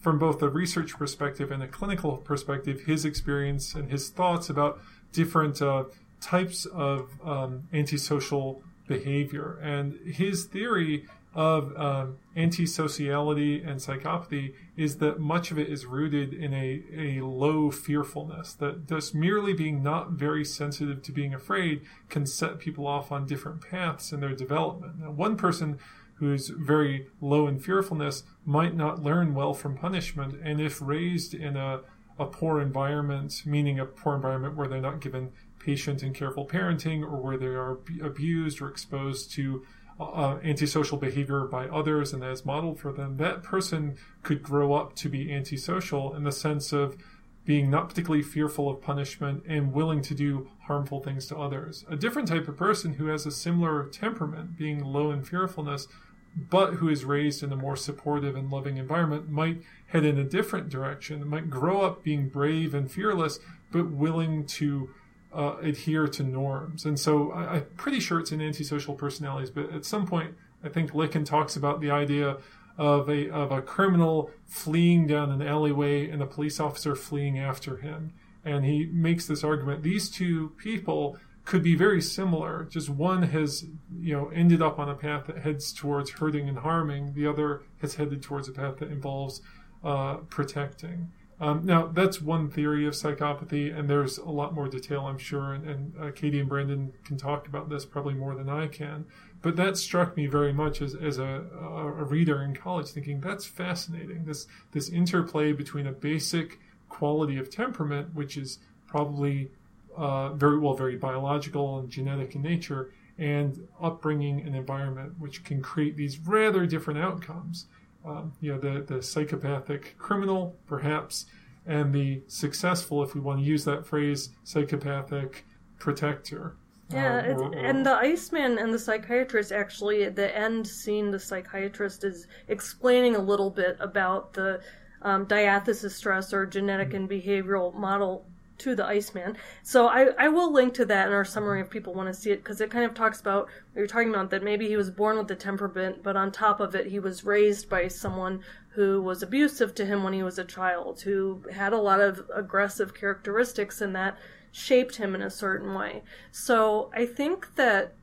from 0.00 0.18
both 0.18 0.40
a 0.42 0.48
research 0.48 0.96
perspective 0.96 1.50
and 1.50 1.62
a 1.62 1.68
clinical 1.68 2.18
perspective, 2.18 2.82
his 2.82 3.04
experience 3.04 3.74
and 3.74 3.90
his 3.90 4.10
thoughts 4.10 4.48
about 4.48 4.80
different 5.12 5.60
uh, 5.60 5.84
types 6.20 6.66
of 6.66 7.10
um, 7.24 7.68
antisocial 7.72 8.62
behavior. 8.86 9.58
And 9.60 9.98
his 10.06 10.44
theory 10.44 11.06
of 11.34 11.74
um, 11.78 12.18
antisociality 12.36 13.66
and 13.66 13.80
psychopathy 13.80 14.54
is 14.76 14.96
that 14.98 15.18
much 15.18 15.50
of 15.50 15.58
it 15.58 15.68
is 15.68 15.86
rooted 15.86 16.34
in 16.34 16.52
a, 16.52 16.82
a 16.94 17.24
low 17.24 17.70
fearfulness, 17.70 18.52
that 18.54 18.86
just 18.86 19.14
merely 19.14 19.54
being 19.54 19.82
not 19.82 20.10
very 20.10 20.44
sensitive 20.44 21.02
to 21.02 21.12
being 21.12 21.32
afraid 21.32 21.82
can 22.10 22.26
set 22.26 22.58
people 22.58 22.86
off 22.86 23.10
on 23.10 23.26
different 23.26 23.62
paths 23.62 24.12
in 24.12 24.20
their 24.20 24.34
development. 24.34 25.00
Now, 25.00 25.10
one 25.10 25.36
person 25.36 25.78
who's 26.16 26.50
very 26.50 27.08
low 27.20 27.48
in 27.48 27.58
fearfulness 27.58 28.24
might 28.44 28.76
not 28.76 29.02
learn 29.02 29.34
well 29.34 29.54
from 29.54 29.76
punishment, 29.76 30.34
and 30.42 30.60
if 30.60 30.80
raised 30.82 31.34
in 31.34 31.56
a, 31.56 31.80
a 32.18 32.26
poor 32.26 32.60
environment, 32.60 33.42
meaning 33.46 33.80
a 33.80 33.86
poor 33.86 34.14
environment 34.14 34.54
where 34.54 34.68
they're 34.68 34.80
not 34.80 35.00
given 35.00 35.32
patient 35.58 36.02
and 36.02 36.14
careful 36.14 36.46
parenting 36.46 37.02
or 37.02 37.20
where 37.20 37.36
they 37.36 37.46
are 37.46 37.78
abused 38.02 38.60
or 38.60 38.68
exposed 38.68 39.32
to 39.32 39.64
uh, 40.00 40.38
antisocial 40.42 40.98
behavior 40.98 41.44
by 41.44 41.66
others 41.68 42.12
and 42.12 42.24
as 42.24 42.44
modeled 42.44 42.80
for 42.80 42.92
them, 42.92 43.16
that 43.18 43.42
person 43.42 43.96
could 44.22 44.42
grow 44.42 44.74
up 44.74 44.94
to 44.96 45.08
be 45.08 45.32
antisocial 45.32 46.14
in 46.14 46.24
the 46.24 46.32
sense 46.32 46.72
of 46.72 46.96
being 47.44 47.70
not 47.70 47.88
particularly 47.88 48.22
fearful 48.22 48.70
of 48.70 48.80
punishment 48.80 49.42
and 49.48 49.72
willing 49.72 50.00
to 50.00 50.14
do 50.14 50.48
harmful 50.66 51.00
things 51.00 51.26
to 51.26 51.36
others. 51.36 51.84
A 51.90 51.96
different 51.96 52.28
type 52.28 52.46
of 52.46 52.56
person 52.56 52.94
who 52.94 53.06
has 53.06 53.26
a 53.26 53.30
similar 53.32 53.84
temperament, 53.88 54.56
being 54.56 54.84
low 54.84 55.10
in 55.10 55.24
fearfulness, 55.24 55.88
but 56.36 56.74
who 56.74 56.88
is 56.88 57.04
raised 57.04 57.42
in 57.42 57.52
a 57.52 57.56
more 57.56 57.76
supportive 57.76 58.36
and 58.36 58.50
loving 58.50 58.76
environment 58.76 59.28
might 59.28 59.62
head 59.88 60.04
in 60.04 60.18
a 60.18 60.24
different 60.24 60.68
direction, 60.68 61.26
might 61.28 61.50
grow 61.50 61.82
up 61.82 62.02
being 62.02 62.28
brave 62.28 62.74
and 62.74 62.90
fearless, 62.90 63.38
but 63.70 63.90
willing 63.90 64.46
to 64.46 64.90
uh, 65.34 65.56
adhere 65.62 66.06
to 66.06 66.22
norms. 66.22 66.84
And 66.84 66.98
so 66.98 67.32
I, 67.32 67.56
am 67.56 67.66
pretty 67.76 68.00
sure 68.00 68.20
it's 68.20 68.32
in 68.32 68.40
antisocial 68.40 68.94
personalities, 68.94 69.50
but 69.50 69.72
at 69.72 69.84
some 69.84 70.06
point, 70.06 70.34
I 70.64 70.68
think 70.68 70.92
Lykken 70.92 71.24
talks 71.24 71.56
about 71.56 71.80
the 71.80 71.90
idea 71.90 72.36
of 72.78 73.08
a, 73.08 73.30
of 73.30 73.52
a 73.52 73.62
criminal 73.62 74.30
fleeing 74.46 75.06
down 75.06 75.30
an 75.30 75.42
alleyway 75.42 76.08
and 76.08 76.22
a 76.22 76.26
police 76.26 76.60
officer 76.60 76.94
fleeing 76.94 77.38
after 77.38 77.78
him. 77.78 78.12
And 78.44 78.64
he 78.64 78.88
makes 78.92 79.26
this 79.26 79.44
argument 79.44 79.82
these 79.82 80.10
two 80.10 80.52
people 80.58 81.16
could 81.44 81.62
be 81.62 81.74
very 81.74 82.00
similar. 82.00 82.68
Just 82.70 82.88
one 82.88 83.22
has, 83.24 83.64
you 84.00 84.14
know, 84.14 84.28
ended 84.28 84.62
up 84.62 84.78
on 84.78 84.88
a 84.88 84.94
path 84.94 85.26
that 85.26 85.38
heads 85.38 85.72
towards 85.72 86.10
hurting 86.10 86.48
and 86.48 86.58
harming. 86.58 87.14
The 87.14 87.26
other 87.26 87.62
has 87.80 87.96
headed 87.96 88.22
towards 88.22 88.48
a 88.48 88.52
path 88.52 88.78
that 88.78 88.90
involves 88.90 89.42
uh, 89.82 90.16
protecting. 90.28 91.10
Um, 91.42 91.66
now, 91.66 91.88
that's 91.88 92.22
one 92.22 92.48
theory 92.48 92.86
of 92.86 92.94
psychopathy, 92.94 93.76
and 93.76 93.90
there's 93.90 94.16
a 94.16 94.30
lot 94.30 94.54
more 94.54 94.68
detail, 94.68 95.00
I'm 95.00 95.18
sure, 95.18 95.54
and, 95.54 95.68
and 95.68 95.92
uh, 96.00 96.12
Katie 96.12 96.38
and 96.38 96.48
Brandon 96.48 96.92
can 97.04 97.16
talk 97.16 97.48
about 97.48 97.68
this 97.68 97.84
probably 97.84 98.14
more 98.14 98.36
than 98.36 98.48
I 98.48 98.68
can. 98.68 99.06
But 99.42 99.56
that 99.56 99.76
struck 99.76 100.16
me 100.16 100.28
very 100.28 100.52
much 100.52 100.80
as, 100.80 100.94
as 100.94 101.18
a, 101.18 101.44
a 101.60 102.04
reader 102.04 102.44
in 102.44 102.54
college, 102.54 102.90
thinking 102.90 103.20
that's 103.20 103.44
fascinating. 103.44 104.24
This 104.24 104.46
this 104.70 104.88
interplay 104.88 105.52
between 105.52 105.88
a 105.88 105.92
basic 105.92 106.60
quality 106.88 107.38
of 107.38 107.50
temperament, 107.50 108.14
which 108.14 108.36
is 108.36 108.60
probably 108.86 109.50
uh, 109.96 110.34
very 110.34 110.60
well, 110.60 110.74
very 110.74 110.94
biological 110.94 111.80
and 111.80 111.90
genetic 111.90 112.36
in 112.36 112.42
nature, 112.42 112.92
and 113.18 113.66
upbringing 113.82 114.42
and 114.42 114.54
environment, 114.54 115.14
which 115.18 115.42
can 115.42 115.60
create 115.60 115.96
these 115.96 116.20
rather 116.20 116.66
different 116.66 117.00
outcomes. 117.00 117.66
Um, 118.04 118.32
you 118.40 118.52
know, 118.52 118.58
the, 118.58 118.82
the 118.82 119.02
psychopathic 119.02 119.96
criminal, 119.96 120.56
perhaps, 120.66 121.26
and 121.66 121.94
the 121.94 122.22
successful, 122.26 123.02
if 123.02 123.14
we 123.14 123.20
want 123.20 123.38
to 123.38 123.44
use 123.44 123.64
that 123.64 123.86
phrase, 123.86 124.30
psychopathic 124.44 125.44
protector. 125.78 126.56
Yeah, 126.90 127.18
uh, 127.18 127.32
or, 127.34 127.42
or, 127.44 127.54
and 127.54 127.86
the 127.86 127.94
Iceman 127.94 128.58
and 128.58 128.74
the 128.74 128.78
psychiatrist 128.78 129.52
actually, 129.52 130.04
at 130.04 130.16
the 130.16 130.36
end 130.36 130.66
scene, 130.66 131.10
the 131.10 131.18
psychiatrist 131.18 132.04
is 132.04 132.26
explaining 132.48 133.16
a 133.16 133.20
little 133.20 133.50
bit 133.50 133.76
about 133.80 134.32
the 134.32 134.60
um, 135.02 135.24
diathesis 135.26 135.94
stress 135.94 136.32
or 136.32 136.44
genetic 136.46 136.88
mm-hmm. 136.88 136.96
and 136.96 137.10
behavioral 137.10 137.74
model 137.74 138.26
to 138.62 138.74
the 138.74 138.84
Iceman. 138.84 139.36
So 139.62 139.88
I, 139.88 140.08
I 140.18 140.28
will 140.28 140.52
link 140.52 140.74
to 140.74 140.84
that 140.86 141.08
in 141.08 141.12
our 141.12 141.24
summary 141.24 141.60
if 141.60 141.70
people 141.70 141.94
want 141.94 142.08
to 142.08 142.14
see 142.14 142.30
it 142.30 142.42
because 142.42 142.60
it 142.60 142.70
kind 142.70 142.84
of 142.84 142.94
talks 142.94 143.20
about 143.20 143.44
what 143.44 143.78
you're 143.78 143.86
talking 143.86 144.10
about 144.10 144.30
that 144.30 144.42
maybe 144.42 144.68
he 144.68 144.76
was 144.76 144.90
born 144.90 145.18
with 145.18 145.28
the 145.28 145.34
temperament, 145.34 146.02
but 146.02 146.16
on 146.16 146.30
top 146.30 146.60
of 146.60 146.74
it, 146.74 146.86
he 146.86 146.98
was 146.98 147.24
raised 147.24 147.68
by 147.68 147.88
someone 147.88 148.40
who 148.70 149.02
was 149.02 149.22
abusive 149.22 149.74
to 149.74 149.84
him 149.84 150.02
when 150.02 150.12
he 150.12 150.22
was 150.22 150.38
a 150.38 150.44
child, 150.44 151.00
who 151.02 151.42
had 151.52 151.72
a 151.72 151.78
lot 151.78 152.00
of 152.00 152.30
aggressive 152.34 152.94
characteristics, 152.94 153.80
and 153.80 153.94
that 153.94 154.16
shaped 154.50 154.96
him 154.96 155.14
in 155.14 155.22
a 155.22 155.30
certain 155.30 155.74
way. 155.74 156.02
So 156.30 156.90
I 156.94 157.06
think 157.06 157.54
that 157.56 157.94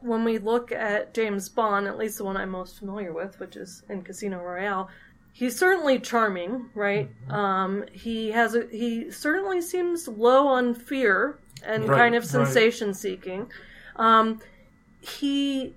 when 0.00 0.24
we 0.24 0.38
look 0.38 0.72
at 0.72 1.14
James 1.14 1.48
Bond, 1.48 1.86
at 1.86 1.98
least 1.98 2.18
the 2.18 2.24
one 2.24 2.36
I'm 2.36 2.50
most 2.50 2.78
familiar 2.78 3.12
with, 3.12 3.38
which 3.40 3.56
is 3.56 3.82
in 3.88 4.02
Casino 4.02 4.40
Royale, 4.40 4.88
he's 5.36 5.54
certainly 5.54 5.98
charming, 5.98 6.70
right? 6.74 7.10
Mm-hmm. 7.10 7.32
Um, 7.32 7.84
he 7.92 8.30
has 8.30 8.54
a, 8.54 8.66
he 8.70 9.10
certainly 9.10 9.60
seems 9.60 10.08
low 10.08 10.48
on 10.48 10.74
fear 10.74 11.38
and 11.62 11.86
right, 11.86 11.98
kind 11.98 12.14
of 12.14 12.24
sensation 12.24 12.88
right. 12.88 12.96
seeking. 12.96 13.52
Um, 13.96 14.40
he 15.00 15.74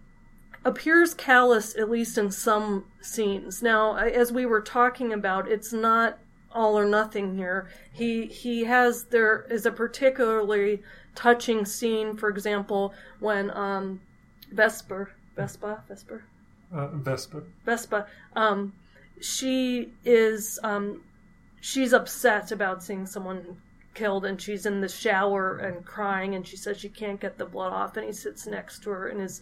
appears 0.64 1.14
callous 1.14 1.76
at 1.78 1.90
least 1.90 2.18
in 2.18 2.32
some 2.32 2.86
scenes. 3.02 3.62
Now, 3.62 3.98
as 3.98 4.32
we 4.32 4.46
were 4.46 4.62
talking 4.62 5.12
about, 5.12 5.52
it's 5.52 5.74
not 5.74 6.20
all 6.54 6.80
or 6.80 6.86
nothing 6.86 7.36
here. 7.36 7.68
He 7.92 8.28
he 8.28 8.64
has 8.64 9.06
there 9.06 9.46
is 9.50 9.66
a 9.66 9.72
particularly 9.72 10.82
touching 11.16 11.66
scene, 11.66 12.16
for 12.16 12.30
example, 12.30 12.94
when 13.20 13.52
um, 13.52 14.00
Vesper 14.54 15.12
Vespa 15.36 15.84
Vesper 15.90 16.24
uh, 16.74 16.88
Vespa 16.94 17.44
Vespa 17.66 18.08
um, 18.38 18.74
she 19.22 19.92
is 20.06 20.60
um, 20.64 21.02
she's 21.62 21.94
upset 21.94 22.52
about 22.52 22.84
seeing 22.84 23.06
someone 23.06 23.58
killed 23.94 24.26
and 24.26 24.42
she's 24.42 24.66
in 24.66 24.80
the 24.80 24.88
shower 24.88 25.58
and 25.58 25.84
crying 25.84 26.36
and 26.36 26.48
she 26.48 26.56
says 26.56 26.80
she 26.80 26.88
can't 26.88 27.20
get 27.20 27.38
the 27.38 27.46
blood 27.46 27.74
off 27.74 27.98
and 27.98 28.06
he 28.06 28.14
sits 28.14 28.48
next 28.48 28.82
to 28.82 28.90
her 28.90 29.08
and 29.10 29.20
is 29.20 29.42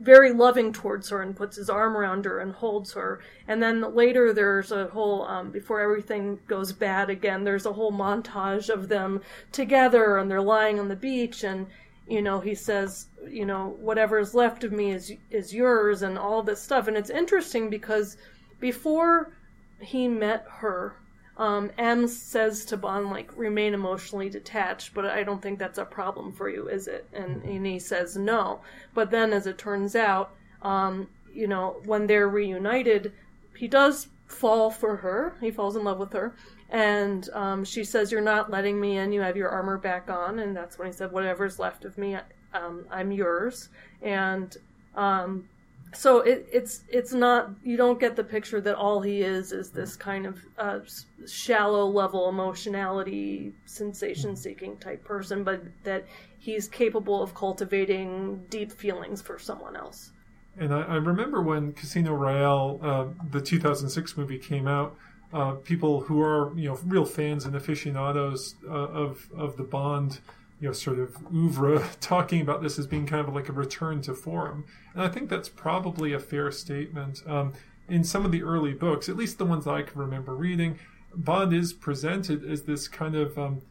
very 0.00 0.32
loving 0.32 0.72
towards 0.72 1.10
her 1.10 1.20
and 1.20 1.36
puts 1.36 1.56
his 1.56 1.68
arm 1.68 1.96
around 1.96 2.24
her 2.24 2.38
and 2.38 2.52
holds 2.52 2.92
her. 2.94 3.20
And 3.48 3.62
then 3.62 3.94
later 3.94 4.32
there's 4.32 4.72
a 4.72 4.86
whole 4.86 5.24
um, 5.24 5.50
before 5.50 5.80
everything 5.80 6.38
goes 6.46 6.72
bad 6.72 7.10
again 7.10 7.44
there's 7.44 7.66
a 7.66 7.72
whole 7.72 7.92
montage 7.92 8.70
of 8.70 8.88
them 8.88 9.20
together 9.52 10.16
and 10.16 10.30
they're 10.30 10.40
lying 10.40 10.80
on 10.80 10.88
the 10.88 10.96
beach 10.96 11.44
and 11.44 11.66
you 12.08 12.22
know 12.22 12.40
he 12.40 12.54
says 12.54 13.08
you 13.28 13.44
know 13.44 13.76
whatever 13.78 14.18
is 14.18 14.34
left 14.34 14.64
of 14.64 14.72
me 14.72 14.92
is 14.92 15.12
is 15.30 15.52
yours 15.52 16.00
and 16.02 16.16
all 16.16 16.42
this 16.42 16.62
stuff. 16.62 16.88
And 16.88 16.96
it's 16.96 17.10
interesting 17.10 17.68
because 17.68 18.16
before 18.60 19.32
he 19.80 20.08
met 20.08 20.46
her, 20.48 20.96
um, 21.36 21.70
M 21.78 22.08
says 22.08 22.64
to 22.66 22.76
Bond, 22.76 23.10
like, 23.10 23.36
remain 23.36 23.72
emotionally 23.72 24.28
detached, 24.28 24.92
but 24.92 25.06
I 25.06 25.22
don't 25.22 25.40
think 25.40 25.58
that's 25.58 25.78
a 25.78 25.84
problem 25.84 26.32
for 26.32 26.48
you, 26.48 26.68
is 26.68 26.88
it? 26.88 27.08
And, 27.12 27.42
and 27.44 27.64
he 27.64 27.78
says 27.78 28.16
no. 28.16 28.60
But 28.92 29.10
then, 29.10 29.32
as 29.32 29.46
it 29.46 29.56
turns 29.56 29.94
out, 29.94 30.34
um, 30.62 31.08
you 31.32 31.46
know, 31.46 31.80
when 31.84 32.08
they're 32.08 32.28
reunited, 32.28 33.12
he 33.56 33.68
does 33.68 34.08
fall 34.26 34.70
for 34.70 34.96
her. 34.96 35.36
He 35.40 35.52
falls 35.52 35.76
in 35.76 35.84
love 35.84 35.98
with 35.98 36.12
her. 36.12 36.34
And 36.70 37.28
um, 37.30 37.64
she 37.64 37.84
says, 37.84 38.12
You're 38.12 38.20
not 38.20 38.50
letting 38.50 38.80
me 38.80 38.98
in. 38.98 39.12
You 39.12 39.20
have 39.22 39.36
your 39.36 39.48
armor 39.48 39.78
back 39.78 40.10
on. 40.10 40.40
And 40.40 40.56
that's 40.56 40.78
when 40.78 40.88
he 40.88 40.92
said, 40.92 41.12
Whatever's 41.12 41.58
left 41.58 41.84
of 41.84 41.96
me, 41.96 42.16
um, 42.52 42.84
I'm 42.90 43.10
yours. 43.12 43.68
And 44.02 44.56
um, 44.94 45.48
so 45.94 46.20
it, 46.20 46.46
it's 46.52 46.82
it's 46.88 47.12
not 47.12 47.50
you 47.62 47.76
don't 47.76 47.98
get 47.98 48.16
the 48.16 48.24
picture 48.24 48.60
that 48.60 48.74
all 48.74 49.00
he 49.00 49.22
is 49.22 49.52
is 49.52 49.70
this 49.70 49.96
kind 49.96 50.26
of 50.26 50.38
uh, 50.58 50.80
shallow 51.26 51.86
level 51.86 52.28
emotionality 52.28 53.52
sensation 53.64 54.36
seeking 54.36 54.76
type 54.76 55.02
person 55.04 55.44
but 55.44 55.62
that 55.84 56.04
he's 56.38 56.68
capable 56.68 57.22
of 57.22 57.34
cultivating 57.34 58.44
deep 58.48 58.70
feelings 58.70 59.20
for 59.22 59.38
someone 59.38 59.76
else. 59.76 60.12
And 60.58 60.74
i, 60.74 60.82
I 60.82 60.96
remember 60.96 61.42
when 61.42 61.72
casino 61.72 62.14
royale 62.14 62.80
uh, 62.82 63.06
the 63.30 63.40
2006 63.40 64.16
movie 64.16 64.38
came 64.38 64.68
out 64.68 64.96
uh, 65.32 65.52
people 65.52 66.00
who 66.00 66.20
are 66.22 66.52
you 66.56 66.68
know 66.68 66.78
real 66.86 67.04
fans 67.04 67.44
and 67.44 67.54
aficionados 67.54 68.56
uh, 68.66 68.72
of 68.72 69.28
of 69.36 69.56
the 69.56 69.64
bond 69.64 70.20
you 70.60 70.68
know, 70.68 70.72
sort 70.72 70.98
of 70.98 71.16
oeuvre 71.32 71.88
talking 72.00 72.40
about 72.40 72.62
this 72.62 72.78
as 72.78 72.86
being 72.86 73.06
kind 73.06 73.26
of 73.26 73.34
like 73.34 73.48
a 73.48 73.52
return 73.52 74.00
to 74.02 74.14
form. 74.14 74.64
And 74.94 75.02
I 75.02 75.08
think 75.08 75.28
that's 75.28 75.48
probably 75.48 76.12
a 76.12 76.18
fair 76.18 76.50
statement. 76.50 77.22
Um, 77.26 77.52
in 77.88 78.04
some 78.04 78.24
of 78.24 78.32
the 78.32 78.42
early 78.42 78.74
books, 78.74 79.08
at 79.08 79.16
least 79.16 79.38
the 79.38 79.46
ones 79.46 79.66
I 79.66 79.82
can 79.82 80.00
remember 80.00 80.34
reading, 80.34 80.78
Bond 81.14 81.52
is 81.54 81.72
presented 81.72 82.44
as 82.44 82.62
this 82.62 82.86
kind 82.86 83.14
of 83.14 83.38
um, 83.38 83.62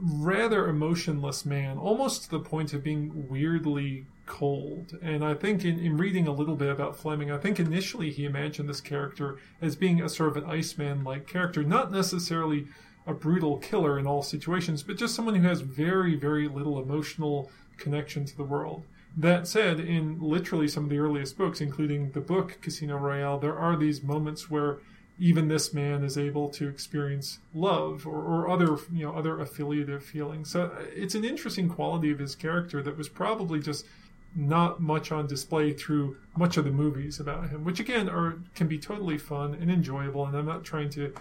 rather 0.00 0.68
emotionless 0.68 1.46
man, 1.46 1.78
almost 1.78 2.24
to 2.24 2.30
the 2.30 2.40
point 2.40 2.72
of 2.72 2.82
being 2.82 3.28
weirdly 3.28 4.06
cold. 4.26 4.98
And 5.00 5.24
I 5.24 5.34
think 5.34 5.64
in, 5.64 5.78
in 5.78 5.96
reading 5.96 6.26
a 6.26 6.32
little 6.32 6.56
bit 6.56 6.70
about 6.70 6.96
Fleming, 6.96 7.30
I 7.30 7.38
think 7.38 7.60
initially 7.60 8.10
he 8.10 8.24
imagined 8.24 8.68
this 8.68 8.80
character 8.80 9.38
as 9.60 9.76
being 9.76 10.00
a 10.00 10.08
sort 10.08 10.30
of 10.30 10.42
an 10.42 10.50
Iceman 10.50 11.04
like 11.04 11.26
character, 11.26 11.62
not 11.62 11.92
necessarily 11.92 12.66
a 13.06 13.14
brutal 13.14 13.58
killer 13.58 13.98
in 13.98 14.06
all 14.06 14.22
situations, 14.22 14.82
but 14.82 14.96
just 14.96 15.14
someone 15.14 15.34
who 15.34 15.46
has 15.46 15.60
very, 15.60 16.14
very 16.14 16.48
little 16.48 16.80
emotional 16.80 17.50
connection 17.76 18.24
to 18.24 18.36
the 18.36 18.44
world. 18.44 18.84
That 19.16 19.46
said, 19.46 19.80
in 19.80 20.18
literally 20.20 20.68
some 20.68 20.84
of 20.84 20.90
the 20.90 20.98
earliest 20.98 21.36
books, 21.36 21.60
including 21.60 22.12
the 22.12 22.20
book 22.20 22.58
Casino 22.62 22.96
Royale, 22.96 23.38
there 23.38 23.58
are 23.58 23.76
these 23.76 24.02
moments 24.02 24.50
where 24.50 24.78
even 25.18 25.48
this 25.48 25.74
man 25.74 26.02
is 26.02 26.16
able 26.16 26.48
to 26.48 26.68
experience 26.68 27.38
love 27.54 28.06
or, 28.06 28.22
or 28.22 28.48
other 28.48 28.78
you 28.92 29.04
know 29.04 29.12
other 29.12 29.40
affiliative 29.40 30.02
feelings. 30.02 30.50
So 30.50 30.64
uh, 30.64 30.84
it's 30.94 31.14
an 31.14 31.24
interesting 31.24 31.68
quality 31.68 32.10
of 32.10 32.18
his 32.18 32.34
character 32.34 32.82
that 32.82 32.96
was 32.96 33.08
probably 33.08 33.60
just 33.60 33.86
not 34.34 34.80
much 34.80 35.12
on 35.12 35.26
display 35.26 35.74
through 35.74 36.16
much 36.36 36.56
of 36.56 36.64
the 36.64 36.70
movies 36.70 37.20
about 37.20 37.50
him, 37.50 37.64
which 37.64 37.80
again 37.80 38.08
are 38.08 38.38
can 38.54 38.66
be 38.66 38.78
totally 38.78 39.18
fun 39.18 39.54
and 39.54 39.70
enjoyable. 39.70 40.24
And 40.24 40.36
I'm 40.36 40.46
not 40.46 40.64
trying 40.64 40.88
to 40.90 41.12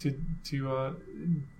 to 0.00 0.18
to 0.44 0.74
uh, 0.74 0.92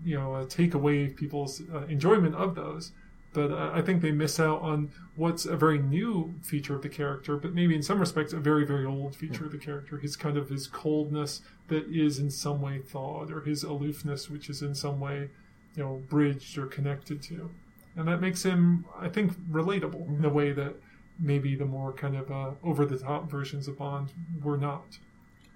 you 0.05 0.19
know 0.19 0.35
uh, 0.35 0.47
take 0.47 0.75
away 0.75 1.09
people's 1.09 1.63
uh, 1.73 1.83
enjoyment 1.87 2.35
of 2.35 2.55
those. 2.55 2.93
But 3.33 3.53
uh, 3.53 3.71
I 3.73 3.81
think 3.81 4.03
they 4.03 4.11
miss 4.11 4.41
out 4.41 4.61
on 4.61 4.91
what's 5.15 5.47
a 5.47 5.57
very 5.57 5.79
new 5.79 6.35
feature 6.43 6.75
of 6.75 6.83
the 6.83 6.89
character, 6.89 7.37
but 7.37 7.55
maybe 7.55 7.77
in 7.77 7.83
some 7.83 8.01
respects 8.01 8.33
a 8.33 8.41
very 8.41 8.67
very 8.67 8.85
old 8.85 9.15
feature 9.15 9.45
of 9.45 9.53
the 9.53 9.59
character. 9.59 9.99
His 9.99 10.17
kind 10.17 10.37
of 10.37 10.49
his 10.49 10.67
coldness 10.67 11.43
that 11.69 11.87
is 11.87 12.19
in 12.19 12.31
some 12.31 12.61
way 12.61 12.81
thawed, 12.81 13.31
or 13.31 13.43
his 13.43 13.63
aloofness, 13.63 14.29
which 14.29 14.51
is 14.51 14.63
in 14.63 14.75
some 14.75 14.99
way 14.99 15.31
you 15.77 15.85
know 15.85 16.03
bridged 16.09 16.59
or 16.59 16.67
connected 16.67 17.23
to, 17.25 17.51
and 17.95 18.09
that 18.09 18.21
makes 18.21 18.43
him 18.43 18.85
I 18.99 19.09
think 19.09 19.33
relatable 19.49 20.19
in 20.19 20.25
a 20.25 20.31
way 20.31 20.53
that 20.53 20.75
maybe 21.21 21.55
the 21.55 21.67
more 21.67 21.93
kind 21.93 22.17
of 22.17 22.31
uh, 22.31 22.51
over 22.65 22.85
the 22.87 22.99
top 22.99 23.31
versions 23.31 23.69
of 23.69 23.79
Bond 23.79 24.09
were 24.43 24.57
not. 24.57 24.99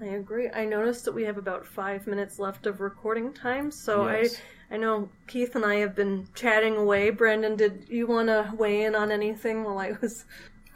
I 0.04 0.14
agree. 0.14 0.48
I 0.50 0.64
noticed 0.64 1.04
that 1.06 1.12
we 1.12 1.24
have 1.24 1.38
about 1.38 1.66
five 1.66 2.06
minutes 2.06 2.38
left 2.38 2.66
of 2.66 2.80
recording 2.80 3.32
time, 3.32 3.70
so 3.70 4.08
Yes. 4.08 4.36
I 4.70 4.74
I 4.74 4.76
know 4.78 5.08
Keith 5.26 5.54
and 5.54 5.64
I 5.64 5.76
have 5.76 5.94
been 5.94 6.26
chatting 6.34 6.76
away. 6.76 7.10
Brandon, 7.10 7.54
did 7.54 7.86
you 7.88 8.06
want 8.06 8.28
to 8.28 8.50
weigh 8.56 8.82
in 8.84 8.94
on 8.94 9.12
anything 9.12 9.62
while 9.62 9.78
I 9.78 9.92
was? 10.00 10.24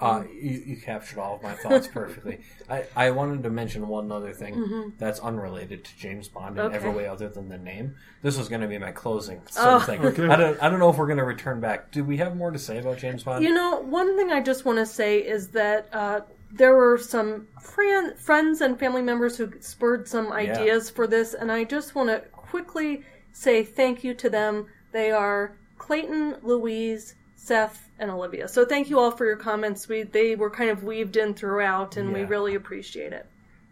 Uh, 0.01 0.23
you, 0.33 0.63
you 0.65 0.77
captured 0.77 1.19
all 1.19 1.35
of 1.35 1.43
my 1.43 1.55
thoughts 1.55 1.89
perfectly. 1.93 2.39
I, 2.71 2.85
I 2.95 3.11
wanted 3.11 3.43
to 3.43 3.51
mention 3.51 3.89
one 3.89 4.13
other 4.13 4.33
thing 4.33 4.93
that's 4.97 5.19
unrelated 5.19 5.85
to 5.85 5.99
James 5.99 6.29
Bond 6.29 6.57
in 6.57 6.73
every 6.73 6.91
Mm-hmm. 6.91 6.99
Way 6.99 7.09
other 7.09 7.29
than 7.29 7.49
the 7.49 7.59
name. 7.59 7.97
This 8.23 8.39
was 8.39 8.49
going 8.49 8.61
to 8.61 8.69
be 8.69 8.79
my 8.79 8.93
closing 8.93 9.41
Oh. 9.57 9.85
Okay. 9.89 10.29
I 10.29 10.37
don't 10.37 10.63
I 10.63 10.69
don't 10.71 10.79
know 10.79 10.91
if 10.91 10.97
we're 10.99 11.07
going 11.07 11.19
to 11.19 11.25
return 11.25 11.59
back. 11.61 11.91
Do 11.91 12.05
we 12.05 12.19
have 12.19 12.37
more 12.37 12.53
to 12.53 12.59
say 12.61 12.79
about 12.79 12.99
James 12.99 13.25
Bond? 13.25 13.43
You 13.43 13.53
know, 13.53 13.81
one 13.81 14.17
thing 14.17 14.31
I 14.31 14.41
just 14.41 14.65
want 14.65 14.79
to 14.79 14.87
say 14.87 15.19
is 15.19 15.49
that 15.49 15.89
uh, 15.93 16.21
there 16.51 16.75
were 16.75 16.99
some 16.99 17.47
friend, 17.61 18.19
friends 18.19 18.61
and 18.61 18.79
family 18.79 19.03
members 19.03 19.37
who 19.37 19.53
spurred 19.61 20.09
some 20.09 20.33
ideas 20.33 20.91
for 20.91 21.07
this, 21.07 21.35
and 21.35 21.53
I 21.53 21.65
just 21.65 21.95
want 21.95 22.09
to 22.09 22.21
quickly 22.33 23.05
say 23.33 23.63
thank 23.63 24.03
you 24.03 24.15
to 24.15 24.31
them. 24.31 24.67
They 24.93 25.11
are 25.11 25.57
Clayton, 25.77 26.37
Louise, 26.43 27.15
Seth, 27.37 27.89
and 27.99 28.11
Olivia. 28.11 28.49
So 28.49 28.65
thank 28.65 28.91
you 28.91 28.99
all 28.99 29.11
for 29.11 29.27
your 29.27 29.37
comments. 29.37 29.89
We 29.89 30.03
they 30.03 30.35
were 30.35 30.51
kind 30.51 30.71
of 30.71 30.85
weaved 30.85 31.17
in 31.17 31.35
throughout, 31.35 31.97
and 31.97 32.13
we 32.13 32.25
really 32.25 32.55
appreciate 32.55 33.13
it. 33.13 33.27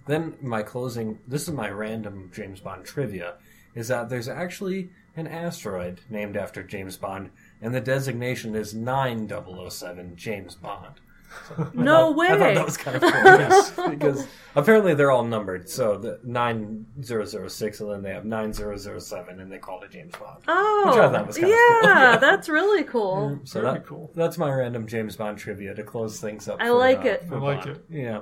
Then 0.06 0.34
my 0.40 0.62
closing. 0.62 1.18
This 1.26 1.42
is 1.42 1.54
my 1.54 1.70
random 1.70 2.30
James 2.32 2.60
Bond 2.60 2.84
trivia. 2.84 3.36
Is 3.74 3.88
that 3.88 4.08
there's 4.08 4.28
actually 4.28 4.90
an 5.16 5.26
asteroid 5.26 6.00
named 6.10 6.36
after 6.36 6.62
James 6.62 6.96
Bond, 6.96 7.30
and 7.60 7.74
the 7.74 7.80
designation 7.80 8.54
is 8.54 8.74
9007 8.74 10.16
James 10.16 10.54
Bond. 10.54 11.00
No 11.74 12.12
I 12.12 12.16
way! 12.16 12.28
thought 12.28 12.54
that 12.54 12.64
was 12.64 12.76
kind 12.76 12.96
of 13.02 13.76
cool 13.76 13.90
because 13.90 14.26
apparently 14.56 14.94
they're 14.94 15.10
all 15.10 15.24
numbered. 15.24 15.68
So 15.68 15.96
the 15.96 16.18
nine 16.24 16.86
zero 17.02 17.24
zero 17.24 17.48
six, 17.48 17.80
and 17.80 17.90
then 17.90 18.02
they 18.02 18.12
have 18.12 18.24
nine 18.24 18.52
zero 18.52 18.76
zero 18.76 18.98
seven, 18.98 19.40
and 19.40 19.50
they 19.50 19.58
called 19.58 19.84
it 19.84 19.90
James 19.90 20.14
Bond. 20.16 20.42
oh, 20.48 20.84
Which 20.86 20.96
I 20.98 21.10
thought 21.12 21.26
was 21.26 21.36
kinda 21.36 21.50
yeah, 21.50 21.80
cool. 21.82 21.90
Yeah. 21.90 22.16
that's 22.18 22.48
really 22.48 22.84
cool. 22.84 23.38
So 23.44 23.60
that, 23.62 23.86
cool. 23.86 24.10
That's 24.14 24.38
my 24.38 24.50
random 24.50 24.86
James 24.86 25.16
Bond 25.16 25.38
trivia 25.38 25.74
to 25.74 25.82
close 25.82 26.20
things 26.20 26.48
up. 26.48 26.60
I 26.60 26.66
for, 26.68 26.72
like 26.74 27.00
uh, 27.00 27.08
it. 27.10 27.24
I 27.30 27.36
like 27.36 27.64
Bond. 27.64 27.76
it. 27.76 27.84
Yeah, 27.90 28.20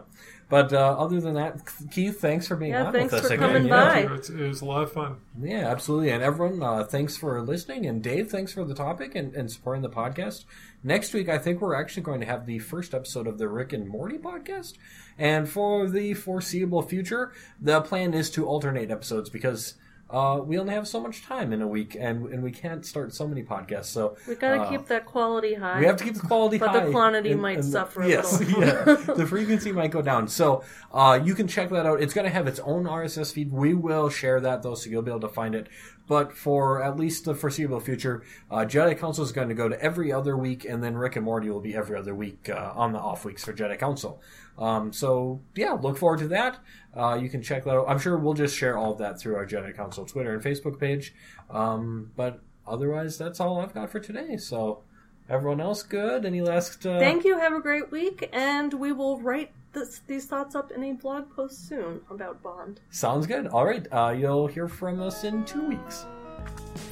but 0.48 0.72
uh, 0.72 0.96
other 0.98 1.20
than 1.20 1.34
that, 1.34 1.60
Keith, 1.90 2.20
thanks 2.20 2.46
for 2.46 2.56
being 2.56 2.72
Yeah, 2.72 2.86
on 2.86 2.92
thanks 2.92 3.12
with 3.12 3.22
us 3.22 3.28
for 3.28 3.34
again. 3.34 3.46
coming 3.48 3.66
Yeah. 3.66 3.84
by. 3.84 3.92
Thank 3.94 4.08
you. 4.08 4.14
It's, 4.16 4.28
it 4.30 4.48
was 4.48 4.60
a 4.60 4.64
lot 4.64 4.82
of 4.82 4.92
fun. 4.92 5.16
Yeah, 5.40 5.70
absolutely. 5.70 6.10
And 6.10 6.22
everyone, 6.22 6.62
uh, 6.62 6.84
thanks 6.84 7.16
for 7.16 7.40
listening. 7.42 7.86
And 7.86 8.02
Dave, 8.02 8.30
thanks 8.30 8.52
for 8.52 8.64
the 8.64 8.74
topic 8.74 9.14
and, 9.14 9.34
and 9.34 9.50
supporting 9.50 9.82
the 9.82 9.90
podcast. 9.90 10.44
Next 10.82 11.14
week, 11.14 11.28
I 11.28 11.38
think 11.38 11.60
we're 11.60 11.74
actually 11.74 12.02
going 12.02 12.20
to 12.20 12.26
have 12.26 12.46
the 12.46 12.58
first 12.58 12.94
episode 12.94 13.26
of 13.26 13.38
the 13.38 13.48
Rick 13.48 13.72
and 13.72 13.88
Morty 13.88 14.18
podcast. 14.18 14.74
And 15.18 15.48
for 15.48 15.88
the 15.88 16.14
foreseeable 16.14 16.82
future, 16.82 17.32
the 17.60 17.80
plan 17.80 18.12
is 18.14 18.30
to 18.30 18.46
alternate 18.46 18.90
episodes 18.90 19.30
because 19.30 19.74
uh, 20.14 20.38
we 20.40 20.58
only 20.58 20.72
have 20.74 20.86
so 20.86 21.00
much 21.00 21.24
time 21.24 21.52
in 21.52 21.60
a 21.60 21.66
week 21.66 21.96
and, 21.98 22.26
and 22.32 22.42
we 22.42 22.52
can't 22.52 22.86
start 22.86 23.12
so 23.12 23.26
many 23.26 23.42
podcasts. 23.42 23.86
So 23.86 24.16
We 24.28 24.36
gotta 24.36 24.62
uh, 24.62 24.70
keep 24.70 24.86
that 24.86 25.04
quality 25.06 25.54
high. 25.54 25.80
we 25.80 25.86
have 25.86 25.96
to 25.96 26.04
keep 26.04 26.14
the 26.14 26.20
quality 26.20 26.58
But 26.64 26.70
high. 26.70 26.84
the 26.86 26.90
quantity 26.92 27.34
might 27.34 27.64
suffer 27.64 28.02
a 28.02 28.08
yes, 28.08 28.40
yeah. 28.58 28.84
The 29.20 29.26
frequency 29.26 29.72
might 29.72 29.90
go 29.90 30.02
down. 30.02 30.28
So 30.28 30.62
uh, 30.92 31.18
you 31.22 31.34
can 31.34 31.48
check 31.48 31.68
that 31.70 31.84
out. 31.84 32.00
It's 32.00 32.14
going 32.14 32.26
to 32.26 32.32
have 32.32 32.46
its 32.46 32.60
own 32.60 32.84
RSS 32.84 33.32
feed. 33.32 33.50
We 33.52 33.74
will 33.74 34.08
share 34.08 34.40
that, 34.40 34.62
though, 34.62 34.76
so 34.76 34.88
you'll 34.88 35.02
be 35.02 35.10
able 35.10 35.20
to 35.28 35.28
find 35.28 35.54
it. 35.54 35.66
But 36.06 36.36
for 36.36 36.82
at 36.82 36.98
least 36.98 37.24
the 37.24 37.34
foreseeable 37.34 37.80
future, 37.80 38.22
uh, 38.50 38.58
Jedi 38.66 38.98
Counsel 38.98 39.24
is 39.24 39.32
going 39.32 39.48
to 39.48 39.54
go 39.54 39.68
to 39.68 39.80
every 39.82 40.12
other 40.12 40.36
week, 40.36 40.64
and 40.64 40.82
then 40.82 40.96
Rick 40.96 41.16
and 41.16 41.24
Morty 41.24 41.48
will 41.48 41.60
be 41.60 41.74
every 41.74 41.96
other 41.96 42.14
week 42.14 42.50
uh, 42.50 42.72
on 42.74 42.92
the 42.92 42.98
off 42.98 43.24
weeks 43.24 43.44
for 43.44 43.54
Jedi 43.54 43.78
Counsel. 43.78 44.20
Um, 44.58 44.92
so, 44.92 45.40
yeah, 45.54 45.72
look 45.72 45.96
forward 45.96 46.18
to 46.20 46.28
that. 46.28 46.58
Uh, 46.94 47.18
you 47.20 47.28
can 47.28 47.42
check 47.42 47.64
that 47.64 47.74
out. 47.74 47.86
I'm 47.88 47.98
sure 47.98 48.18
we'll 48.18 48.34
just 48.34 48.56
share 48.56 48.76
all 48.76 48.92
of 48.92 48.98
that 48.98 49.18
through 49.18 49.36
our 49.36 49.46
Jedi 49.46 49.74
Counsel 49.74 50.04
Twitter 50.04 50.34
and 50.34 50.42
Facebook 50.42 50.78
page. 50.78 51.14
Um, 51.50 52.10
but 52.16 52.40
otherwise, 52.66 53.16
that's 53.16 53.40
all 53.40 53.60
I've 53.60 53.74
got 53.74 53.90
for 53.90 53.98
today. 53.98 54.36
So, 54.36 54.82
everyone 55.28 55.60
else 55.60 55.82
good? 55.82 56.26
Any 56.26 56.42
last. 56.42 56.84
Uh, 56.84 56.98
Thank 56.98 57.24
you. 57.24 57.38
Have 57.38 57.54
a 57.54 57.60
great 57.60 57.90
week, 57.90 58.28
and 58.32 58.74
we 58.74 58.92
will 58.92 59.20
write 59.20 59.52
this, 59.74 60.00
these 60.06 60.26
thoughts 60.26 60.54
up 60.54 60.70
in 60.70 60.84
a 60.84 60.92
blog 60.92 61.34
post 61.34 61.66
soon 61.68 62.00
about 62.10 62.40
Bond. 62.42 62.80
Sounds 62.90 63.26
good. 63.26 63.48
All 63.48 63.66
right. 63.66 63.86
Uh, 63.92 64.14
you'll 64.16 64.46
hear 64.46 64.68
from 64.68 65.02
us 65.02 65.24
in 65.24 65.44
two 65.44 65.66
weeks. 65.66 66.06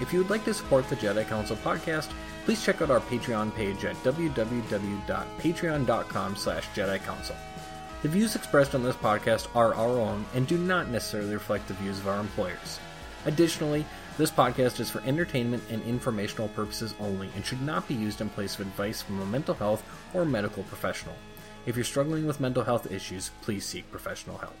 If 0.00 0.12
you 0.12 0.18
would 0.18 0.30
like 0.30 0.44
to 0.44 0.52
support 0.54 0.88
the 0.88 0.96
Jedi 0.96 1.26
Counsel 1.28 1.56
podcast, 1.56 2.10
please 2.44 2.64
check 2.64 2.82
out 2.82 2.90
our 2.90 2.98
Patreon 3.00 3.54
page 3.54 3.84
at 3.84 3.94
www.patreon.com 3.96 6.36
slash 6.36 6.66
Jedi 6.74 7.00
Counsel. 7.04 7.36
The 8.04 8.10
views 8.10 8.36
expressed 8.36 8.74
on 8.74 8.82
this 8.82 8.96
podcast 8.96 9.48
are 9.54 9.74
our 9.74 9.98
own 9.98 10.26
and 10.34 10.46
do 10.46 10.58
not 10.58 10.90
necessarily 10.90 11.32
reflect 11.32 11.68
the 11.68 11.72
views 11.72 11.98
of 11.98 12.06
our 12.06 12.20
employers. 12.20 12.78
Additionally, 13.24 13.86
this 14.18 14.30
podcast 14.30 14.78
is 14.78 14.90
for 14.90 15.00
entertainment 15.06 15.62
and 15.70 15.82
informational 15.84 16.48
purposes 16.48 16.94
only 17.00 17.30
and 17.34 17.46
should 17.46 17.62
not 17.62 17.88
be 17.88 17.94
used 17.94 18.20
in 18.20 18.28
place 18.28 18.56
of 18.56 18.60
advice 18.60 19.00
from 19.00 19.22
a 19.22 19.24
mental 19.24 19.54
health 19.54 19.82
or 20.12 20.26
medical 20.26 20.64
professional. 20.64 21.16
If 21.64 21.76
you're 21.76 21.84
struggling 21.86 22.26
with 22.26 22.40
mental 22.40 22.62
health 22.62 22.92
issues, 22.92 23.30
please 23.40 23.64
seek 23.64 23.90
professional 23.90 24.36
help. 24.36 24.58